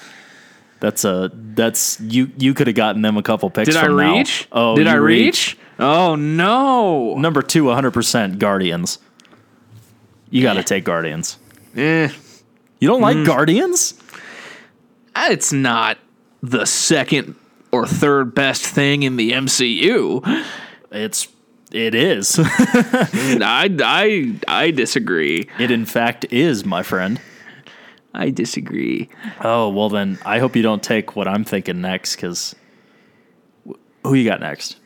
That's 0.81 1.05
a 1.05 1.31
that's 1.33 1.99
you 2.01 2.29
you 2.37 2.53
could 2.53 2.67
have 2.67 2.75
gotten 2.75 3.01
them 3.01 3.17
a 3.17 3.23
couple 3.23 3.49
picks 3.49 3.69
Did 3.69 3.77
I 3.77 3.85
from 3.85 3.95
now. 3.97 4.17
reach? 4.17 4.47
Oh, 4.51 4.75
did 4.75 4.87
I 4.87 4.95
reached. 4.95 5.53
reach? 5.53 5.57
Oh 5.79 6.15
no. 6.15 7.15
Number 7.17 7.41
2 7.41 7.63
100% 7.63 8.37
Guardians. 8.37 8.99
You 10.29 10.41
got 10.43 10.53
to 10.53 10.63
take 10.63 10.83
Guardians. 10.83 11.37
Eh, 11.75 12.09
You 12.79 12.87
don't 12.87 12.99
Mm. 13.01 13.15
like 13.17 13.25
Guardians? 13.25 13.93
it's 15.17 15.53
not 15.53 15.97
the 16.43 16.65
second 16.65 17.35
or 17.71 17.85
third 17.87 18.35
best 18.35 18.65
thing 18.65 19.03
in 19.03 19.15
the 19.15 19.31
MCU. 19.31 20.21
It's 20.91 21.27
it 21.71 21.95
is. 21.95 22.37
I 22.39 23.69
I 23.83 24.35
I 24.47 24.71
disagree. 24.71 25.47
it 25.59 25.71
in 25.71 25.85
fact 25.85 26.25
is, 26.31 26.63
my 26.65 26.83
friend. 26.83 27.19
I 28.13 28.29
disagree. 28.29 29.09
Oh, 29.41 29.69
well 29.69 29.89
then 29.89 30.19
I 30.25 30.39
hope 30.39 30.55
you 30.55 30.61
don't 30.63 30.83
take 30.83 31.15
what 31.15 31.27
I'm 31.27 31.43
thinking 31.43 31.81
next 31.81 32.15
cuz 32.17 32.55
who 34.03 34.13
you 34.13 34.23
got 34.29 34.39
next? 34.41 34.77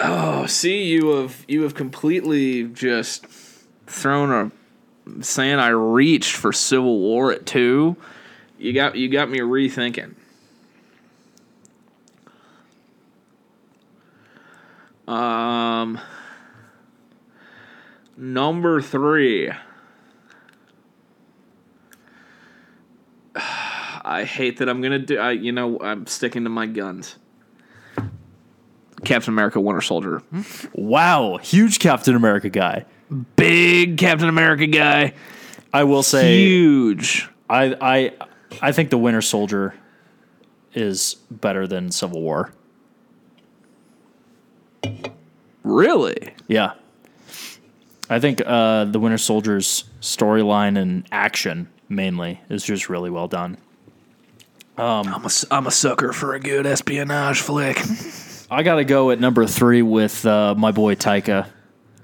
Oh, 0.00 0.44
see, 0.46 0.84
you 0.84 1.08
have 1.08 1.44
you 1.48 1.62
have 1.62 1.74
completely 1.74 2.64
just 2.64 3.26
thrown 3.86 4.30
a 4.32 5.22
saying 5.22 5.58
I 5.58 5.68
reached 5.68 6.36
for 6.36 6.52
Civil 6.52 6.98
War 6.98 7.32
at 7.32 7.46
two. 7.46 7.96
You 8.58 8.72
got 8.72 8.96
you 8.96 9.08
got 9.08 9.30
me 9.30 9.40
rethinking. 9.40 10.14
Um, 15.06 16.00
number 18.16 18.80
three. 18.80 19.50
I 24.08 24.24
hate 24.24 24.58
that 24.58 24.68
I'm 24.68 24.80
gonna 24.80 24.98
do. 24.98 25.18
I 25.18 25.32
you 25.32 25.52
know 25.52 25.78
I'm 25.80 26.06
sticking 26.06 26.44
to 26.44 26.50
my 26.50 26.66
guns. 26.66 27.16
Captain 29.04 29.32
America: 29.32 29.60
Winter 29.60 29.80
Soldier. 29.80 30.22
Wow, 30.72 31.36
huge 31.36 31.78
Captain 31.78 32.16
America 32.16 32.48
guy. 32.48 32.86
Big 33.36 33.98
Captain 33.98 34.28
America 34.28 34.66
guy. 34.66 35.14
I 35.72 35.84
will 35.84 36.02
say 36.02 36.38
Huge. 36.38 37.28
I 37.48 37.76
I 37.80 38.12
I 38.62 38.72
think 38.72 38.90
the 38.90 38.98
Winter 38.98 39.22
Soldier 39.22 39.74
is 40.74 41.14
better 41.30 41.66
than 41.66 41.90
Civil 41.90 42.22
War. 42.22 42.52
Really? 45.62 46.34
Yeah. 46.46 46.74
I 48.08 48.20
think 48.20 48.40
uh, 48.46 48.84
the 48.84 49.00
Winter 49.00 49.18
Soldier's 49.18 49.84
storyline 50.00 50.78
and 50.80 51.06
action 51.10 51.68
mainly 51.88 52.40
is 52.48 52.64
just 52.64 52.88
really 52.88 53.10
well 53.10 53.26
done. 53.26 53.58
Um, 54.76 55.08
I'm 55.08 55.24
a, 55.24 55.30
I'm 55.50 55.66
a 55.66 55.70
sucker 55.70 56.12
for 56.12 56.34
a 56.34 56.40
good 56.40 56.66
espionage 56.66 57.40
flick. 57.40 57.80
I 58.50 58.62
got 58.62 58.76
to 58.76 58.84
go 58.84 59.10
at 59.10 59.18
number 59.18 59.46
three 59.46 59.82
with 59.82 60.24
uh, 60.24 60.54
my 60.56 60.70
boy 60.70 60.94
Taika. 60.94 61.48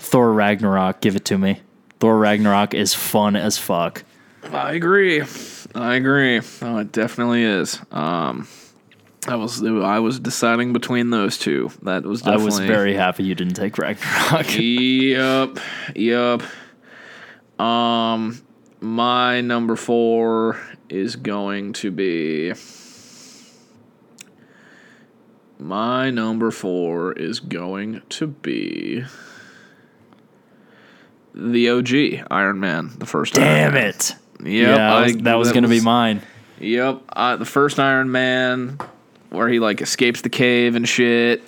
Thor 0.03 0.33
Ragnarok, 0.33 1.01
give 1.01 1.15
it 1.15 1.25
to 1.27 1.39
me. 1.39 1.61
Thor 2.01 2.19
Ragnarok 2.19 2.75
is 2.75 2.93
fun 2.93 3.37
as 3.37 3.57
fuck. 3.57 4.03
I 4.53 4.73
agree. 4.73 5.23
I 5.77 5.95
agree. 5.95 6.41
Oh, 6.61 6.79
it 6.79 6.91
definitely 6.91 7.45
is. 7.45 7.79
Um, 7.93 8.49
I 9.29 9.37
was 9.37 9.63
I 9.63 10.01
was 10.01 10.19
deciding 10.19 10.73
between 10.73 11.11
those 11.11 11.39
two. 11.39 11.71
That 11.83 12.03
was 12.03 12.27
I 12.27 12.37
was 12.37 12.59
very 12.59 12.95
happy 12.95 13.23
you 13.23 13.37
didn't 13.37 13.55
take 13.55 13.79
Ragnarok. 13.79 14.47
Yep. 14.59 15.59
Yep. 15.95 16.43
Um, 17.61 18.43
my 18.81 19.41
number 19.41 19.77
four 19.77 20.61
is 20.89 21.15
going 21.15 21.75
to 21.75 21.93
be. 21.93 22.53
My 25.61 26.11
number 26.11 26.51
four 26.51 27.13
is 27.13 27.39
going 27.39 28.03
to 28.09 28.27
be 28.27 29.05
the 31.35 31.70
OG 31.70 32.26
Iron 32.30 32.61
Man, 32.61 32.91
the 32.99 33.07
first. 33.07 33.39
Iron 33.39 33.47
Damn 33.49 33.74
Man. 33.74 33.87
it. 33.89 34.14
Yep, 34.45 34.76
yeah, 34.76 34.95
I 34.95 35.03
was- 35.03 35.16
that 35.18 35.35
was 35.35 35.53
going 35.53 35.62
to 35.62 35.68
be 35.68 35.80
mine. 35.80 36.20
Yep, 36.61 37.03
uh, 37.14 37.37
the 37.37 37.45
first 37.45 37.80
Iron 37.80 38.11
Man, 38.12 38.78
where 39.30 39.49
he 39.49 39.59
like 39.59 39.80
escapes 39.80 40.20
the 40.20 40.28
cave 40.28 40.76
and 40.76 40.89
shit, 40.89 41.43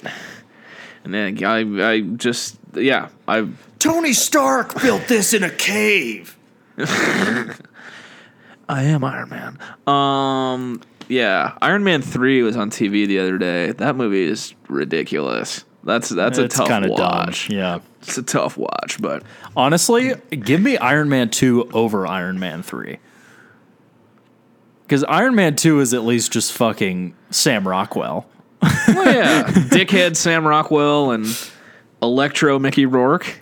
and 1.04 1.14
then 1.14 1.44
I, 1.44 1.90
I 1.92 2.00
just 2.00 2.56
yeah, 2.74 3.08
I 3.28 3.46
Tony 3.78 4.12
Stark 4.12 4.80
built 4.82 5.06
this 5.08 5.32
in 5.34 5.42
a 5.44 5.50
cave. 5.50 6.36
I 6.78 7.54
am 8.84 9.04
Iron 9.04 9.28
Man. 9.28 9.58
Um, 9.86 10.80
yeah, 11.08 11.56
Iron 11.60 11.84
Man 11.84 12.02
three 12.02 12.42
was 12.42 12.56
on 12.56 12.70
TV 12.70 13.06
the 13.06 13.18
other 13.18 13.38
day. 13.38 13.72
That 13.72 13.96
movie 13.96 14.22
is 14.24 14.54
ridiculous. 14.68 15.64
That's 15.84 16.08
that's 16.08 16.38
a 16.38 16.48
tough 16.48 16.68
kind 16.68 16.84
of 16.84 16.96
dumb. 16.96 17.06
watch. 17.06 17.50
Yeah. 17.50 17.80
It's 18.06 18.18
a 18.18 18.22
tough 18.22 18.56
watch, 18.56 19.00
but 19.00 19.22
Honestly, 19.56 20.14
give 20.30 20.60
me 20.60 20.76
Iron 20.78 21.08
Man 21.08 21.30
2 21.30 21.70
over 21.72 22.06
Iron 22.06 22.38
Man 22.38 22.62
3. 22.62 22.98
Because 24.82 25.04
Iron 25.04 25.34
Man 25.34 25.56
2 25.56 25.80
is 25.80 25.94
at 25.94 26.04
least 26.04 26.32
just 26.32 26.52
fucking 26.52 27.14
Sam 27.30 27.66
Rockwell. 27.66 28.26
well, 28.62 29.14
yeah, 29.14 29.44
dickhead 29.44 30.16
Sam 30.16 30.46
Rockwell 30.46 31.12
and 31.12 31.26
Electro 32.02 32.58
Mickey 32.58 32.86
Rourke. 32.86 33.40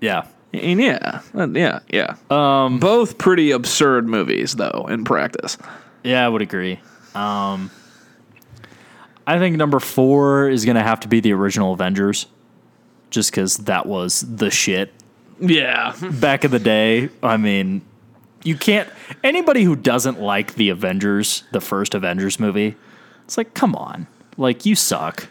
Yeah. 0.00 0.26
And 0.52 0.80
yeah, 0.80 1.20
yeah, 1.34 1.80
yeah. 1.88 2.16
Um, 2.28 2.80
both 2.80 3.18
pretty 3.18 3.52
absurd 3.52 4.08
movies, 4.08 4.56
though, 4.56 4.86
in 4.90 5.04
practice. 5.04 5.56
Yeah, 6.02 6.24
I 6.26 6.28
would 6.28 6.42
agree. 6.42 6.80
Um, 7.14 7.70
I 9.26 9.38
think 9.38 9.56
number 9.56 9.78
four 9.78 10.48
is 10.48 10.64
going 10.64 10.76
to 10.76 10.82
have 10.82 11.00
to 11.00 11.08
be 11.08 11.20
the 11.20 11.32
original 11.34 11.72
Avengers, 11.72 12.26
just 13.10 13.30
because 13.30 13.56
that 13.58 13.86
was 13.86 14.20
the 14.20 14.50
shit 14.50 14.92
Yeah, 15.40 15.94
back 16.20 16.44
in 16.44 16.50
the 16.50 16.58
day. 16.58 17.08
I 17.22 17.36
mean, 17.36 17.82
you 18.42 18.56
can't. 18.56 18.88
Anybody 19.22 19.64
who 19.64 19.76
doesn't 19.76 20.20
like 20.20 20.54
the 20.54 20.70
Avengers, 20.70 21.44
the 21.52 21.60
first 21.60 21.94
Avengers 21.94 22.38
movie, 22.40 22.76
it's 23.24 23.36
like, 23.36 23.54
come 23.54 23.74
on. 23.74 24.06
Like 24.36 24.64
you 24.64 24.74
suck. 24.74 25.28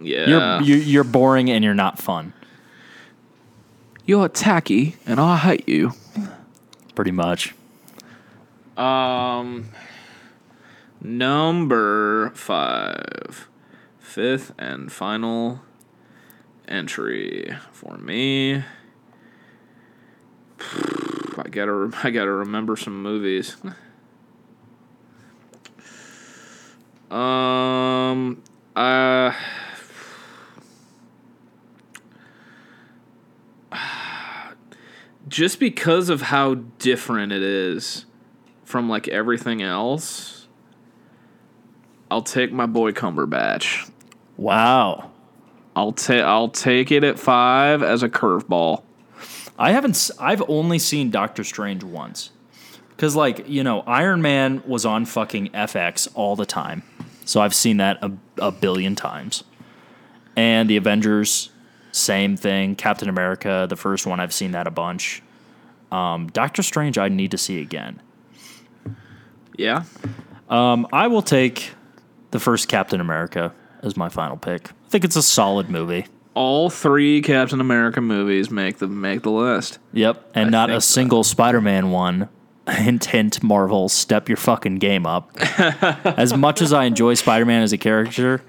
Yeah. 0.00 0.60
You're 0.60 0.62
you're, 0.62 0.78
you're 0.78 1.04
boring 1.04 1.50
and 1.50 1.64
you're 1.64 1.74
not 1.74 1.98
fun. 1.98 2.32
You're 4.06 4.28
tacky, 4.28 4.96
and 5.06 5.18
I 5.18 5.36
hate 5.38 5.68
you. 5.68 5.92
Pretty 6.94 7.10
much. 7.10 7.54
Um, 8.76 9.70
number 11.00 12.30
five, 12.34 13.48
fifth 13.98 14.52
and 14.58 14.92
final 14.92 15.62
entry 16.68 17.56
for 17.72 17.96
me. 17.98 18.56
I 21.36 21.48
gotta, 21.50 21.90
I 22.02 22.10
gotta 22.10 22.30
remember 22.30 22.76
some 22.76 23.02
movies. 23.02 23.56
Um, 27.10 28.42
uh, 28.74 29.32
just 35.28 35.60
because 35.60 36.08
of 36.08 36.22
how 36.22 36.54
different 36.54 37.30
it 37.30 37.42
is 37.42 38.06
from 38.64 38.88
like 38.88 39.06
everything 39.06 39.62
else, 39.62 40.48
I'll 42.10 42.22
take 42.22 42.52
my 42.52 42.66
boy 42.66 42.90
Cumberbatch. 42.90 43.90
Wow. 44.36 45.12
I'll 45.76 45.92
take 45.92 46.22
I'll 46.22 46.48
take 46.48 46.90
it 46.92 47.02
at 47.04 47.18
five 47.18 47.82
as 47.82 48.02
a 48.02 48.08
curveball. 48.08 48.82
I 49.58 49.72
haven't. 49.72 49.92
s- 49.92 50.10
I've 50.20 50.42
only 50.48 50.78
seen 50.78 51.10
Doctor 51.10 51.44
Strange 51.44 51.82
once. 51.84 52.30
Cause 52.96 53.16
like 53.16 53.48
you 53.48 53.64
know, 53.64 53.80
Iron 53.82 54.22
Man 54.22 54.62
was 54.66 54.86
on 54.86 55.04
fucking 55.04 55.48
FX 55.50 56.06
all 56.14 56.36
the 56.36 56.46
time, 56.46 56.82
so 57.24 57.40
I've 57.40 57.54
seen 57.54 57.78
that 57.78 57.98
a, 58.02 58.12
a 58.38 58.52
billion 58.52 58.94
times. 58.94 59.42
And 60.36 60.70
the 60.70 60.76
Avengers, 60.76 61.50
same 61.92 62.36
thing. 62.36 62.76
Captain 62.76 63.08
America, 63.08 63.66
the 63.68 63.76
first 63.76 64.06
one, 64.06 64.20
I've 64.20 64.32
seen 64.32 64.52
that 64.52 64.66
a 64.66 64.70
bunch. 64.70 65.22
Um, 65.92 66.28
Doctor 66.28 66.62
Strange, 66.62 66.98
I 66.98 67.08
need 67.08 67.30
to 67.32 67.38
see 67.38 67.60
again. 67.60 68.00
Yeah, 69.56 69.84
Um, 70.48 70.86
I 70.92 71.06
will 71.06 71.22
take 71.22 71.72
the 72.32 72.40
first 72.40 72.66
Captain 72.68 73.00
America 73.00 73.52
as 73.84 73.96
my 73.96 74.08
final 74.08 74.36
pick. 74.36 74.70
I 74.70 74.88
think 74.88 75.04
it's 75.04 75.16
a 75.16 75.22
solid 75.22 75.68
movie. 75.70 76.06
all 76.34 76.70
three 76.70 77.20
Captain 77.22 77.60
America 77.60 78.00
movies 78.00 78.50
make 78.50 78.78
the 78.78 78.88
make 78.88 79.22
the 79.22 79.30
list. 79.30 79.78
Yep, 79.92 80.30
and 80.34 80.46
I 80.48 80.50
not 80.50 80.70
a 80.70 80.80
so. 80.80 80.94
single 80.94 81.22
Spider-Man 81.24 81.90
one. 81.90 82.28
Hint, 82.68 83.04
hint, 83.04 83.42
Marvel, 83.42 83.90
step 83.90 84.26
your 84.26 84.38
fucking 84.38 84.76
game 84.76 85.04
up. 85.04 85.30
as 86.18 86.34
much 86.34 86.62
as 86.62 86.72
I 86.72 86.84
enjoy 86.84 87.12
Spider-Man 87.12 87.62
as 87.62 87.74
a 87.74 87.78
character, 87.78 88.42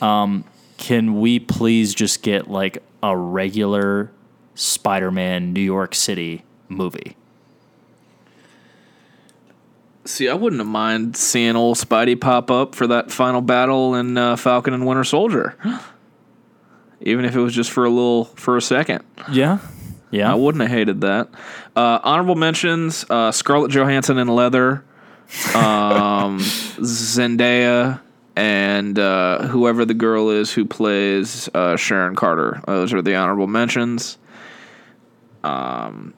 um, 0.00 0.44
can 0.76 1.18
we 1.18 1.40
please 1.40 1.92
just 1.92 2.22
get 2.22 2.48
like 2.48 2.78
a 3.02 3.16
regular 3.16 4.12
Spider-Man 4.54 5.52
New 5.52 5.60
York 5.60 5.96
City 5.96 6.44
movie? 6.68 7.16
See, 10.06 10.28
I 10.28 10.34
wouldn't 10.34 10.60
have 10.60 10.68
mind 10.68 11.16
seeing 11.16 11.56
old 11.56 11.76
Spidey 11.76 12.20
pop 12.20 12.50
up 12.50 12.74
for 12.76 12.86
that 12.86 13.10
final 13.10 13.40
battle 13.40 13.96
in 13.96 14.16
uh, 14.16 14.36
Falcon 14.36 14.72
and 14.72 14.86
Winter 14.86 15.02
Soldier, 15.02 15.56
even 17.00 17.24
if 17.24 17.34
it 17.34 17.40
was 17.40 17.52
just 17.52 17.72
for 17.72 17.84
a 17.84 17.90
little 17.90 18.26
for 18.26 18.56
a 18.56 18.62
second. 18.62 19.04
Yeah, 19.30 19.58
yeah. 20.12 20.30
I 20.30 20.36
wouldn't 20.36 20.62
have 20.62 20.70
hated 20.70 21.00
that. 21.00 21.28
Uh, 21.74 21.98
honorable 22.04 22.36
mentions: 22.36 23.04
uh, 23.10 23.32
Scarlett 23.32 23.72
Johansson 23.72 24.18
in 24.18 24.28
leather, 24.28 24.84
um, 25.54 26.38
Zendaya, 26.38 28.00
and 28.36 28.96
uh, 28.98 29.48
whoever 29.48 29.84
the 29.84 29.94
girl 29.94 30.30
is 30.30 30.52
who 30.52 30.64
plays 30.64 31.48
uh, 31.52 31.76
Sharon 31.76 32.14
Carter. 32.14 32.62
Those 32.66 32.92
are 32.92 33.02
the 33.02 33.16
honorable 33.16 33.48
mentions. 33.48 34.18
Um, 35.42 36.14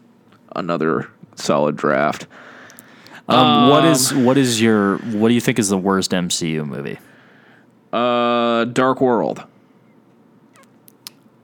another 0.54 1.10
solid 1.36 1.76
draft. 1.76 2.26
Um, 3.28 3.68
what 3.68 3.84
is 3.84 4.14
what 4.14 4.38
is 4.38 4.60
your 4.60 4.96
what 4.98 5.28
do 5.28 5.34
you 5.34 5.40
think 5.40 5.58
is 5.58 5.68
the 5.68 5.76
worst 5.78 6.12
MCU 6.12 6.66
movie? 6.66 6.98
Uh, 7.92 8.64
Dark 8.64 9.00
World. 9.00 9.44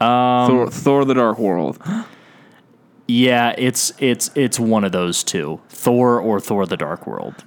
Um, 0.00 0.46
Thor, 0.48 0.70
Thor: 0.70 1.04
The 1.04 1.14
Dark 1.14 1.38
World. 1.38 1.78
Yeah, 3.06 3.54
it's 3.58 3.92
it's 3.98 4.30
it's 4.34 4.58
one 4.58 4.82
of 4.82 4.92
those 4.92 5.22
two, 5.22 5.60
Thor 5.68 6.18
or 6.18 6.40
Thor: 6.40 6.64
The 6.64 6.78
Dark 6.78 7.06
World. 7.06 7.44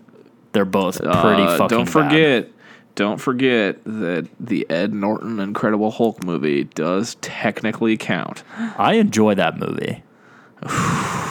They're 0.51 0.65
both 0.65 0.99
pretty 0.99 1.41
Uh, 1.41 1.57
fucking. 1.57 1.77
don't 1.79 1.85
bad. 1.85 1.91
forget, 1.91 2.49
don't 2.93 3.17
forget 3.17 3.83
that 3.83 4.27
the 4.39 4.69
Ed 4.69 4.93
Norton 4.93 5.39
Incredible 5.39 5.89
Hulk 5.89 6.23
movie 6.23 6.65
does 6.65 7.15
technically 7.21 7.97
count. 7.97 8.43
I 8.77 8.93
enjoy 8.97 9.33
that 9.33 9.57
movie. 9.57 10.03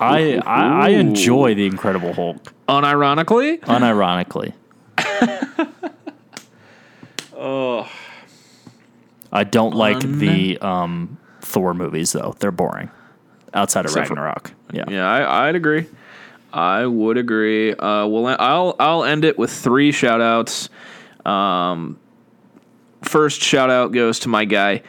I, 0.00 0.40
I 0.44 0.86
I 0.86 0.88
enjoy 0.90 1.54
the 1.54 1.66
Incredible 1.66 2.12
Hulk, 2.12 2.52
Unironically, 2.68 3.60
unironically. 3.60 4.52
oh. 7.34 7.90
I 9.32 9.44
don't 9.44 9.74
like 9.76 10.00
the 10.00 10.58
um, 10.58 11.18
Thor 11.40 11.72
movies 11.74 12.12
though; 12.12 12.34
they're 12.40 12.50
boring. 12.50 12.90
Outside 13.54 13.80
of 13.84 13.90
Except 13.90 14.08
for- 14.08 14.14
Ragnarok, 14.14 14.52
yeah. 14.72 14.84
yeah, 14.88 15.08
I, 15.08 15.48
I'd 15.48 15.56
agree. 15.56 15.86
I 16.52 16.86
would 16.86 17.16
agree. 17.16 17.72
Uh, 17.72 18.06
well, 18.06 18.26
I'll 18.38 18.74
I'll 18.78 19.04
end 19.04 19.24
it 19.24 19.38
with 19.38 19.50
three 19.52 19.92
shout 19.92 20.20
outs. 20.20 20.68
Um, 21.24 21.98
first 23.02 23.40
shout 23.40 23.70
out 23.70 23.92
goes 23.92 24.18
to 24.20 24.28
my 24.28 24.44
guy, 24.44 24.82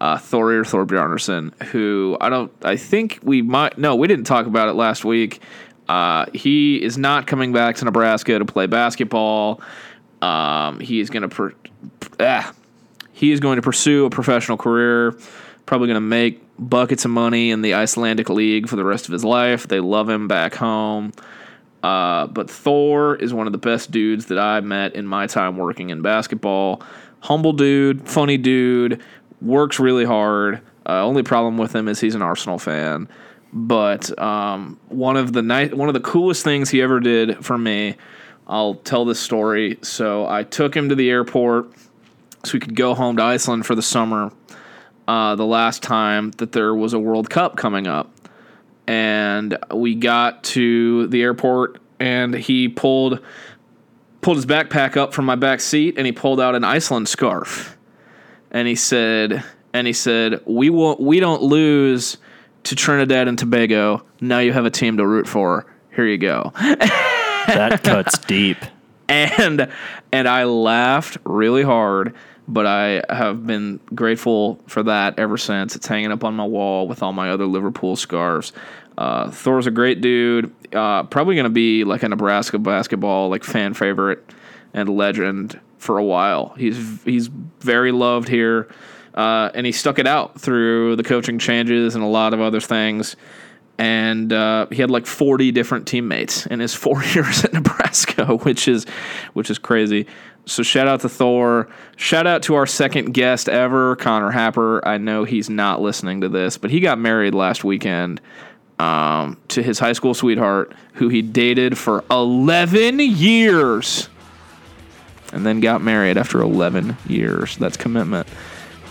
uh, 0.00 0.16
Thorir 0.16 0.62
Thorbjarnarson, 0.62 1.60
who 1.64 2.16
I 2.20 2.28
don't. 2.28 2.52
I 2.62 2.76
think 2.76 3.18
we 3.22 3.42
might. 3.42 3.78
No, 3.78 3.96
we 3.96 4.06
didn't 4.06 4.26
talk 4.26 4.46
about 4.46 4.68
it 4.68 4.74
last 4.74 5.04
week. 5.04 5.40
Uh, 5.88 6.26
he 6.34 6.82
is 6.82 6.98
not 6.98 7.26
coming 7.26 7.52
back 7.52 7.76
to 7.76 7.84
Nebraska 7.84 8.38
to 8.38 8.44
play 8.44 8.66
basketball. 8.66 9.60
Um, 10.22 10.80
he 10.80 11.00
is 11.00 11.10
going 11.10 11.22
to. 11.22 11.28
Per- 11.28 11.54
ah, 12.20 12.52
he 13.12 13.32
is 13.32 13.40
going 13.40 13.56
to 13.56 13.62
pursue 13.62 14.04
a 14.04 14.10
professional 14.10 14.56
career. 14.56 15.18
Probably 15.66 15.88
going 15.88 15.96
to 15.96 16.00
make 16.00 16.42
buckets 16.58 17.04
of 17.04 17.10
money 17.10 17.50
in 17.50 17.62
the 17.62 17.74
Icelandic 17.74 18.28
League 18.30 18.68
for 18.68 18.76
the 18.76 18.84
rest 18.84 19.06
of 19.06 19.12
his 19.12 19.24
life. 19.24 19.68
They 19.68 19.80
love 19.80 20.08
him 20.08 20.28
back 20.28 20.54
home. 20.54 21.12
Uh, 21.82 22.26
but 22.26 22.50
Thor 22.50 23.16
is 23.16 23.32
one 23.32 23.46
of 23.46 23.52
the 23.52 23.58
best 23.58 23.90
dudes 23.90 24.26
that 24.26 24.38
I've 24.38 24.64
met 24.64 24.94
in 24.94 25.06
my 25.06 25.26
time 25.26 25.56
working 25.56 25.90
in 25.90 26.02
basketball. 26.02 26.82
Humble 27.20 27.52
dude, 27.52 28.08
funny 28.08 28.36
dude, 28.36 29.00
works 29.40 29.78
really 29.78 30.04
hard. 30.04 30.60
Uh, 30.86 31.04
only 31.04 31.22
problem 31.22 31.58
with 31.58 31.74
him 31.74 31.88
is 31.88 32.00
he's 32.00 32.14
an 32.14 32.22
Arsenal 32.22 32.58
fan. 32.58 33.08
But 33.52 34.18
um, 34.18 34.78
one 34.88 35.16
of 35.16 35.32
the 35.32 35.42
ni- 35.42 35.68
one 35.68 35.88
of 35.88 35.94
the 35.94 36.00
coolest 36.00 36.44
things 36.44 36.70
he 36.70 36.82
ever 36.82 37.00
did 37.00 37.44
for 37.44 37.56
me, 37.56 37.96
I'll 38.46 38.74
tell 38.74 39.04
this 39.04 39.20
story. 39.20 39.78
So 39.82 40.26
I 40.26 40.42
took 40.42 40.76
him 40.76 40.88
to 40.90 40.94
the 40.94 41.08
airport 41.10 41.72
so 42.44 42.52
we 42.54 42.60
could 42.60 42.76
go 42.76 42.94
home 42.94 43.16
to 43.16 43.22
Iceland 43.22 43.66
for 43.66 43.74
the 43.74 43.82
summer. 43.82 44.32
Uh, 45.06 45.34
the 45.34 45.46
last 45.46 45.82
time 45.82 46.32
that 46.32 46.52
there 46.52 46.74
was 46.74 46.92
a 46.92 46.98
World 46.98 47.30
Cup 47.30 47.56
coming 47.56 47.86
up, 47.86 48.10
and 48.86 49.56
we 49.72 49.94
got 49.94 50.44
to 50.44 51.06
the 51.06 51.22
airport, 51.22 51.80
and 51.98 52.34
he 52.34 52.68
pulled 52.68 53.20
pulled 54.20 54.36
his 54.36 54.44
backpack 54.44 54.98
up 54.98 55.14
from 55.14 55.24
my 55.24 55.36
back 55.36 55.60
seat, 55.60 55.94
and 55.96 56.04
he 56.04 56.12
pulled 56.12 56.38
out 56.38 56.54
an 56.54 56.62
Iceland 56.62 57.08
scarf, 57.08 57.77
and 58.50 58.68
he 58.68 58.74
said, 58.74 59.44
and 59.72 59.86
he 59.86 59.92
said, 59.92 60.40
we 60.46 60.70
won't, 60.70 61.00
we 61.00 61.20
don't 61.20 61.42
lose 61.42 62.16
to 62.64 62.76
Trinidad 62.76 63.28
and 63.28 63.38
Tobago. 63.38 64.04
Now 64.20 64.38
you 64.40 64.52
have 64.52 64.66
a 64.66 64.70
team 64.70 64.96
to 64.98 65.06
root 65.06 65.26
for. 65.26 65.66
Here 65.94 66.06
you 66.06 66.18
go. 66.18 66.52
That 67.48 67.82
cuts 67.82 68.18
deep. 68.18 68.58
and 69.08 69.70
and 70.12 70.28
I 70.28 70.44
laughed 70.44 71.16
really 71.24 71.62
hard, 71.62 72.14
but 72.46 72.66
I 72.66 73.02
have 73.08 73.46
been 73.46 73.80
grateful 73.94 74.60
for 74.66 74.82
that 74.82 75.18
ever 75.18 75.38
since. 75.38 75.74
It's 75.74 75.86
hanging 75.86 76.12
up 76.12 76.24
on 76.24 76.34
my 76.34 76.44
wall 76.44 76.86
with 76.86 77.02
all 77.02 77.14
my 77.14 77.30
other 77.30 77.46
Liverpool 77.46 77.96
scarves. 77.96 78.52
Uh, 78.98 79.30
Thor's 79.30 79.66
a 79.66 79.70
great 79.70 80.02
dude. 80.02 80.52
Uh, 80.74 81.04
probably 81.04 81.36
going 81.36 81.44
to 81.44 81.50
be 81.50 81.84
like 81.84 82.02
a 82.02 82.08
Nebraska 82.10 82.58
basketball 82.58 83.30
like 83.30 83.44
fan 83.44 83.72
favorite 83.72 84.30
and 84.78 84.88
legend 84.88 85.60
for 85.78 85.98
a 85.98 86.04
while. 86.04 86.54
He's 86.56 87.02
he's 87.04 87.28
very 87.28 87.92
loved 87.92 88.28
here, 88.28 88.68
uh, 89.14 89.50
and 89.54 89.66
he 89.66 89.72
stuck 89.72 89.98
it 89.98 90.06
out 90.06 90.40
through 90.40 90.96
the 90.96 91.04
coaching 91.04 91.38
changes 91.38 91.94
and 91.94 92.04
a 92.04 92.08
lot 92.08 92.34
of 92.34 92.40
other 92.40 92.60
things 92.60 93.16
and 93.78 94.32
uh, 94.32 94.66
he 94.70 94.80
had 94.80 94.90
like 94.90 95.06
40 95.06 95.52
different 95.52 95.86
teammates 95.86 96.46
in 96.46 96.58
his 96.60 96.74
four 96.84 97.02
years 97.04 97.44
at 97.44 97.52
Nebraska, 97.52 98.36
which 98.42 98.68
is 98.68 98.84
which 99.32 99.50
is 99.50 99.58
crazy. 99.58 100.06
So 100.44 100.62
shout 100.62 100.88
out 100.88 101.00
to 101.00 101.08
Thor. 101.08 101.68
Shout 101.96 102.26
out 102.26 102.42
to 102.44 102.54
our 102.54 102.66
second 102.66 103.12
guest 103.12 103.48
ever, 103.48 103.96
Connor 103.96 104.30
Happer. 104.30 104.86
I 104.86 104.96
know 104.96 105.24
he's 105.24 105.50
not 105.50 105.82
listening 105.82 106.22
to 106.22 106.28
this, 106.28 106.56
but 106.56 106.70
he 106.70 106.80
got 106.80 106.98
married 106.98 107.34
last 107.34 107.64
weekend 107.64 108.20
um, 108.78 109.38
to 109.48 109.62
his 109.62 109.78
high 109.78 109.92
school 109.92 110.14
sweetheart, 110.14 110.74
who 110.94 111.10
he 111.10 111.20
dated 111.20 111.76
for 111.76 112.02
11 112.10 112.98
years. 112.98 114.08
And 115.32 115.44
then 115.44 115.60
got 115.60 115.82
married 115.82 116.16
after 116.16 116.40
11 116.40 116.96
years. 117.06 117.56
That's 117.56 117.76
commitment. 117.76 118.26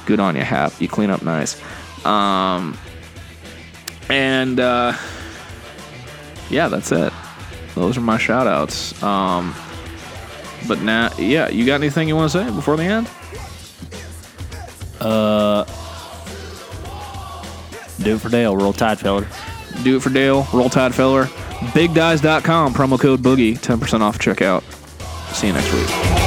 Good 0.06 0.20
on 0.20 0.36
you, 0.36 0.44
Hap. 0.44 0.80
You 0.80 0.88
clean 0.88 1.10
up 1.10 1.24
nice. 1.24 1.62
Um, 2.06 2.78
and 4.10 4.60
uh, 4.60 4.94
yeah, 6.50 6.68
that's 6.68 6.92
it. 6.92 7.12
Those 7.76 7.98
are 7.98 8.02
my 8.02 8.18
shout 8.18 8.48
outs. 8.48 9.02
Um, 9.04 9.54
but 10.68 10.82
now, 10.82 11.12
yeah, 11.18 11.50
you 11.50 11.66
got 11.66 11.76
anything 11.76 12.08
you 12.08 12.16
want 12.16 12.32
to 12.32 12.44
say 12.44 12.52
before 12.52 12.78
the 12.78 12.84
end? 12.84 13.10
Uh, 15.00 15.64
do 18.04 18.16
it 18.16 18.22
for 18.22 18.30
Dale. 18.30 18.56
Roll 18.56 18.74
Tide, 18.74 19.00
feller. 19.00 19.28
Do 19.84 19.98
it 19.98 20.02
for 20.02 20.10
Dale. 20.10 20.48
Roll 20.54 20.70
Tide 20.70 20.94
Feller. 20.94 21.26
BigDyes.com. 21.26 22.74
Promo 22.74 23.00
code 23.00 23.22
Boogie. 23.22 23.58
10% 23.58 24.02
off 24.02 24.20
checkout. 24.20 24.64
See 25.34 25.48
you 25.48 25.54
next 25.54 25.72
week. 25.74 26.27